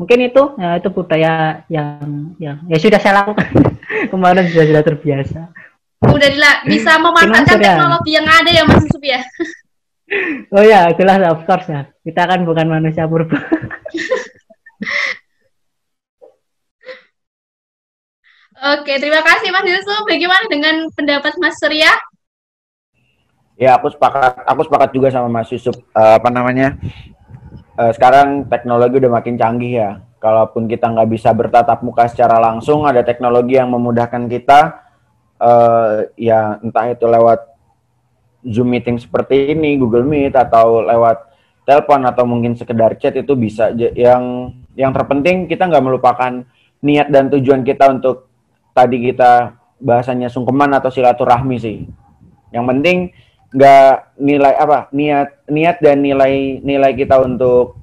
mungkin 0.01 0.17
itu 0.25 0.43
ya, 0.57 0.81
itu 0.81 0.89
budaya 0.89 1.61
yang 1.69 2.33
yang 2.41 2.57
ya 2.65 2.77
sudah 2.81 2.97
saya 2.97 3.21
lakukan 3.21 3.45
kemarin 4.11 4.49
sudah 4.49 4.65
sudah 4.65 4.83
terbiasa 4.83 5.41
Udah 6.01 6.29
dila- 6.33 6.65
bisa 6.65 6.97
memanfaatkan 6.97 7.61
Surya? 7.61 7.77
teknologi 7.77 8.11
yang 8.17 8.25
ada 8.25 8.49
ya 8.49 8.65
Mas 8.65 8.81
Yusuf 8.81 9.03
ya. 9.05 9.21
oh 10.57 10.65
ya 10.65 10.89
jelas 10.97 11.21
of 11.29 11.45
course 11.45 11.69
ya 11.69 11.85
kita 12.01 12.25
kan 12.25 12.41
bukan 12.41 12.65
manusia 12.65 13.05
purba 13.05 13.37
Oke, 18.61 18.93
terima 19.01 19.25
kasih 19.25 19.49
Mas 19.49 19.65
Yusuf. 19.65 20.05
Bagaimana 20.05 20.45
dengan 20.45 20.85
pendapat 20.93 21.33
Mas 21.41 21.57
Surya? 21.57 21.89
Ya, 23.57 23.73
aku 23.73 23.89
sepakat. 23.89 24.37
Aku 24.45 24.61
sepakat 24.69 24.89
juga 24.93 25.09
sama 25.09 25.29
Mas 25.33 25.49
Yusuf. 25.49 25.73
Eh, 25.73 26.13
apa 26.21 26.29
namanya? 26.29 26.77
Eh, 27.77 27.91
sekarang 27.95 28.47
teknologi 28.47 28.99
udah 28.99 29.11
makin 29.11 29.35
canggih 29.39 29.73
ya. 29.77 29.91
Kalaupun 30.21 30.69
kita 30.69 30.89
nggak 30.91 31.09
bisa 31.09 31.33
bertatap 31.33 31.81
muka 31.81 32.05
secara 32.05 32.37
langsung, 32.37 32.85
ada 32.85 33.01
teknologi 33.01 33.57
yang 33.57 33.71
memudahkan 33.71 34.27
kita. 34.27 34.89
eh, 35.41 36.13
ya, 36.21 36.61
entah 36.61 36.93
itu 36.93 37.09
lewat 37.09 37.49
Zoom 38.45 38.69
meeting 38.73 39.01
seperti 39.01 39.53
ini, 39.57 39.73
Google 39.81 40.05
Meet, 40.05 40.37
atau 40.37 40.85
lewat 40.85 41.33
telepon 41.65 42.05
atau 42.05 42.25
mungkin 42.25 42.53
sekedar 42.57 42.97
chat 42.97 43.17
itu 43.17 43.33
bisa. 43.37 43.73
Yang 43.73 44.53
yang 44.77 44.91
terpenting 44.93 45.45
kita 45.49 45.65
nggak 45.65 45.81
melupakan 45.81 46.45
niat 46.81 47.07
dan 47.13 47.29
tujuan 47.29 47.61
kita 47.61 47.89
untuk 47.89 48.29
tadi 48.73 48.97
kita 49.11 49.57
bahasanya 49.81 50.29
sungkeman 50.29 50.73
atau 50.77 50.89
silaturahmi 50.89 51.57
sih. 51.57 51.85
Yang 52.53 52.65
penting 52.69 52.97
nggak 53.51 54.15
nilai 54.15 54.53
apa 54.55 54.87
niat 54.95 55.43
niat 55.51 55.77
dan 55.83 55.99
nilai 55.99 56.63
nilai 56.63 56.91
kita 56.95 57.19
untuk 57.19 57.75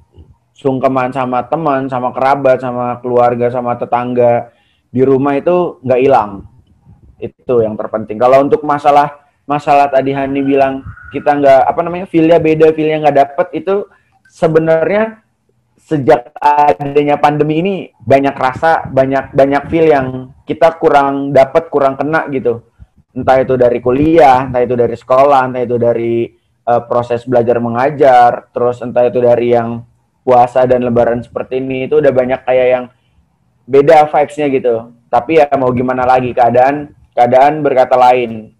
sungkeman 0.57 1.13
sama 1.13 1.45
teman 1.45 1.87
sama 1.87 2.09
kerabat 2.11 2.59
sama 2.59 2.97
keluarga 2.99 3.47
sama 3.53 3.77
tetangga 3.77 4.49
di 4.89 5.05
rumah 5.05 5.37
itu 5.37 5.77
nggak 5.85 6.01
hilang. 6.01 6.43
Itu 7.21 7.61
yang 7.61 7.77
terpenting. 7.77 8.17
Kalau 8.17 8.41
untuk 8.41 8.65
masalah 8.65 9.21
masalah 9.45 9.89
tadi 9.89 10.13
Hani 10.13 10.41
bilang 10.41 10.85
kita 11.09 11.37
nggak 11.37 11.61
apa 11.65 11.79
namanya 11.81 12.05
feelnya 12.05 12.37
beda 12.37 12.69
feelnya 12.73 13.09
nggak 13.09 13.17
dapet 13.17 13.47
itu 13.57 13.85
sebenarnya 14.29 15.21
sejak 15.89 16.29
adanya 16.37 17.17
pandemi 17.17 17.65
ini 17.65 17.75
banyak 17.97 18.37
rasa 18.37 18.85
banyak 18.85 19.33
banyak 19.33 19.63
feel 19.73 19.89
yang 19.89 20.07
kita 20.45 20.77
kurang 20.77 21.33
dapat 21.33 21.65
kurang 21.73 21.97
kena 21.97 22.29
gitu 22.29 22.61
entah 23.19 23.37
itu 23.43 23.59
dari 23.59 23.79
kuliah, 23.83 24.47
entah 24.47 24.63
itu 24.63 24.75
dari 24.79 24.95
sekolah, 24.95 25.51
entah 25.51 25.63
itu 25.63 25.75
dari 25.75 26.31
eh, 26.63 26.81
proses 26.87 27.27
belajar 27.27 27.59
mengajar, 27.59 28.47
terus 28.55 28.79
entah 28.79 29.05
itu 29.05 29.19
dari 29.19 29.51
yang 29.53 29.83
puasa 30.23 30.63
dan 30.69 30.85
lebaran 30.85 31.19
seperti 31.19 31.59
ini 31.59 31.89
itu 31.89 31.99
udah 31.99 32.13
banyak 32.13 32.41
kayak 32.45 32.67
yang 32.69 32.85
beda 33.67 34.07
vibes-nya 34.07 34.47
gitu. 34.53 34.75
Tapi 35.09 35.41
ya 35.41 35.49
mau 35.57 35.73
gimana 35.73 36.05
lagi 36.05 36.31
keadaan 36.31 36.93
keadaan 37.11 37.65
berkata 37.65 37.97
lain. 37.97 38.53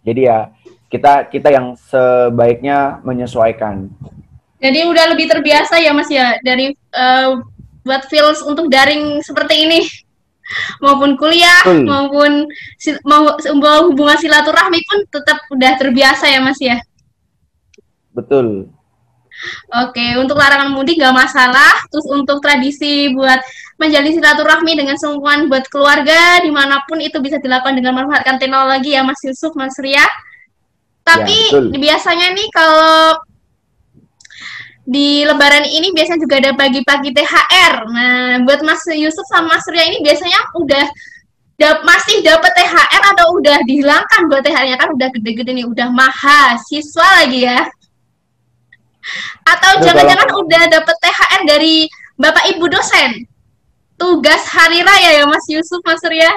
Jadi 0.00 0.20
ya 0.26 0.50
kita 0.90 1.28
kita 1.28 1.48
yang 1.52 1.76
sebaiknya 1.76 2.98
menyesuaikan. 3.04 3.92
Jadi 4.60 4.84
udah 4.84 5.04
lebih 5.16 5.28
terbiasa 5.28 5.80
ya 5.80 5.92
Mas 5.92 6.08
ya 6.12 6.36
dari 6.40 6.72
eh, 6.74 7.30
buat 7.84 8.04
feels 8.08 8.44
untuk 8.44 8.68
daring 8.68 9.24
seperti 9.24 9.54
ini 9.64 9.80
maupun 10.82 11.14
kuliah 11.14 11.62
Betul. 11.62 11.86
maupun 11.86 12.30
mau 13.06 13.22
mau 13.58 13.78
hubungan 13.90 14.18
silaturahmi 14.18 14.80
pun 14.86 14.98
tetap 15.10 15.38
udah 15.50 15.72
terbiasa 15.78 16.26
ya 16.30 16.40
Mas 16.42 16.58
ya. 16.58 16.78
Betul. 18.10 18.68
Oke, 19.72 20.20
untuk 20.20 20.36
larangan 20.36 20.68
mudik 20.74 21.00
nggak 21.00 21.16
masalah. 21.16 21.72
Terus 21.88 22.04
untuk 22.12 22.44
tradisi 22.44 23.08
buat 23.16 23.40
menjalin 23.80 24.12
silaturahmi 24.12 24.76
dengan 24.76 25.00
sungguhan 25.00 25.48
buat 25.48 25.64
keluarga 25.72 26.44
di 26.44 26.52
mana 26.52 26.84
pun 26.84 27.00
itu 27.00 27.16
bisa 27.24 27.40
dilakukan 27.40 27.72
dengan 27.72 27.96
memanfaatkan 27.96 28.36
teknologi 28.36 28.92
ya 28.92 29.00
Mas 29.00 29.16
Yusuf, 29.24 29.56
Mas 29.56 29.72
Ria. 29.80 30.04
Tapi 31.00 31.32
Ya, 31.32 31.56
betul. 31.56 31.80
biasanya 31.80 32.28
nih 32.36 32.48
kalau 32.52 33.16
di 34.90 35.22
Lebaran 35.22 35.62
ini 35.70 35.94
biasanya 35.94 36.18
juga 36.18 36.42
ada 36.42 36.50
pagi-pagi 36.58 37.14
THR. 37.14 37.74
Nah, 37.86 38.42
buat 38.42 38.58
Mas 38.66 38.82
Yusuf 38.90 39.22
sama 39.30 39.54
Mas 39.54 39.66
Ria 39.70 39.86
ini 39.86 40.02
biasanya 40.02 40.50
udah 40.58 40.82
dap- 41.54 41.86
masih 41.86 42.26
dapat 42.26 42.50
THR 42.58 43.02
atau 43.14 43.38
udah 43.38 43.62
dihilangkan 43.70 44.26
buat 44.26 44.42
THR-nya 44.42 44.74
kan 44.74 44.90
udah 44.90 45.08
gede-gede 45.14 45.54
nih, 45.54 45.66
udah 45.70 45.94
mahasiswa 45.94 47.08
lagi 47.22 47.46
ya. 47.46 47.62
Atau 49.46 49.78
jangan-jangan 49.86 50.30
udah 50.34 50.62
dapet 50.66 50.96
THR 50.98 51.40
dari 51.46 51.86
Bapak 52.18 52.50
Ibu 52.50 52.66
dosen. 52.66 53.30
Tugas 53.94 54.42
hari 54.50 54.82
raya 54.82 55.22
ya 55.22 55.24
Mas 55.30 55.46
Yusuf, 55.46 55.78
Mas 55.86 56.02
Ria. 56.02 56.34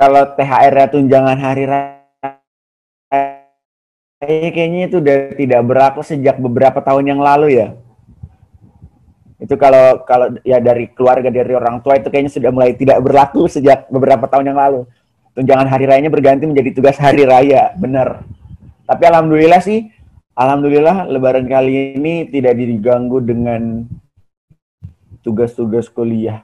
Kalau 0.00 0.32
THR-nya 0.32 0.86
tunjangan 0.96 1.36
hari 1.36 1.68
raya 1.68 1.97
kayaknya 4.18 4.90
itu 4.90 4.98
udah 4.98 5.16
tidak 5.38 5.60
berlaku 5.62 6.00
sejak 6.02 6.36
beberapa 6.42 6.82
tahun 6.82 7.14
yang 7.14 7.20
lalu 7.22 7.62
ya. 7.62 7.78
Itu 9.38 9.54
kalau 9.54 10.02
kalau 10.02 10.34
ya 10.42 10.58
dari 10.58 10.90
keluarga 10.90 11.30
dari 11.30 11.54
orang 11.54 11.78
tua 11.78 11.94
itu 11.94 12.10
kayaknya 12.10 12.32
sudah 12.34 12.50
mulai 12.50 12.74
tidak 12.74 12.98
berlaku 12.98 13.46
sejak 13.46 13.86
beberapa 13.86 14.26
tahun 14.26 14.50
yang 14.50 14.58
lalu. 14.58 14.80
Tunjangan 15.38 15.70
hari 15.70 15.86
rayanya 15.86 16.10
berganti 16.10 16.50
menjadi 16.50 16.74
tugas 16.74 16.98
hari 16.98 17.22
raya, 17.22 17.70
benar. 17.78 18.26
Tapi 18.90 19.02
alhamdulillah 19.06 19.62
sih, 19.62 19.86
alhamdulillah 20.34 21.06
lebaran 21.06 21.46
kali 21.46 21.94
ini 21.94 22.26
tidak 22.26 22.58
diganggu 22.58 23.22
dengan 23.22 23.86
tugas-tugas 25.22 25.86
kuliah. 25.86 26.42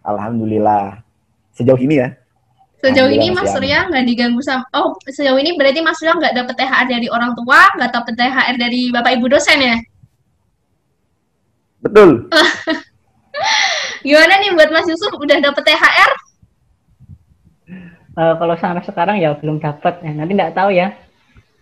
Alhamdulillah. 0.00 1.04
Sejauh 1.52 1.76
ini 1.76 2.00
ya. 2.00 2.16
Sejauh 2.78 3.10
ini 3.10 3.34
Mas 3.34 3.50
Surya 3.50 3.90
nggak 3.90 4.06
diganggu 4.06 4.38
sama 4.38 4.62
Oh, 4.70 4.94
sejauh 5.10 5.34
ini 5.38 5.58
berarti 5.58 5.82
Mas 5.82 5.98
Surya 5.98 6.14
nggak 6.14 6.34
dapet 6.34 6.54
THR 6.54 6.86
dari 6.86 7.06
orang 7.10 7.34
tua, 7.34 7.74
nggak 7.74 7.90
dapet 7.90 8.14
THR 8.14 8.54
dari 8.54 8.80
Bapak 8.94 9.12
Ibu 9.18 9.26
dosen 9.26 9.58
ya? 9.58 9.76
Betul. 11.82 12.30
Gimana 14.06 14.34
nih 14.38 14.54
buat 14.54 14.70
Mas 14.70 14.86
Yusuf 14.86 15.10
udah 15.10 15.42
dapet 15.42 15.62
THR? 15.66 16.28
Eh, 18.18 18.34
kalau 18.34 18.54
sampai 18.58 18.82
sekarang 18.82 19.16
ya 19.22 19.30
belum 19.38 19.62
dapat 19.62 20.02
ya 20.02 20.10
nanti 20.10 20.34
nggak 20.34 20.50
tahu 20.58 20.74
ya 20.74 20.90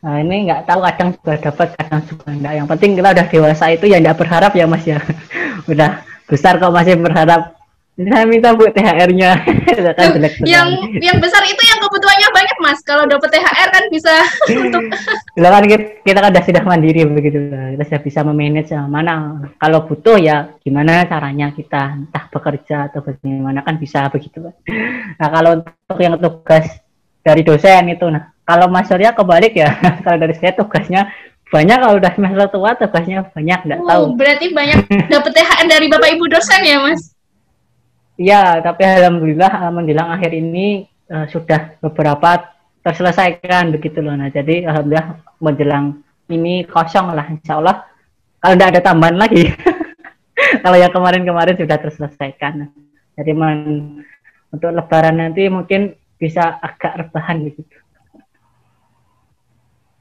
nah 0.00 0.16
ini 0.22 0.48
nggak 0.48 0.64
tahu 0.64 0.80
kadang 0.88 1.08
juga 1.12 1.34
dapat 1.50 1.68
kadang 1.76 2.00
juga 2.08 2.26
enggak 2.32 2.54
yang 2.56 2.66
penting 2.68 2.90
kita 2.96 3.08
udah 3.12 3.26
dewasa 3.28 3.64
itu 3.76 3.84
ya 3.92 3.96
nggak 4.00 4.16
berharap 4.16 4.52
ya 4.56 4.64
mas 4.64 4.84
ya 4.88 4.96
udah 5.72 6.00
besar 6.24 6.56
kok 6.56 6.72
masih 6.72 6.96
berharap 6.96 7.55
saya 7.97 8.28
minta 8.28 8.53
bu 8.53 8.68
THR-nya 8.68 9.40
kan 9.97 10.12
jelek 10.12 10.44
Yang 10.44 10.68
yang 11.01 11.16
besar 11.16 11.40
itu 11.49 11.62
yang 11.64 11.80
kebutuhannya 11.80 12.28
banyak 12.28 12.57
Mas. 12.61 12.84
Kalau 12.84 13.09
dapet 13.09 13.32
THR 13.32 13.68
kan 13.72 13.84
bisa 13.88 14.12
untuk 14.68 14.84
Lah 15.40 15.51
kan 15.57 15.64
kita, 15.64 16.05
kita 16.05 16.18
kan 16.20 16.30
udah 16.36 16.44
sudah 16.44 16.62
mandiri 16.68 17.09
begitu. 17.09 17.49
Kita 17.49 17.84
sudah 17.88 18.03
bisa 18.05 18.20
memanage 18.20 18.76
yang 18.76 18.92
mana 18.92 19.40
kalau 19.57 19.88
butuh 19.88 20.20
ya 20.20 20.53
gimana 20.61 21.09
caranya 21.09 21.57
kita 21.57 21.97
entah 21.97 22.28
bekerja 22.28 22.92
atau 22.92 23.01
bagaimana 23.01 23.64
kan 23.64 23.80
bisa 23.80 24.12
begitu 24.12 24.44
kan. 24.44 24.55
Nah 25.16 25.28
kalau 25.32 25.51
untuk 25.64 25.97
yang 25.97 26.20
tugas 26.20 26.68
dari 27.24 27.40
dosen 27.49 27.97
itu 27.97 28.05
nah 28.12 28.28
kalau 28.44 28.68
Mas 28.68 28.92
Surya 28.92 29.16
kebalik 29.16 29.57
ya 29.57 29.72
kalau 30.05 30.20
dari 30.20 30.36
saya 30.36 30.53
tugasnya 30.53 31.09
banyak 31.49 31.78
kalau 31.80 31.97
udah 31.97 32.12
semester 32.12 32.49
tua 32.53 32.76
tugasnya 32.76 33.24
banyak 33.32 33.61
nggak 33.72 33.80
tahu. 33.88 34.03
Oh, 34.05 34.12
berarti 34.12 34.53
banyak 34.53 34.84
dapet 35.09 35.32
THR 35.32 35.64
dari 35.64 35.88
Bapak 35.88 36.12
Ibu 36.12 36.28
dosen 36.28 36.61
ya 36.61 36.76
Mas? 36.84 37.15
Iya, 38.16 38.64
tapi 38.64 38.80
alhamdulillah 38.80 39.68
menjelang 39.68 40.08
akhir 40.08 40.32
ini 40.32 40.88
uh, 41.12 41.28
sudah 41.28 41.76
beberapa 41.84 42.48
terselesaikan 42.80 43.76
begitu 43.76 44.00
loh. 44.00 44.16
Nah, 44.16 44.32
jadi 44.32 44.64
alhamdulillah 44.64 45.20
menjelang 45.36 46.00
ini 46.32 46.64
kosong 46.64 47.12
lah, 47.12 47.28
insya 47.28 47.60
Allah. 47.60 47.84
Kalau 48.40 48.54
tidak 48.56 48.70
ada 48.72 48.80
tambahan 48.80 49.16
lagi, 49.20 49.52
kalau 50.64 50.76
yang 50.80 50.92
kemarin-kemarin 50.92 51.60
sudah 51.60 51.76
terselesaikan. 51.76 52.72
Jadi 53.16 53.32
men, 53.36 53.58
untuk 54.48 54.72
Lebaran 54.72 55.20
nanti 55.20 55.48
mungkin 55.52 55.92
bisa 56.16 56.56
agak 56.64 56.96
rebahan 57.04 57.44
begitu. 57.44 57.76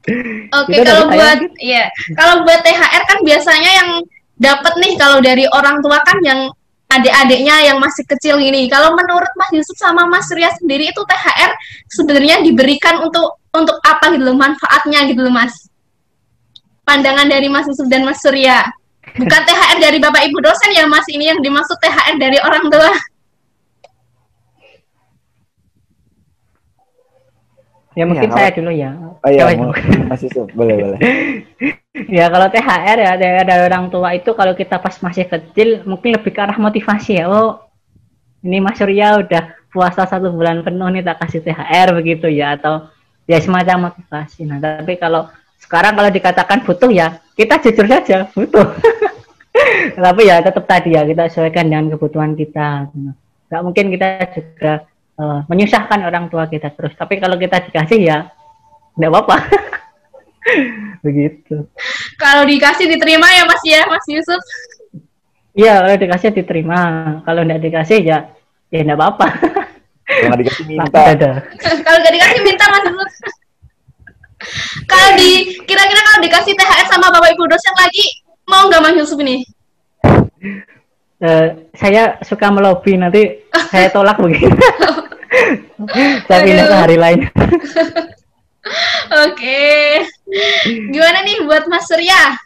Oke, 0.06 0.72
okay, 0.72 0.86
kalau 0.86 1.10
buat 1.10 1.40
ya, 1.58 1.90
kalau 2.14 2.46
buat 2.46 2.62
THR 2.62 3.02
kan 3.10 3.18
biasanya 3.26 3.70
yang 3.82 3.90
dapat 4.38 4.72
nih 4.78 4.94
kalau 4.94 5.18
dari 5.18 5.44
orang 5.50 5.82
tua 5.82 5.98
kan 6.06 6.22
yang 6.22 6.40
adik-adiknya 6.96 7.56
yang 7.72 7.78
masih 7.78 8.04
kecil 8.08 8.36
ini. 8.40 8.66
Kalau 8.66 8.96
menurut 8.96 9.28
Mas 9.36 9.52
Yusuf 9.52 9.76
sama 9.76 10.08
Mas 10.08 10.26
Surya 10.26 10.50
sendiri 10.56 10.90
itu 10.90 11.00
THR 11.04 11.50
sebenarnya 11.92 12.42
diberikan 12.42 13.04
untuk 13.04 13.40
untuk 13.52 13.76
apa 13.84 14.12
gitu 14.12 14.24
loh 14.26 14.36
manfaatnya 14.36 15.04
gitu 15.08 15.24
loh 15.24 15.32
Mas. 15.32 15.54
Pandangan 16.86 17.26
dari 17.26 17.48
Mas 17.52 17.66
Yusuf 17.68 17.86
dan 17.86 18.06
Mas 18.06 18.20
Surya. 18.20 18.64
Bukan 19.16 19.40
THR 19.48 19.78
dari 19.80 19.98
Bapak 20.02 20.22
Ibu 20.28 20.38
dosen 20.42 20.70
ya 20.74 20.84
Mas 20.88 21.06
ini 21.08 21.30
yang 21.30 21.40
dimaksud 21.40 21.76
THR 21.80 22.16
dari 22.20 22.38
orang 22.40 22.68
tua. 22.68 22.92
Ya 27.96 28.04
mungkin 28.04 28.28
ya, 28.28 28.36
saya 28.36 28.50
dulu 28.52 28.72
ya. 28.76 28.92
Oh 29.24 29.30
iya, 29.32 29.56
mau, 29.56 29.72
masih 30.12 30.28
tuh, 30.28 30.44
boleh 30.52 30.76
boleh. 30.76 31.00
ya 32.04 32.28
kalau 32.28 32.52
THR 32.52 32.98
ya 33.00 33.12
dari 33.16 33.62
orang 33.64 33.88
tua 33.88 34.12
itu 34.12 34.36
kalau 34.36 34.52
kita 34.52 34.76
pas 34.76 34.92
masih 35.00 35.24
kecil 35.24 35.80
mungkin 35.88 36.20
lebih 36.20 36.32
ke 36.36 36.40
arah 36.44 36.60
motivasi 36.60 37.24
ya. 37.24 37.32
Oh 37.32 37.64
ini 38.44 38.60
Mas 38.60 38.76
Surya 38.76 39.16
udah 39.16 39.56
puasa 39.72 40.04
satu 40.04 40.28
bulan 40.32 40.60
penuh 40.60 40.88
nih 40.92 41.02
tak 41.04 41.24
kasih 41.24 41.40
THR 41.40 41.96
begitu 41.96 42.28
ya 42.28 42.60
atau 42.60 42.92
ya 43.24 43.40
semacam 43.40 43.90
motivasi. 43.90 44.44
Nah 44.44 44.60
tapi 44.60 45.00
kalau 45.00 45.32
sekarang 45.56 45.96
kalau 45.96 46.10
dikatakan 46.12 46.62
butuh 46.68 46.92
ya 46.92 47.16
kita 47.32 47.56
jujur 47.64 47.88
saja 47.88 48.28
butuh. 48.36 48.66
tapi 50.04 50.28
ya 50.28 50.44
tetap 50.44 50.68
tadi 50.68 50.92
ya 50.92 51.02
kita 51.08 51.32
sesuaikan 51.32 51.64
dengan 51.72 51.96
kebutuhan 51.96 52.36
kita. 52.36 52.92
Gak 53.46 53.62
mungkin 53.64 53.88
kita 53.88 54.08
juga 54.36 54.84
uh, 55.16 55.40
menyusahkan 55.48 56.04
orang 56.04 56.28
tua 56.28 56.44
kita 56.44 56.70
terus. 56.76 56.92
Tapi 56.92 57.16
kalau 57.16 57.40
kita 57.40 57.64
dikasih 57.64 58.00
ya 58.04 58.28
tidak 58.96 59.10
apa-apa. 59.12 59.36
Begitu. 61.06 61.66
Kalau 62.18 62.42
dikasih 62.46 62.86
diterima 62.90 63.26
ya 63.30 63.42
Mas 63.46 63.62
ya, 63.66 63.82
Mas 63.86 64.06
Yusuf. 64.10 64.40
Iya, 65.56 65.80
kalau 65.80 65.96
dikasih 65.96 66.28
diterima. 66.36 66.80
Kalau 67.24 67.40
tidak 67.44 67.60
dikasih 67.64 67.98
ya 68.04 68.18
ya 68.70 68.80
tidak 68.82 68.96
apa-apa. 68.98 69.26
Kalau 70.06 70.28
nggak 70.30 70.40
dikasih 70.42 70.64
minta. 70.68 71.00
kalau 71.86 71.98
nggak 72.02 72.14
dikasih 72.14 72.40
minta 72.44 72.64
Mas 72.70 72.84
Yusuf. 72.86 73.34
kalau 74.84 75.16
di 75.16 75.56
kira-kira 75.64 76.00
kalau 76.04 76.20
dikasih 76.20 76.52
THR 76.54 76.86
sama 76.92 77.08
Bapak 77.08 77.32
Ibu 77.32 77.48
dosen 77.48 77.74
lagi 77.80 78.04
mau 78.44 78.68
nggak 78.68 78.82
Mas 78.84 78.94
Yusuf 79.00 79.18
ini? 79.24 79.42
Uh, 81.16 81.64
saya 81.72 82.20
suka 82.20 82.52
melobi 82.52 83.00
nanti 83.00 83.48
saya 83.72 83.88
tolak 83.88 84.20
begitu. 84.20 84.52
saya 86.28 86.40
pindah 86.44 86.66
ke 86.68 86.76
hari 86.76 86.96
lain. 87.00 87.20
Oke. 89.24 89.64
Gimana 90.92 91.18
nih 91.24 91.44
buat 91.44 91.64
Mas 91.70 91.88
Surya? 91.88 92.36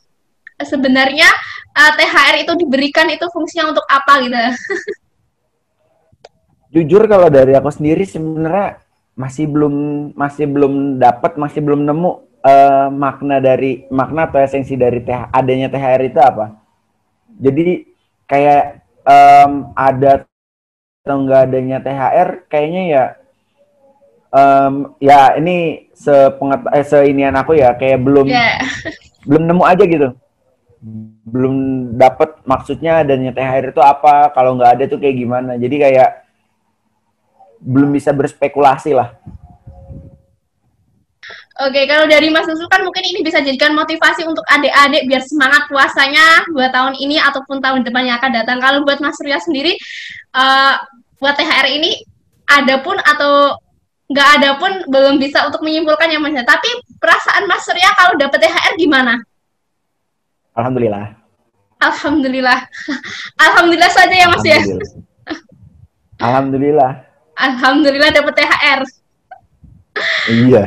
Sebenarnya 0.60 1.28
uh, 1.72 1.82
eh, 1.88 1.92
THR 1.96 2.34
itu 2.44 2.52
diberikan 2.60 3.08
itu 3.08 3.24
fungsinya 3.32 3.72
untuk 3.72 3.86
apa 3.88 4.12
gitu? 4.24 4.36
Jujur 6.74 7.02
kalau 7.10 7.32
dari 7.32 7.56
aku 7.56 7.72
sendiri 7.72 8.06
sebenarnya 8.06 8.78
masih 9.18 9.50
belum 9.50 9.74
masih 10.14 10.46
belum 10.46 11.02
dapat 11.02 11.34
masih 11.34 11.66
belum 11.66 11.82
nemu 11.82 12.10
uh, 12.46 12.88
makna 12.94 13.42
dari 13.42 13.90
makna 13.90 14.30
atau 14.30 14.38
esensi 14.38 14.78
dari 14.78 15.02
TH, 15.02 15.34
adanya 15.34 15.66
THR 15.66 16.02
itu 16.06 16.20
apa. 16.22 16.62
Jadi 17.40 17.90
kayak 18.30 18.86
um, 19.02 19.74
ada 19.74 20.30
atau 21.00 21.16
enggak 21.16 21.48
adanya 21.48 21.78
THR 21.82 22.28
kayaknya 22.46 22.82
ya 22.86 23.04
um, 24.34 24.94
ya 25.02 25.36
ini 25.36 25.90
sepengat 25.94 26.66
eh, 26.72 26.86
seinian 26.86 27.34
aku 27.36 27.58
ya 27.58 27.74
kayak 27.76 28.00
belum 28.00 28.26
yeah. 28.30 28.62
belum 29.28 29.44
nemu 29.46 29.64
aja 29.66 29.84
gitu 29.84 30.08
belum 31.28 31.54
dapat 32.00 32.40
maksudnya 32.48 33.04
adanya 33.04 33.36
THR 33.36 33.76
itu 33.76 33.82
apa 33.84 34.32
kalau 34.32 34.56
nggak 34.56 34.80
ada 34.80 34.84
tuh 34.88 34.96
kayak 34.96 35.16
gimana 35.20 35.60
jadi 35.60 35.76
kayak 35.76 36.10
belum 37.60 37.92
bisa 37.92 38.16
berspekulasi 38.16 38.96
lah 38.96 39.12
Oke, 41.60 41.84
kalau 41.84 42.08
dari 42.08 42.32
Mas 42.32 42.48
Susu 42.48 42.64
kan 42.72 42.80
mungkin 42.80 43.04
ini 43.04 43.20
bisa 43.20 43.44
jadikan 43.44 43.76
motivasi 43.76 44.24
untuk 44.24 44.40
adik-adik 44.48 45.04
biar 45.04 45.20
semangat 45.20 45.68
puasanya 45.68 46.48
buat 46.56 46.72
tahun 46.72 46.96
ini 46.96 47.20
ataupun 47.20 47.60
tahun 47.60 47.84
depan 47.84 48.08
yang 48.08 48.16
akan 48.16 48.32
datang. 48.32 48.64
Kalau 48.64 48.80
buat 48.80 48.96
Mas 49.04 49.12
Surya 49.20 49.36
sendiri, 49.44 49.76
uh, 50.32 50.80
buat 51.20 51.36
THR 51.36 51.68
ini 51.68 52.00
ada 52.48 52.80
pun 52.80 52.96
atau 52.96 53.60
nggak 54.10 54.28
ada 54.42 54.50
pun 54.58 54.72
belum 54.90 55.22
bisa 55.22 55.46
untuk 55.46 55.62
menyimpulkannya 55.62 56.18
Mas. 56.18 56.42
Tapi 56.42 56.70
perasaan 56.98 57.46
Mas 57.46 57.62
Surya 57.62 57.94
kalau 57.94 58.18
dapat 58.18 58.42
THR 58.42 58.74
gimana? 58.74 59.22
Alhamdulillah. 60.58 61.14
Alhamdulillah. 61.78 62.58
Alhamdulillah 63.46 63.90
saja 63.94 64.14
ya 64.14 64.26
Mas 64.26 64.42
ya. 64.42 64.58
Alhamdulillah. 66.20 67.06
Alhamdulillah 67.38 68.10
dapat 68.12 68.34
THR. 68.36 68.80
Iya. 70.28 70.64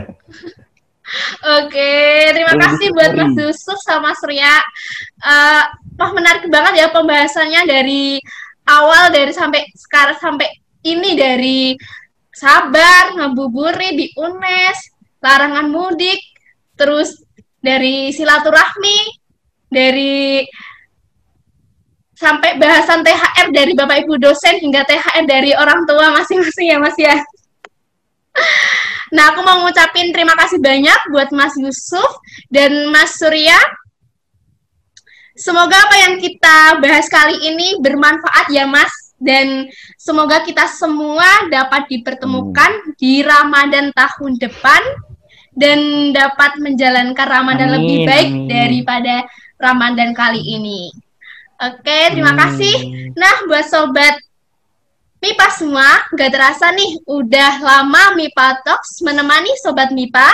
Oke, 1.61 1.93
terima 2.33 2.55
kasih 2.57 2.89
buat 2.95 3.11
Mas 3.13 3.35
Yusuf 3.37 3.77
sama 3.85 4.15
Surya. 4.17 4.57
Uh, 5.21 5.61
wah 5.99 6.11
menarik 6.15 6.47
banget 6.49 6.81
ya 6.81 6.87
pembahasannya 6.89 7.69
dari 7.69 8.17
awal 8.65 9.11
dari 9.13 9.29
sampai 9.29 9.67
sekarang 9.75 10.17
sampai 10.17 10.49
ini 10.87 11.13
dari 11.13 11.77
sabar 12.33 13.13
ngabuburi 13.13 13.93
di 13.93 14.05
UNES, 14.17 14.77
larangan 15.21 15.69
mudik, 15.69 16.19
terus 16.73 17.21
dari 17.61 18.09
silaturahmi, 18.09 18.99
dari 19.69 20.43
sampai 22.17 22.55
bahasan 22.57 23.03
THR 23.05 23.51
dari 23.53 23.71
Bapak 23.77 24.05
Ibu 24.05 24.15
dosen 24.17 24.57
hingga 24.59 24.87
THR 24.87 25.25
dari 25.29 25.51
orang 25.53 25.85
tua 25.85 26.13
masing-masing 26.15 26.67
ya 26.71 26.77
Mas 26.81 26.97
ya. 26.97 27.17
Nah, 29.13 29.29
aku 29.29 29.45
mau 29.45 29.61
ngucapin 29.61 30.09
terima 30.09 30.33
kasih 30.33 30.57
banyak 30.57 31.13
buat 31.13 31.29
Mas 31.35 31.53
Yusuf 31.61 32.17
dan 32.49 32.89
Mas 32.89 33.13
Surya. 33.19 33.57
Semoga 35.37 35.77
apa 35.77 35.95
yang 36.01 36.17
kita 36.17 36.81
bahas 36.81 37.05
kali 37.09 37.37
ini 37.45 37.77
bermanfaat 37.81 38.49
ya 38.49 38.65
Mas 38.65 38.89
dan 39.23 39.71
semoga 39.95 40.43
kita 40.43 40.67
semua 40.67 41.47
dapat 41.47 41.87
dipertemukan 41.87 42.71
hmm. 42.83 42.93
di 42.99 43.23
Ramadan 43.23 43.95
tahun 43.95 44.35
depan 44.37 44.83
dan 45.55 46.11
dapat 46.11 46.59
menjalankan 46.59 47.27
Ramadan 47.29 47.71
amin, 47.71 47.75
lebih 47.79 47.99
baik 48.03 48.29
amin. 48.29 48.47
daripada 48.51 49.15
Ramadan 49.55 50.11
kali 50.11 50.41
ini. 50.43 50.91
Oke, 51.63 52.11
terima 52.11 52.35
hmm. 52.35 52.41
kasih. 52.43 52.75
Nah, 53.15 53.47
buat 53.47 53.65
sobat 53.71 54.19
MIPA 55.23 55.47
semua, 55.55 55.87
gak 56.19 56.35
terasa 56.35 56.67
nih 56.75 56.99
udah 57.07 57.63
lama 57.63 58.11
MIPA 58.19 58.59
Talks 58.67 58.99
menemani 58.99 59.55
Sobat 59.63 59.95
MIPA. 59.95 60.27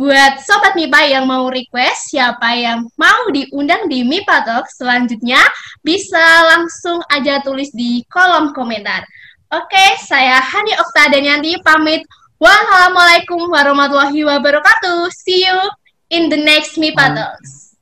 Buat 0.00 0.40
Sobat 0.40 0.72
MIPA 0.80 1.12
yang 1.12 1.28
mau 1.28 1.52
request 1.52 2.16
siapa 2.16 2.56
yang 2.56 2.88
mau 2.96 3.28
diundang 3.28 3.84
di 3.84 4.00
MIPA 4.00 4.48
Talks 4.48 4.80
selanjutnya, 4.80 5.36
bisa 5.84 6.24
langsung 6.56 7.04
aja 7.12 7.44
tulis 7.44 7.68
di 7.76 8.00
kolom 8.08 8.56
komentar. 8.56 9.04
Oke, 9.52 10.00
saya 10.00 10.40
Hani 10.40 10.72
Okta 10.80 11.12
dan 11.12 11.20
Yanti 11.20 11.52
pamit. 11.60 12.00
Wassalamualaikum 12.40 13.44
warahmatullahi 13.52 14.24
wabarakatuh. 14.24 15.12
See 15.12 15.44
you 15.44 15.68
in 16.08 16.32
the 16.32 16.40
next 16.40 16.80
MIPA 16.80 17.12
Talks. 17.12 17.76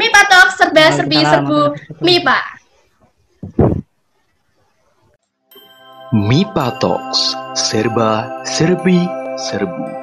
MIPA 0.00 0.22
Talks 0.32 0.56
serba 0.56 0.84
serbi 0.96 1.20
serbu 1.20 1.60
MIPA. 2.00 2.40
MIPA 6.10 6.66
Talks, 6.80 7.38
Serba, 7.54 8.42
Serbi, 8.42 9.06
Serbu. 9.38 9.99